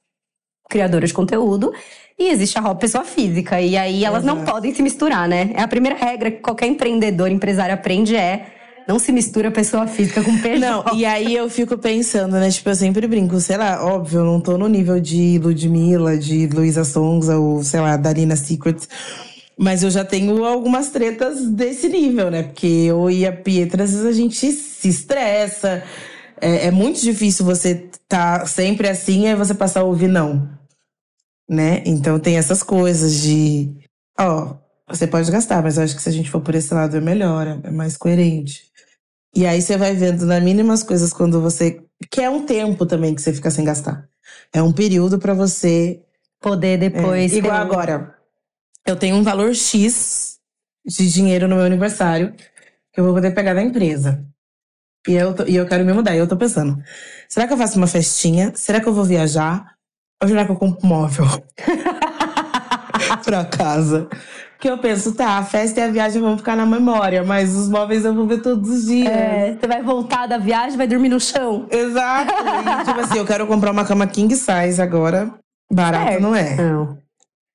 [0.69, 1.71] criadora de conteúdo,
[2.17, 3.61] e existe a Rob pessoa física.
[3.61, 4.51] E aí elas não Exato.
[4.51, 5.51] podem se misturar, né?
[5.55, 8.47] É a primeira regra que qualquer empreendedor, empresário aprende é
[8.87, 10.59] não se mistura pessoa física com PJ.
[10.59, 12.49] Não, e aí eu fico pensando, né?
[12.49, 16.47] Tipo, eu sempre brinco, sei lá, óbvio, eu não tô no nível de Ludmilla, de
[16.47, 18.87] Luísa Sonza ou, sei lá, Darina Secrets.
[19.57, 22.43] Mas eu já tenho algumas tretas desse nível, né?
[22.43, 25.83] Porque eu e a Pietra, às vezes a gente se estressa.
[26.41, 30.49] É, é muito difícil você tá sempre assim e você passar a ouvir não.
[31.49, 31.83] Né?
[31.85, 33.71] Então tem essas coisas de.
[34.19, 34.55] Ó,
[34.89, 37.01] Você pode gastar, mas eu acho que se a gente for por esse lado é
[37.01, 38.72] melhor, é mais coerente.
[39.35, 41.81] E aí você vai vendo nas mínimas coisas quando você.
[42.11, 44.07] Que é um tempo também que você fica sem gastar.
[44.53, 46.01] É um período para você.
[46.39, 47.33] Poder depois.
[47.33, 48.15] É, igual agora.
[48.85, 50.37] Eu tenho um valor X
[50.85, 52.33] de dinheiro no meu aniversário
[52.91, 54.23] que eu vou poder pegar da empresa.
[55.07, 56.15] E eu, tô, e eu quero me mudar.
[56.15, 56.81] E eu tô pensando:
[57.27, 58.51] será que eu faço uma festinha?
[58.55, 59.73] Será que eu vou viajar?
[60.21, 61.25] Ou será que eu compro um móvel?
[63.23, 64.07] pra casa.
[64.63, 67.67] Que eu penso, tá, a festa e a viagem vão ficar na memória, mas os
[67.67, 69.11] móveis eu vou ver todos os dias.
[69.11, 71.67] É, você vai voltar da viagem, vai dormir no chão.
[71.69, 72.31] Exato.
[72.31, 75.33] E, tipo assim, eu quero comprar uma cama king size agora.
[75.69, 76.21] Barato Certo.
[76.21, 76.55] não é.
[76.55, 76.97] Não.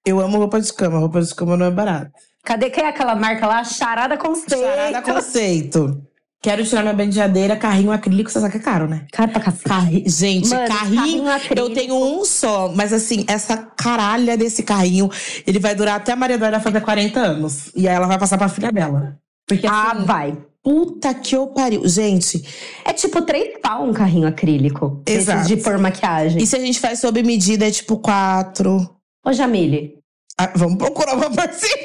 [0.04, 2.10] Eu amo roupa de cama, roupa de cama não é barato.
[2.44, 3.64] Cadê quem é aquela marca lá?
[3.64, 4.60] Charada Conceito.
[4.60, 6.02] Charada conceito.
[6.40, 9.06] Quero tirar minha bendeadeira, carrinho acrílico, você sabe que é caro, né?
[9.12, 9.64] Cara pra cacete.
[9.68, 10.04] Carri...
[10.06, 11.58] Gente, Mano, carrinho, carrinho acrílico.
[11.60, 15.10] eu tenho um só, mas assim, essa caralha desse carrinho,
[15.44, 17.72] ele vai durar até a Maria Eduarda fazer 40 anos.
[17.74, 19.18] E aí ela vai passar pra filha dela.
[19.48, 20.38] Porque Ah, assim, vai.
[20.62, 21.82] puta que eu pariu.
[21.88, 22.44] Gente,
[22.84, 25.02] É tipo três pau um carrinho acrílico.
[25.06, 25.48] Exato.
[25.48, 26.40] De pôr maquiagem.
[26.40, 28.88] e se a gente faz sob medida, é tipo quatro.
[29.26, 29.94] Ô, Jamile.
[30.40, 31.76] Ah, vamos procurar uma parceria.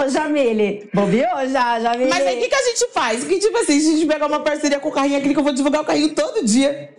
[0.00, 0.88] Ô, Jamile.
[0.94, 2.10] Bobeou já, Jamile.
[2.10, 3.24] Mas aí o que, que a gente faz?
[3.24, 5.82] Que tipo assim, a gente pegar uma parceria com o carrinho acrílico, eu vou divulgar
[5.82, 6.94] o carrinho todo dia.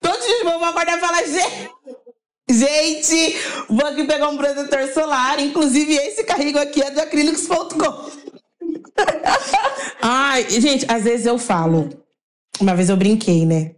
[0.00, 1.70] Todo dia vamos acordar e falar, gente.
[2.50, 3.36] Gente,
[3.68, 5.38] vou aqui pegar um protetor solar.
[5.40, 8.10] Inclusive, esse carrinho aqui é do acrílicos.com.
[10.02, 11.88] Ai, gente, às vezes eu falo.
[12.60, 13.74] Uma vez eu brinquei, né?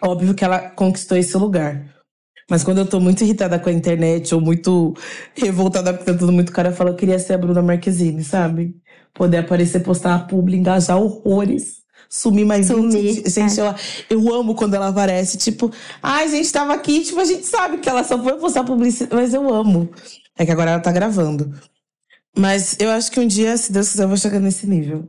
[0.00, 1.84] Óbvio que ela conquistou esse lugar.
[2.50, 4.94] Mas quando eu tô muito irritada com a internet ou muito
[5.34, 8.74] revoltada porque tá tudo muito caro, eu falo, eu queria ser a Bruna Marquezine, sabe?
[9.14, 11.82] Poder aparecer, postar a publi, engajar horrores.
[12.08, 13.74] Sumir mais Sumir, 20 Gente, eu,
[14.10, 15.38] eu amo quando ela aparece.
[15.38, 15.70] Tipo,
[16.02, 17.00] ai, gente, tava aqui.
[17.00, 19.88] Tipo, a gente sabe que ela só foi postar publicidade, mas eu amo.
[20.36, 21.54] É que agora ela tá gravando.
[22.36, 25.08] Mas eu acho que um dia, se Deus quiser, eu vou chegar nesse nível.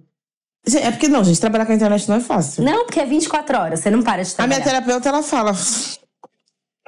[0.66, 2.64] É porque, não, gente, trabalhar com a internet não é fácil.
[2.64, 3.80] Não, porque é 24 horas.
[3.82, 4.56] Você não para de A trabalhar.
[4.62, 5.54] minha terapeuta, ela fala.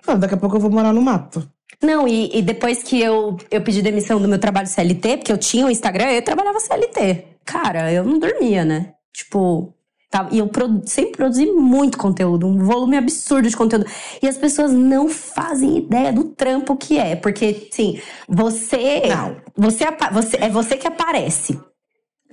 [0.05, 1.47] "Fala, Daqui a pouco eu vou morar no mato.
[1.83, 5.37] Não, e, e depois que eu, eu pedi demissão do meu trabalho CLT, porque eu
[5.37, 7.25] tinha um Instagram, eu trabalhava CLT.
[7.43, 8.93] Cara, eu não dormia, né?
[9.13, 9.73] Tipo,
[10.09, 13.85] tá, e eu produ- sempre produzi muito conteúdo, um volume absurdo de conteúdo.
[14.21, 17.15] E as pessoas não fazem ideia do trampo que é.
[17.15, 19.01] Porque, assim, você.
[19.07, 19.35] Não.
[19.57, 21.59] Você, você é você que aparece.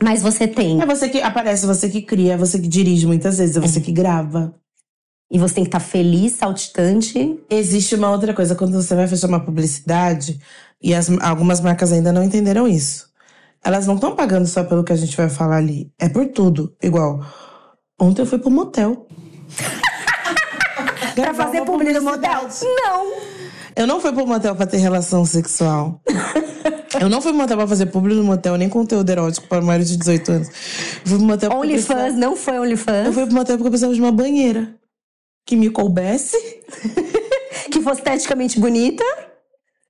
[0.02, 0.80] Mas você tem.
[0.80, 3.80] É você que aparece, você que cria, é você que dirige muitas vezes, é você
[3.80, 4.54] que grava.
[5.32, 7.38] E você tem que estar feliz, saltitante.
[7.48, 10.38] Existe uma outra coisa, quando você vai fechar uma publicidade,
[10.82, 13.06] e as- algumas marcas ainda não entenderam isso.
[13.64, 15.90] Elas não estão pagando só pelo que a gente vai falar ali.
[15.98, 16.74] É por tudo.
[16.82, 17.24] Igual,
[17.98, 19.06] ontem eu fui pro motel.
[21.14, 22.48] Pra fazer publi no motel?
[22.62, 23.12] Não!
[23.76, 26.00] Eu não fui pro motel pra ter relação sexual.
[27.00, 29.88] Eu não fui pro motel pra fazer publi no motel, nem conteúdo erótico para maiores
[29.88, 30.48] de 18 anos.
[30.48, 30.54] Eu
[31.06, 33.06] fui pro motel eu precisava- OnlyFans, não foi OnlyFans.
[33.06, 34.74] Eu fui pro motel porque eu precisava de uma banheira.
[35.46, 36.36] Que me coubesse.
[37.70, 39.04] Que fosse esteticamente bonita.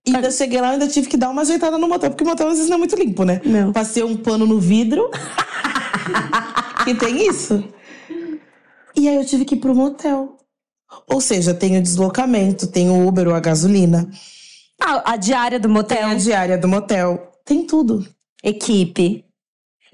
[0.07, 2.27] E ainda cheguei lá e ainda tive que dar uma ajeitada no motel, porque o
[2.27, 3.41] motel às vezes não é muito limpo, né?
[3.45, 3.73] Não.
[3.73, 5.09] Passei um pano no vidro.
[6.85, 7.65] que tem isso.
[8.97, 10.37] E aí eu tive que ir pro motel.
[11.09, 14.11] Ou seja, tem o deslocamento, tem o Uber ou a gasolina,
[14.81, 16.09] A, a diária do tem motel.
[16.09, 18.07] a diária do motel, tem tudo.
[18.43, 19.25] Equipe.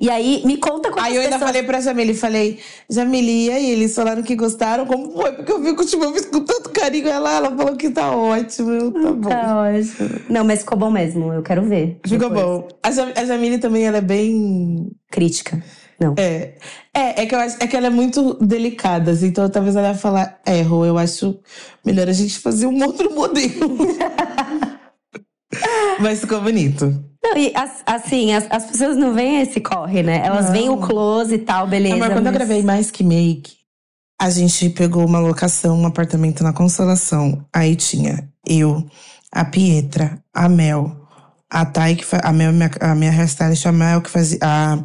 [0.00, 1.50] E aí, me conta quantas Aí eu ainda pessoas...
[1.50, 2.58] falei pra Jamile, falei,
[2.88, 3.70] Jamile, e aí?
[3.72, 5.32] Eles falaram que gostaram, como foi?
[5.32, 8.70] Porque eu fico, tipo, eu fiz com tanto carinho ela, ela falou que tá ótimo,
[8.70, 9.28] eu, tá bom.
[9.28, 10.20] Tá ótimo.
[10.28, 11.32] Não, mas ficou bom mesmo.
[11.32, 11.98] Eu quero ver.
[12.06, 12.46] Ficou depois.
[12.46, 12.68] bom.
[12.80, 15.60] A, Jam- a Jamile também, ela é bem Crítica.
[16.00, 16.14] Não.
[16.16, 16.52] É,
[16.94, 19.88] é, é que eu acho é que ela é muito delicada, assim, então talvez ela
[19.88, 21.40] ia falar, é, Rô, eu acho
[21.84, 23.76] melhor a gente fazer um outro modelo.
[26.00, 27.04] Mas ficou bonito.
[27.22, 30.22] Não, e as- assim, as, as pessoas não veem esse corre, né?
[30.24, 30.52] Elas Não.
[30.52, 31.96] veem o close e tal, beleza.
[31.96, 33.52] Amor, quando eu mas- gravei Mais Que Make,
[34.20, 37.44] a gente pegou uma locação, um apartamento na Consolação.
[37.54, 38.84] Aí tinha eu,
[39.32, 40.96] a Pietra, a Mel,
[41.50, 44.38] a Thay, que fa- a Mel, minha, a minha hairstylist, a Mel, que fazia.
[44.42, 44.78] A,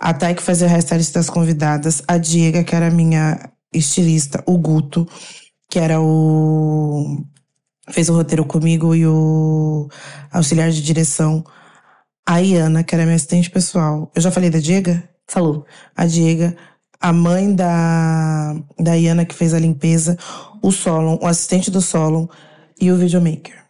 [0.00, 4.42] a Thay, que fazia a hairstylist das convidadas, a Diega, que era a minha estilista,
[4.46, 5.06] o Guto,
[5.70, 7.24] que era o.
[7.90, 9.88] fez o roteiro comigo, e o
[10.32, 11.44] auxiliar de direção.
[12.26, 14.10] A Iana, que era minha assistente pessoal.
[14.14, 15.08] Eu já falei da Diega?
[15.28, 15.66] Falou.
[15.94, 16.56] a Diega,
[17.00, 20.16] a mãe da, da Iana que fez a limpeza,
[20.62, 22.26] o Solon, o assistente do Solon
[22.80, 23.64] e o videomaker.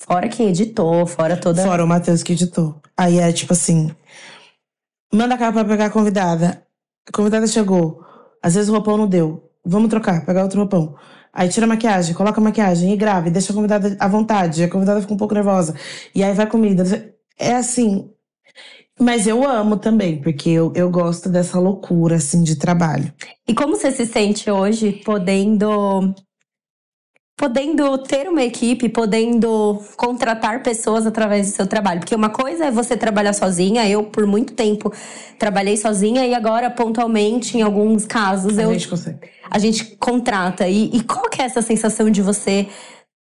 [0.00, 1.62] Fora quem editou, fora toda.
[1.62, 2.80] Fora o Matheus que editou.
[2.96, 3.94] Aí é tipo assim:
[5.12, 6.62] manda a cara pra pegar a convidada.
[7.06, 8.02] A convidada chegou.
[8.42, 9.50] Às vezes o roupão não deu.
[9.64, 10.96] Vamos trocar, pegar outro roupão.
[11.38, 14.64] Aí tira a maquiagem, coloca a maquiagem e grave, deixa a convidada à vontade.
[14.64, 15.72] A convidada fica um pouco nervosa.
[16.12, 16.82] E aí vai comida.
[17.38, 18.10] É assim.
[18.98, 23.12] Mas eu amo também, porque eu, eu gosto dessa loucura, assim, de trabalho.
[23.46, 26.12] E como você se sente hoje podendo
[27.38, 32.00] podendo ter uma equipe, podendo contratar pessoas através do seu trabalho.
[32.00, 34.92] Porque uma coisa é você trabalhar sozinha, eu por muito tempo
[35.38, 39.30] trabalhei sozinha e agora pontualmente em alguns casos A eu gente consegue.
[39.48, 40.68] a gente contrata.
[40.68, 42.66] E, e qual que é essa sensação de você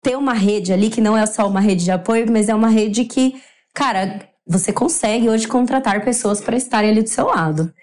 [0.00, 2.68] ter uma rede ali que não é só uma rede de apoio, mas é uma
[2.68, 3.34] rede que,
[3.74, 7.74] cara, você consegue hoje contratar pessoas para estarem ali do seu lado.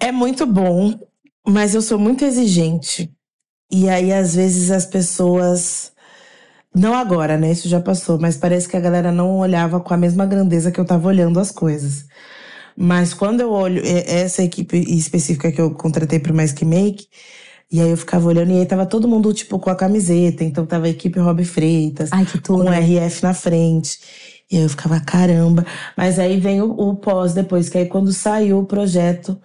[0.00, 0.98] É muito bom,
[1.46, 3.12] mas eu sou muito exigente.
[3.70, 5.92] E aí, às vezes, as pessoas.
[6.74, 7.52] Não agora, né?
[7.52, 10.80] Isso já passou, mas parece que a galera não olhava com a mesma grandeza que
[10.80, 12.06] eu tava olhando as coisas.
[12.76, 17.06] Mas quando eu olho e- essa equipe específica que eu contratei pro Mais Que Make,
[17.70, 20.44] e aí eu ficava olhando, e aí tava todo mundo, tipo, com a camiseta.
[20.44, 22.64] Então tava a equipe Rob Freitas, Ai, que tudo.
[22.64, 23.98] com o RF na frente.
[24.50, 25.66] E aí eu ficava, caramba.
[25.96, 29.38] Mas aí vem o, o pós depois, que aí quando saiu o projeto,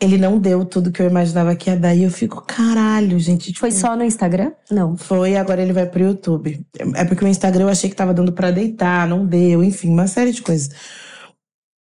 [0.00, 1.94] ele não deu tudo que eu imaginava que ia dar.
[1.94, 3.48] E eu fico, caralho, gente.
[3.48, 4.52] Tipo, Foi só no Instagram?
[4.70, 4.96] Não.
[4.96, 6.64] foi, agora ele vai pro YouTube.
[6.94, 10.06] É porque o Instagram eu achei que tava dando pra deitar, não deu, enfim, uma
[10.06, 10.70] série de coisas.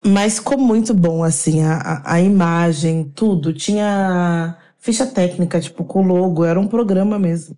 [0.04, 3.52] Mas ficou muito bom, assim, a, a, imagem, tudo.
[3.52, 7.56] Tinha ficha técnica, tipo, com o logo, era um programa mesmo.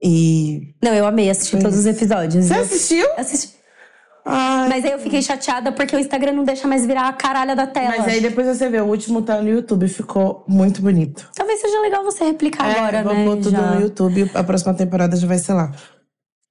[0.00, 0.74] E.
[0.82, 2.46] Não, eu amei assistir todos os episódios.
[2.46, 3.06] Você assistiu?
[3.16, 3.54] assisti.
[4.24, 4.68] Ai.
[4.68, 7.66] Mas aí eu fiquei chateada porque o Instagram não deixa mais virar a caralha da
[7.66, 7.94] tela.
[7.98, 11.28] Mas aí depois você vê, o último tá no YouTube, ficou muito bonito.
[11.34, 13.24] Talvez seja legal você replicar É, agora, vou né?
[13.24, 13.60] pôr tudo já.
[13.72, 15.70] no YouTube, a próxima temporada já vai ser lá.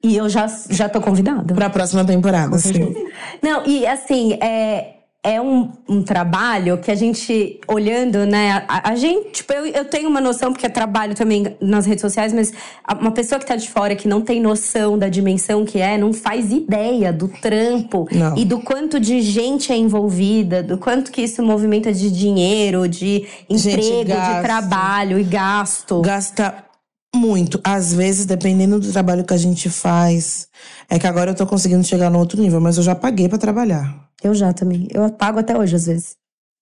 [0.04, 1.54] E eu já, já tô convidada.
[1.54, 2.94] Pra próxima temporada, sim.
[3.42, 8.66] Não, e assim, é, é um, um trabalho que a gente, olhando, né?
[8.68, 12.34] A, a gente, tipo, eu, eu tenho uma noção, porque trabalho também nas redes sociais,
[12.34, 12.52] mas
[13.00, 16.12] uma pessoa que tá de fora, que não tem noção da dimensão que é, não
[16.12, 18.38] faz ideia do trampo Não.
[18.38, 23.26] e do quanto de gente é envolvida, do quanto que isso movimenta de dinheiro, de
[23.50, 24.42] Gente, emprego, de gasto.
[24.42, 26.02] trabalho e gasto.
[26.02, 26.66] Gasta
[27.16, 27.60] muito.
[27.64, 30.48] Às vezes, dependendo do trabalho que a gente faz.
[30.90, 33.38] É que agora eu tô conseguindo chegar no outro nível, mas eu já paguei pra
[33.38, 34.10] trabalhar.
[34.24, 34.88] Eu já também.
[34.92, 36.16] Eu pago até hoje, às vezes.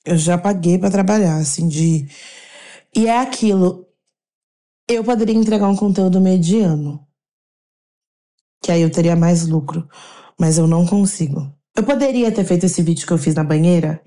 [0.05, 2.07] Eu já paguei pra trabalhar, assim, de.
[2.95, 3.87] E é aquilo.
[4.89, 7.05] Eu poderia entregar um conteúdo mediano.
[8.63, 9.87] Que aí eu teria mais lucro.
[10.39, 11.51] Mas eu não consigo.
[11.75, 14.01] Eu poderia ter feito esse vídeo que eu fiz na banheira.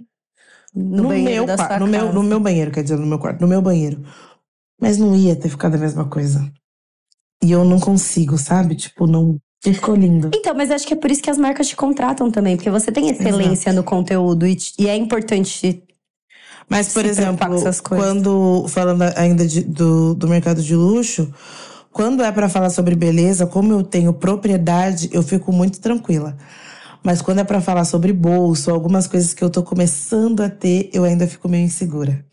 [0.75, 2.13] No, banheiro meu no meu, casa.
[2.13, 4.05] no meu banheiro, quer dizer, no meu quarto, no meu banheiro.
[4.85, 6.51] Mas não ia ter ficado a mesma coisa.
[7.43, 8.75] E eu não consigo, sabe?
[8.75, 9.39] Tipo, não.
[9.63, 10.31] Ficou lindo.
[10.35, 12.93] Então, mas acho que é por isso que as marcas te contratam também, porque você
[12.93, 15.83] tem excelência no conteúdo e, e é importante.
[16.69, 18.67] Mas, por se exemplo, quando.
[18.69, 21.33] Falando ainda de- do, do mercado de luxo,
[21.91, 26.37] quando é pra falar sobre beleza, como eu tenho propriedade, eu fico muito tranquila.
[27.03, 30.91] Mas quando é pra falar sobre bolso, algumas coisas que eu tô começando a ter,
[30.93, 32.25] eu ainda fico meio insegura.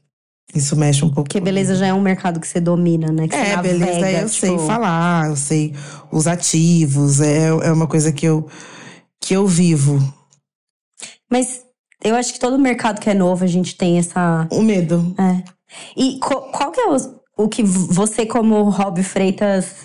[0.54, 1.24] Isso mexe um pouco.
[1.24, 3.28] Porque beleza já é um mercado que você domina, né?
[3.28, 5.74] Que É, navega, beleza, eu tipo, sei falar, eu sei
[6.12, 8.48] os ativos, é, é uma coisa que eu,
[9.20, 10.00] que eu vivo.
[11.30, 11.62] Mas
[12.04, 14.48] eu acho que todo mercado que é novo, a gente tem essa.
[14.52, 15.16] O medo.
[15.18, 15.44] É.
[15.96, 16.98] E qual que é o,
[17.38, 19.76] o que você, como Rob Freitas,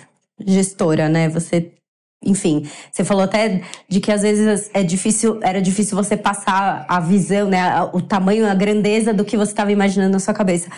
[0.45, 1.29] gestora, né?
[1.29, 1.73] Você.
[2.23, 6.99] Enfim, você falou até de que às vezes é difícil, era difícil você passar a
[6.99, 7.81] visão, né?
[7.93, 10.69] O tamanho, a grandeza do que você estava imaginando na sua cabeça.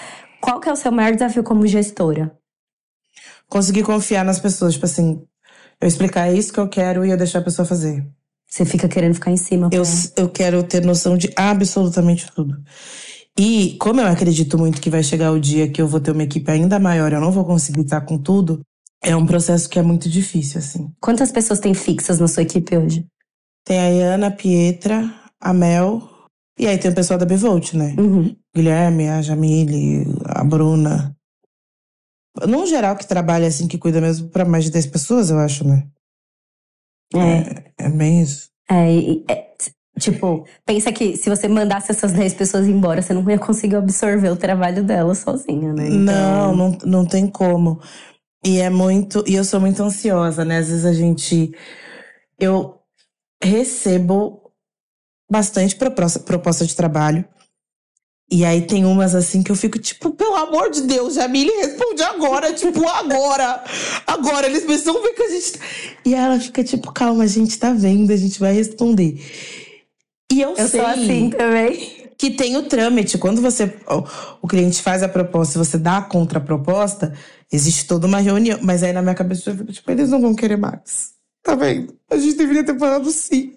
[0.41, 2.31] Qual que é o seu maior desafio como gestora?
[3.47, 5.23] Conseguir confiar nas pessoas, tipo assim,
[5.81, 8.05] eu explicar é isso que eu quero e eu deixar a pessoa fazer.
[8.47, 9.69] Você fica querendo ficar em cima.
[9.71, 9.83] Eu,
[10.17, 12.57] eu quero ter noção de absolutamente tudo.
[13.37, 16.23] E como eu acredito muito que vai chegar o dia que eu vou ter uma
[16.23, 18.59] equipe ainda maior, eu não vou conseguir estar com tudo,
[19.03, 20.91] é um processo que é muito difícil, assim.
[20.99, 23.05] Quantas pessoas tem fixas na sua equipe hoje?
[23.65, 26.01] Tem a Iana, a Pietra, a Mel,
[26.57, 27.95] e aí tem o pessoal da Bevolt, né?
[27.97, 28.35] Uhum.
[28.55, 31.15] Guilherme, a Jamile, a Bruna.
[32.47, 35.67] Num geral que trabalha assim, que cuida mesmo pra mais de 10 pessoas, eu acho,
[35.67, 35.87] né?
[37.13, 37.85] É.
[37.85, 38.49] É bem isso.
[38.69, 39.55] É, é,
[39.99, 44.29] tipo, pensa que se você mandasse essas 10 pessoas embora, você não ia conseguir absorver
[44.29, 45.87] o trabalho delas sozinha, né?
[45.87, 47.79] Então- Não, não, não tem como.
[48.43, 49.23] E é muito.
[49.27, 50.57] E eu sou muito ansiosa, né?
[50.59, 51.53] Às vezes a gente.
[52.39, 52.79] Eu
[53.43, 54.51] recebo
[55.29, 57.25] bastante proposta, proposta de trabalho.
[58.31, 62.03] E aí tem umas assim que eu fico, tipo, pelo amor de Deus, Jamile, responde
[62.03, 63.63] agora, tipo, agora.
[64.05, 65.51] Agora, eles precisam ver que a gente.
[65.53, 65.65] tá-"
[66.05, 69.19] E ela fica, tipo, calma, a gente tá vendo, a gente vai responder.
[70.31, 70.79] E eu, Eu sei.
[70.79, 71.98] sou assim também.
[72.19, 73.17] Que tem o trâmite.
[73.17, 73.73] Quando você
[74.41, 77.13] o, cliente faz a proposta você dá a contraproposta,
[77.49, 78.59] existe toda uma reunião.
[78.61, 81.13] Mas aí na minha cabeça eu fico, tipo, eles não vão querer mais.
[81.41, 81.95] Tá vendo?
[82.11, 83.53] A gente deveria ter falado sim.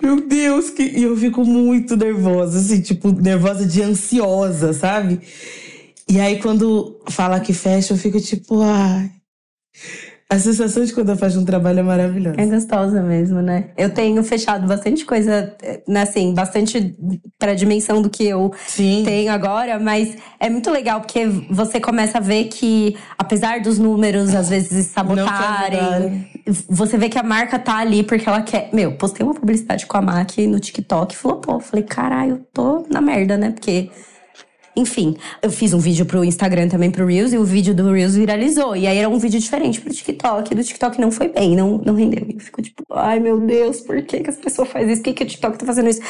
[0.00, 5.20] Meu Deus, que e eu fico muito nervosa, assim, tipo, nervosa de ansiosa, sabe?
[6.08, 9.10] E aí quando fala que fecha, eu fico tipo, ai.
[10.32, 12.40] A sensação de quando eu faço um trabalho é maravilhosa.
[12.40, 13.66] É gostosa mesmo, né?
[13.76, 15.54] Eu tenho fechado bastante coisa,
[15.86, 16.96] né, assim, bastante
[17.38, 19.02] pra dimensão do que eu Sim.
[19.04, 24.34] tenho agora, mas é muito legal porque você começa a ver que, apesar dos números
[24.34, 26.26] às vezes sabotarem,
[26.66, 28.70] você vê que a marca tá ali porque ela quer.
[28.72, 31.60] Meu, postei uma publicidade com a MAC no TikTok e flopou.
[31.60, 33.50] Falei, caralho, tô na merda, né?
[33.50, 33.90] Porque.
[34.74, 38.14] Enfim, eu fiz um vídeo pro Instagram também, pro Reels, e o vídeo do Reels
[38.14, 38.74] viralizou.
[38.74, 40.52] E aí era um vídeo diferente pro TikTok.
[40.52, 42.24] E do TikTok não foi bem, não, não rendeu.
[42.26, 45.02] E eu fico tipo, ai meu Deus, por que, que as pessoas fazem isso?
[45.02, 46.00] Por que, que o TikTok tá fazendo isso?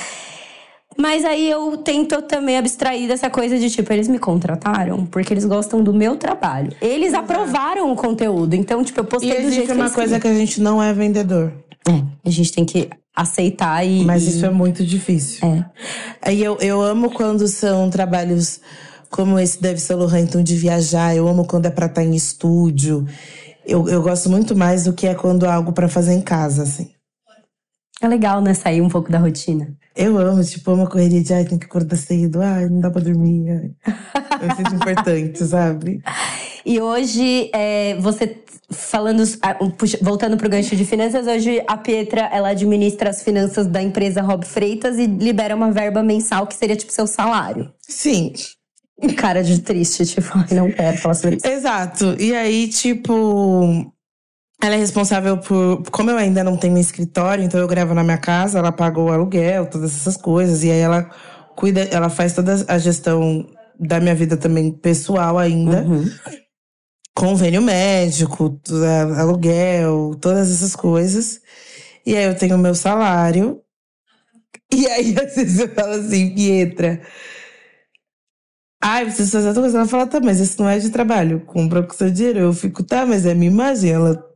[0.96, 5.44] Mas aí eu tento também abstrair dessa coisa de tipo, eles me contrataram porque eles
[5.44, 6.70] gostam do meu trabalho.
[6.80, 8.54] Eles aprovaram o conteúdo.
[8.54, 10.82] Então, tipo, eu E postei do existe jeito que uma coisa que a gente não
[10.82, 11.52] é vendedor.
[11.88, 14.04] É, a gente tem que aceitar e.
[14.04, 15.46] Mas isso é muito difícil.
[15.46, 15.64] É.
[16.22, 18.60] Aí eu, eu amo quando são trabalhos
[19.10, 21.14] como esse deve ser o Hanton de viajar.
[21.14, 23.06] Eu amo quando é pra estar em estúdio.
[23.64, 26.62] Eu, eu gosto muito mais do que é quando é algo pra fazer em casa,
[26.62, 26.91] assim.
[28.02, 28.52] É legal, né?
[28.52, 29.74] Sair um pouco da rotina.
[29.94, 33.00] Eu amo, tipo, uma correria de ai, tem que acordar cedo, ai, não dá pra
[33.00, 33.48] dormir.
[33.48, 33.70] Ai.
[34.42, 36.02] Eu sinto importante, sabe?
[36.66, 38.38] E hoje, é, você
[38.70, 39.56] falando, ah,
[40.00, 44.44] voltando pro gancho de finanças, hoje a Pietra, ela administra as finanças da empresa Rob
[44.44, 47.70] Freitas e libera uma verba mensal que seria tipo seu salário.
[47.86, 48.32] Sim,
[49.16, 51.46] Cara de triste, tipo, ai, não quero falar sobre isso.
[51.46, 52.16] exato.
[52.20, 53.92] E aí, tipo,
[54.62, 55.82] ela é responsável por.
[55.90, 59.10] Como eu ainda não tenho escritório, então eu gravo na minha casa, ela paga o
[59.10, 60.62] aluguel, todas essas coisas.
[60.62, 61.10] E aí ela
[61.56, 63.44] cuida, ela faz toda a gestão
[63.78, 65.82] da minha vida também pessoal ainda.
[65.82, 66.08] Uhum.
[67.12, 71.40] Convênio médico, é, aluguel, todas essas coisas.
[72.06, 73.60] E aí eu tenho o meu salário.
[74.72, 77.02] E aí, às vezes eu falo assim, Pietra.
[78.80, 79.78] Ai, preciso fazer outra coisa.
[79.78, 81.40] Ela fala, tá, mas isso não é de trabalho.
[81.40, 82.38] Compra com seu dinheiro.
[82.38, 83.92] Eu fico, tá, mas é minha imagem.
[83.92, 84.31] Ela,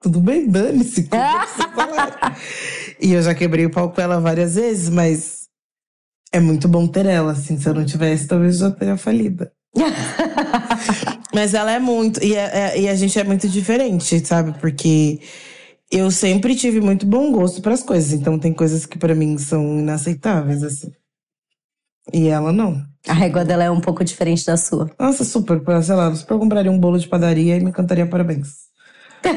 [0.00, 1.08] tudo bem, dane-se.
[1.08, 2.36] salário.
[3.00, 5.48] e eu já quebrei o pau com ela várias vezes, mas
[6.32, 7.58] é muito bom ter ela, assim.
[7.58, 9.52] Se eu não tivesse, talvez eu já teria falida.
[11.34, 12.22] Mas ela é muito.
[12.22, 14.58] E, é- é- e a gente é muito diferente, sabe?
[14.58, 15.20] Porque
[15.90, 18.12] eu sempre tive muito bom gosto pras coisas.
[18.12, 20.90] Então tem coisas que pra mim são inaceitáveis, assim.
[22.12, 22.82] E ela não.
[23.06, 24.90] A régua dela é um pouco diferente da sua.
[24.98, 25.60] Nossa, super.
[25.82, 28.67] Sei lá, super eu compraria um bolo de padaria e me cantaria parabéns.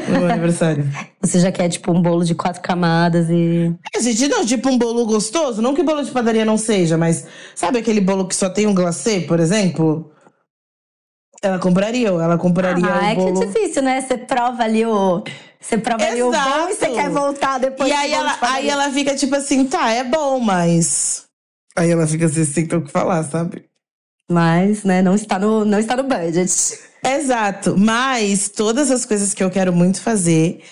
[0.08, 0.84] No meu aniversário.
[1.20, 3.74] Você já quer, tipo, um bolo de quatro camadas e.
[3.94, 5.60] É, gente, não, tipo um bolo gostoso.
[5.62, 8.74] Não que bolo de padaria não seja, mas sabe aquele bolo que só tem um
[8.74, 10.12] glacê, por exemplo?
[11.42, 13.40] Ela compraria, ou ela compraria ah, o é bolo.
[13.40, 14.00] que é difícil, né?
[14.00, 15.24] Você prova ali o.
[15.60, 16.94] Você prova ali o bom e você Exato.
[16.94, 20.38] quer voltar depois E aí bolo ela, aí ela fica tipo assim, tá, é bom,
[20.38, 21.24] mas.
[21.76, 23.64] Aí ela fica assim, sem ter o que falar, sabe?
[24.30, 26.78] Mas, né, não está no, não está no budget.
[27.04, 27.76] Exato.
[27.76, 30.62] Mas todas as coisas que eu quero muito fazer,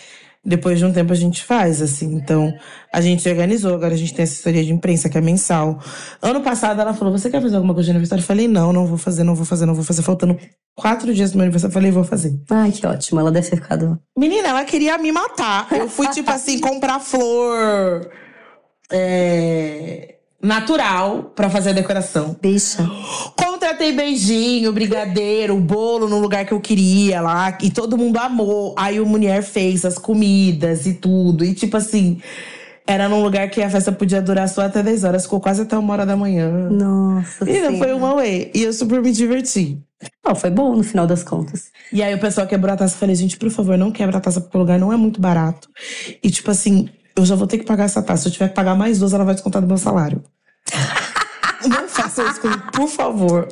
[0.44, 2.14] depois de um tempo a gente faz, assim.
[2.14, 2.52] Então,
[2.92, 5.78] a gente organizou, agora a gente tem assessoria de imprensa, que é mensal.
[6.22, 8.22] Ano passado ela falou: Você quer fazer alguma coisa de aniversário?
[8.22, 10.02] Eu falei: Não, não vou fazer, não vou fazer, não vou fazer.
[10.02, 10.38] Faltando
[10.74, 12.40] quatro dias do meu aniversário, eu falei: Vou fazer.
[12.50, 13.20] Ai, que ótimo.
[13.20, 14.00] Ela deve ter ficado.
[14.16, 15.66] Menina, ela queria me matar.
[15.72, 18.10] Eu fui, tipo assim, comprar flor.
[18.90, 22.36] é, natural pra fazer a decoração.
[22.40, 22.88] Bicha.
[23.36, 27.56] Contratei beijinho, brigadeiro, bolo no lugar que eu queria lá.
[27.62, 28.74] E todo mundo amou.
[28.78, 31.44] Aí o mulher fez as comidas e tudo.
[31.44, 32.20] E tipo assim,
[32.86, 35.22] era num lugar que a festa podia durar só até 10 horas.
[35.24, 36.70] Ficou quase até uma hora da manhã.
[36.70, 38.50] Nossa E não foi uma way.
[38.54, 39.78] E eu super me diverti.
[40.24, 41.64] Não, foi bom no final das contas.
[41.92, 42.94] E aí o pessoal quebrou a taça.
[42.94, 45.20] Eu falei, gente, por favor, não quebra a taça porque o lugar não é muito
[45.20, 45.68] barato.
[46.22, 48.22] E tipo assim, eu já vou ter que pagar essa taça.
[48.22, 50.22] Se eu tiver que pagar mais duas, ela vai descontar do meu salário.
[51.68, 53.48] não faça isso comigo, por favor.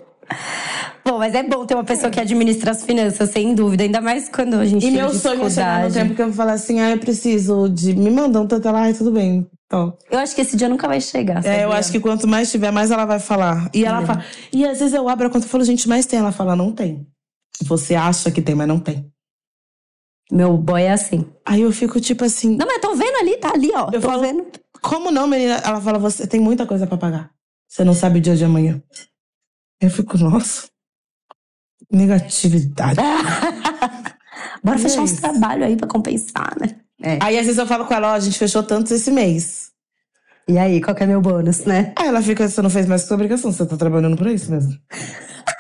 [1.05, 3.83] Bom, mas é bom ter uma pessoa que administra as finanças, sem dúvida.
[3.85, 6.27] Ainda mais quando a gente E tem meu sonho é chegar no tempo que eu
[6.27, 7.95] vou falar assim, ah, eu preciso de.
[7.95, 9.47] Me mandar um tanto ela, ai, tudo bem.
[9.67, 11.45] Então, Eu acho que esse dia nunca vai chegar.
[11.45, 11.79] é, eu sabia?
[11.79, 13.71] acho que quanto mais tiver, mais ela vai falar.
[13.75, 14.07] E ela É.
[14.07, 14.25] fala.
[14.53, 16.19] E às vezes eu abro a conta e falo, gente, mais tem.
[16.19, 17.07] Ela fala, não tem.
[17.65, 19.11] Você acha que tem, mas não tem.
[20.31, 21.25] Meu boy é assim.
[21.47, 23.87] Aí eu fico tipo assim, Não, mas tô vendo ali, tá ali, ó.
[23.93, 24.47] Eu tô falo- vendo.
[24.83, 25.57] como não, menina?
[25.65, 27.31] Ela fala, você tem muita coisa pra pagar.
[27.69, 28.83] Você não sabe o dia de amanhã.
[29.81, 30.69] Eu fico, nossa.
[31.91, 32.99] Negatividade.
[34.63, 36.77] Bora fechar é uns trabalhos aí pra compensar, né?
[37.01, 37.19] É.
[37.23, 39.69] Aí às vezes eu falo com ela, ó, a gente fechou tantos esse mês.
[40.49, 41.93] E aí, qual que é meu bônus, né?
[41.97, 44.73] Aí ela fica, você não fez mais sua obrigação, você tá trabalhando pra isso mesmo.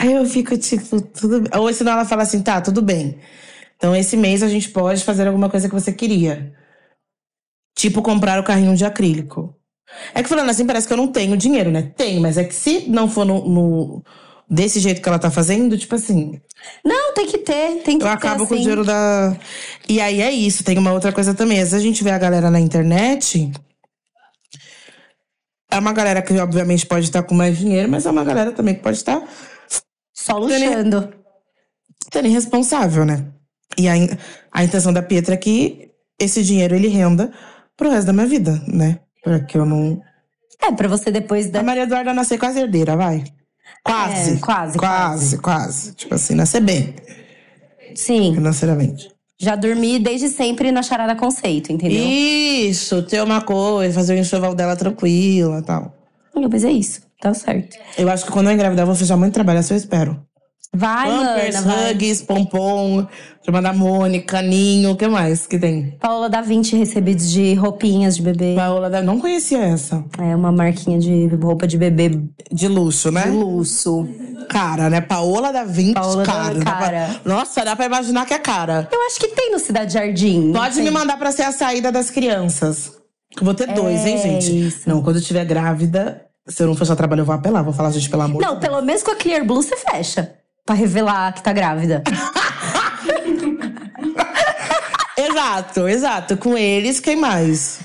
[0.00, 1.50] Aí eu fico tipo, tudo bem.
[1.60, 3.18] Ou senão ela fala assim, tá, tudo bem.
[3.76, 6.52] Então esse mês a gente pode fazer alguma coisa que você queria.
[7.76, 9.54] Tipo comprar o carrinho de acrílico.
[10.14, 11.92] É que falando assim, parece que eu não tenho dinheiro, né?
[11.96, 14.04] Tem, mas é que se não for no, no-
[14.48, 16.40] desse jeito que ela tá fazendo, tipo assim,
[16.84, 18.14] Não, tem que ter, tem que eu ter.
[18.14, 18.62] acabo com o assim.
[18.62, 19.36] dinheiro da.
[19.88, 21.58] E aí é isso, tem uma outra coisa também.
[21.60, 23.50] Às vezes a gente vê a galera na internet.
[25.70, 28.74] É uma galera que, obviamente, pode estar com mais dinheiro, mas é uma galera também
[28.74, 29.22] que pode estar
[30.24, 31.12] Só luxando.
[32.12, 33.26] sendo irresponsável, né?
[33.78, 33.92] E a,
[34.52, 37.32] a intenção da Pietra é que esse dinheiro ele renda
[37.76, 39.00] pro resto da minha vida, né?
[39.22, 40.00] Pra que eu não.
[40.62, 41.60] É, pra você depois da.
[41.60, 43.24] A Maria Eduarda nascer quase herdeira, vai.
[43.84, 44.34] Quase.
[44.34, 45.94] É, quase, Quase, quase.
[45.94, 46.94] Tipo assim, nascer bem,
[47.94, 48.34] Sim.
[48.34, 49.10] financeiramente.
[49.38, 52.04] Já dormi desde sempre na charada conceito, entendeu?
[52.04, 55.94] Isso, ter uma coisa, fazer o enxoval dela tranquila e tal.
[56.34, 57.76] Mas é isso, tá certo.
[57.98, 60.20] Eu acho que quando eu engravidar, eu vou fechar muito trabalho, assim eu espero.
[60.72, 61.92] Vai, Pampers, vai.
[61.92, 63.04] Hugs, Pompom,
[63.44, 65.96] Turma da Mônica, Ninho, o que mais que tem?
[65.98, 68.54] Paola da 20 recebidos de roupinhas de bebê.
[68.54, 69.02] Paola, da...
[69.02, 70.04] não conhecia essa.
[70.16, 72.22] É uma marquinha de roupa de bebê
[72.52, 73.22] De luxo, né?
[73.24, 74.08] de luxo.
[74.48, 75.00] Cara, né?
[75.00, 76.54] Paola da 20, Paola da cara.
[76.54, 77.20] Dá pra- cara.
[77.24, 78.88] Nossa, dá pra imaginar que é cara.
[78.92, 80.52] Eu acho que tem no Cidade Jardim.
[80.52, 80.84] Pode Tem.
[80.84, 82.92] me mandar pra ser a saída das crianças.
[83.36, 84.66] Eu vou ter dois, hein, É gente?
[84.68, 84.88] isso.
[84.88, 87.62] Não, quando eu tiver grávida, se eu não fechar trabalho, eu vou apelar.
[87.62, 90.36] Vou falar, gente, pelo amor Não, pelo menos com a Clear Blue você fecha.
[90.64, 92.02] Pra revelar que tá grávida.
[95.16, 96.36] Exato, exato.
[96.36, 97.80] Com eles, quem mais?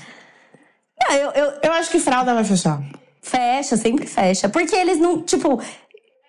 [0.98, 2.82] Não, eu, eu, Eu acho que fralda vai fechar.
[3.20, 4.48] Fecha, sempre fecha.
[4.48, 5.60] Porque eles não, tipo.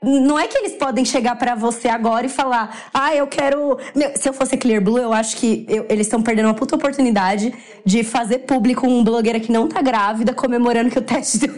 [0.03, 3.79] Não é que eles podem chegar pra você agora e falar, ah, eu quero.
[3.95, 6.75] Meu, se eu fosse Clear Blue, eu acho que eu- eles estão perdendo uma puta
[6.75, 7.51] oportunidade
[7.83, 11.55] de fazer público um blogueira que não tá grávida comemorando que o teste deu.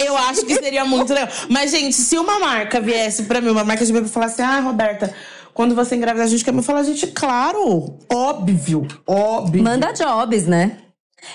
[0.00, 1.28] Eu acho que seria muito legal.
[1.48, 4.58] Mas, gente, se uma marca viesse pra mim, uma marca de bebê, e falasse, ah,
[4.60, 5.14] Roberta,
[5.54, 9.62] quando você engravida, a gente quer me falar, gente, claro, óbvio, óbvio.
[9.62, 10.78] Manda jobs, né?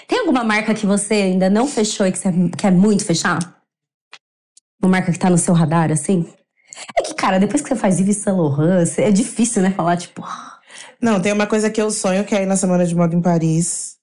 [0.06, 3.40] Tem alguma marca que você ainda não fechou e que você quer muito fechar?
[4.82, 6.28] Uma marca que tá no seu radar, assim?
[6.98, 9.72] É que, cara, depois que você faz Yves Saint Laurent, é difícil, né?
[9.72, 10.24] Falar, tipo,
[11.02, 13.22] Não, tem uma coisa que eu sonho, que é ir na Semana de Moda em
[13.22, 13.96] Paris.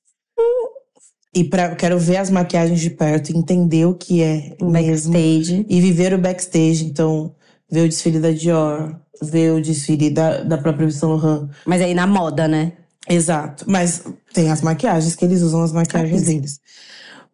[1.34, 5.12] E pra, quero ver as maquiagens de perto, entender o que é um mesmo.
[5.12, 5.66] backstage.
[5.68, 6.84] E viver o backstage.
[6.84, 7.34] Então,
[7.70, 11.48] ver o desfile da Dior, ver o desfile da, da própria Saint Laurent.
[11.64, 12.72] Mas aí na moda, né?
[13.08, 13.64] Exato.
[13.68, 14.02] Mas
[14.34, 16.60] tem as maquiagens, que eles usam as maquiagens deles.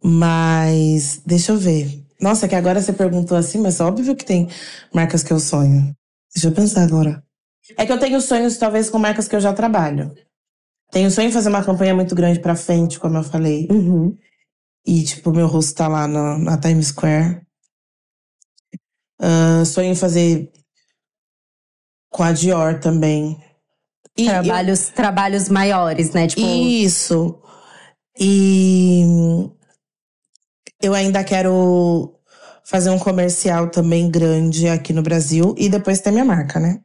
[0.02, 2.04] Mas, deixa eu ver.
[2.25, 4.49] Nossa, que agora você perguntou assim, mas óbvio que tem
[4.95, 5.95] marcas que eu sonho.
[6.35, 7.23] Deixa eu pensar agora.
[7.77, 10.11] É que eu tenho sonhos, talvez, com marcas que eu já trabalho.
[10.91, 13.69] Tenho sonho em fazer uma campanha muito grande pra frente, como eu falei.
[13.71, 14.17] Uhum.
[14.87, 17.43] E, tipo, meu rosto tá lá na, na Times Square.
[19.21, 20.51] Ah, sonho em fazer
[22.11, 23.39] com a Dior também.
[24.17, 26.27] E eu- Trabalhos, trabalhos maiores, né?
[26.27, 27.39] Tipo, Isso.
[28.19, 29.03] E
[30.81, 32.14] eu ainda quero
[32.65, 36.81] fazer um comercial também grande aqui no Brasil e depois ter minha marca, né?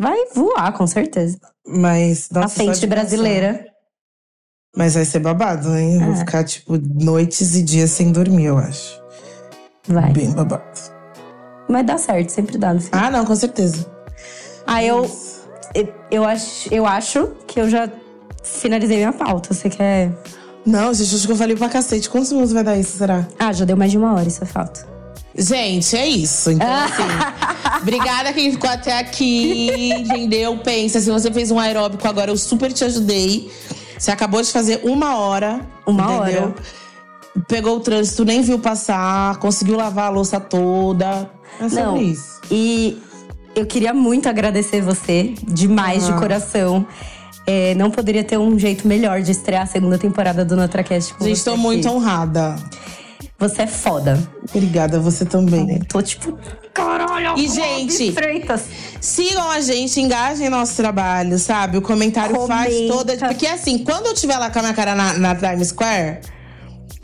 [0.00, 1.40] vai voar, com certeza.
[1.66, 3.54] Mas A nossa, só frente brasileira.
[3.54, 3.68] pensar.
[4.76, 5.94] Mas vai ser babado, hein?
[5.94, 6.16] Eu Vou É.
[6.18, 9.02] ficar tipo noites e dias sem dormir, eu acho.
[9.88, 10.12] Vai.
[10.12, 10.62] Bem babado.
[11.68, 12.90] Mas dá certo, sempre dá no fim.
[12.92, 13.84] Ah, não, com certeza.
[14.64, 15.04] Ah, eu,
[15.74, 17.90] eu, eu, acho, eu acho que eu já
[18.44, 19.52] finalizei minha pauta.
[19.52, 20.12] Você quer.
[20.68, 22.10] Não, gente, acho que eu falei pra cacete.
[22.10, 23.26] Quantos minutos vai dar isso, será?
[23.38, 24.84] Ah, já deu mais de uma hora, isso é fato.
[25.34, 26.50] Gente, é isso.
[26.50, 30.58] Então, assim, obrigada quem ficou até aqui, entendeu?
[30.58, 33.50] Pensa, se você fez um aeróbico agora, eu super te ajudei.
[33.98, 35.60] Você acabou de fazer uma hora.
[35.86, 36.42] Uma entendeu?
[36.42, 36.54] hora.
[37.48, 41.30] Pegou o trânsito, nem viu passar, conseguiu lavar a louça toda.
[41.60, 41.96] É sobre Não.
[41.96, 42.40] isso.
[42.50, 43.00] E
[43.54, 46.16] eu queria muito agradecer você, demais, de Ah.
[46.18, 46.86] coração.
[47.50, 51.24] É, não poderia ter um jeito melhor de estrear a segunda temporada do NutraCast com
[51.24, 51.58] Gente, aqui.
[51.58, 52.56] muito honrada.
[53.38, 54.18] Você é foda.
[54.54, 55.78] Obrigada, você também.
[55.88, 56.36] Tô tipo,
[56.74, 58.66] caralho, E, gente, Freitas.
[59.00, 61.78] Sigam a gente, engajem nosso trabalho, sabe?
[61.78, 62.92] O comentário faz Comenta.
[62.92, 63.16] toda.
[63.16, 66.18] Porque assim, quando eu tiver lá com a minha cara na, na Times Square,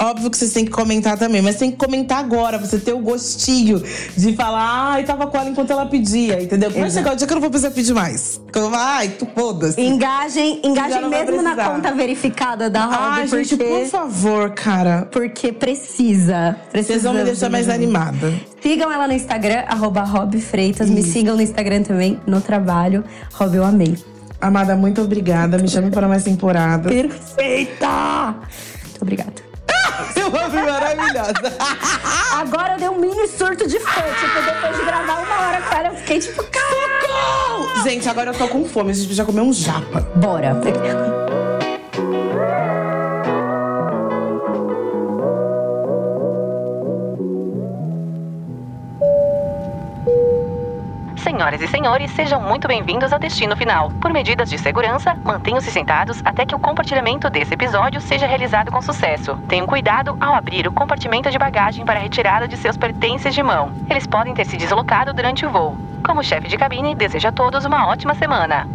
[0.00, 2.98] óbvio que vocês têm que comentar também, mas tem que comentar agora, você ter o
[2.98, 3.82] gostinho
[4.16, 6.70] de falar, ai, tava com ela enquanto ela pedia, entendeu?
[6.70, 8.40] Vai chegar o dia que eu não vou precisar pedir mais.
[8.52, 9.80] Falar, ai, tu foda-se.
[9.80, 13.86] Engajem, Já engajem não vai mesmo na conta verificada da Rob, Ai, porque, gente, por
[13.86, 15.08] favor, cara.
[15.10, 16.56] porque precisa.
[16.74, 18.32] Vocês vão me deixar mais animada.
[18.62, 20.88] Sigam ela no Instagram, arroba Rob Freitas.
[20.88, 23.04] Me sigam no Instagram também, no trabalho.
[23.32, 23.96] Rob, eu amei.
[24.40, 25.58] Amada, muito obrigada.
[25.58, 26.88] Me chame para mais temporada.
[26.88, 28.34] Perfeita!
[28.82, 29.43] Muito obrigada.
[30.24, 31.56] Rob maravilhosa.
[32.32, 35.76] Agora eu dei um mini surto de fã, tipo, depois de gravar uma hora com
[35.76, 37.82] ela, eu fiquei tipo, Socorro!
[37.82, 40.00] Gente, agora eu tô com fome, a gente precisa comer um japa.
[40.16, 40.54] bora.
[51.24, 53.90] Senhoras e senhores, sejam muito bem-vindos ao Destino Final.
[53.98, 58.82] Por medidas de segurança, mantenham-se sentados até que o compartilhamento desse episódio seja realizado com
[58.82, 59.38] sucesso.
[59.48, 63.42] Tenham cuidado ao abrir o compartimento de bagagem para a retirada de seus pertences de
[63.42, 63.72] mão.
[63.88, 65.78] Eles podem ter se deslocado durante o voo.
[66.04, 68.68] Como chefe de cabine, desejo a todos uma ótima semana.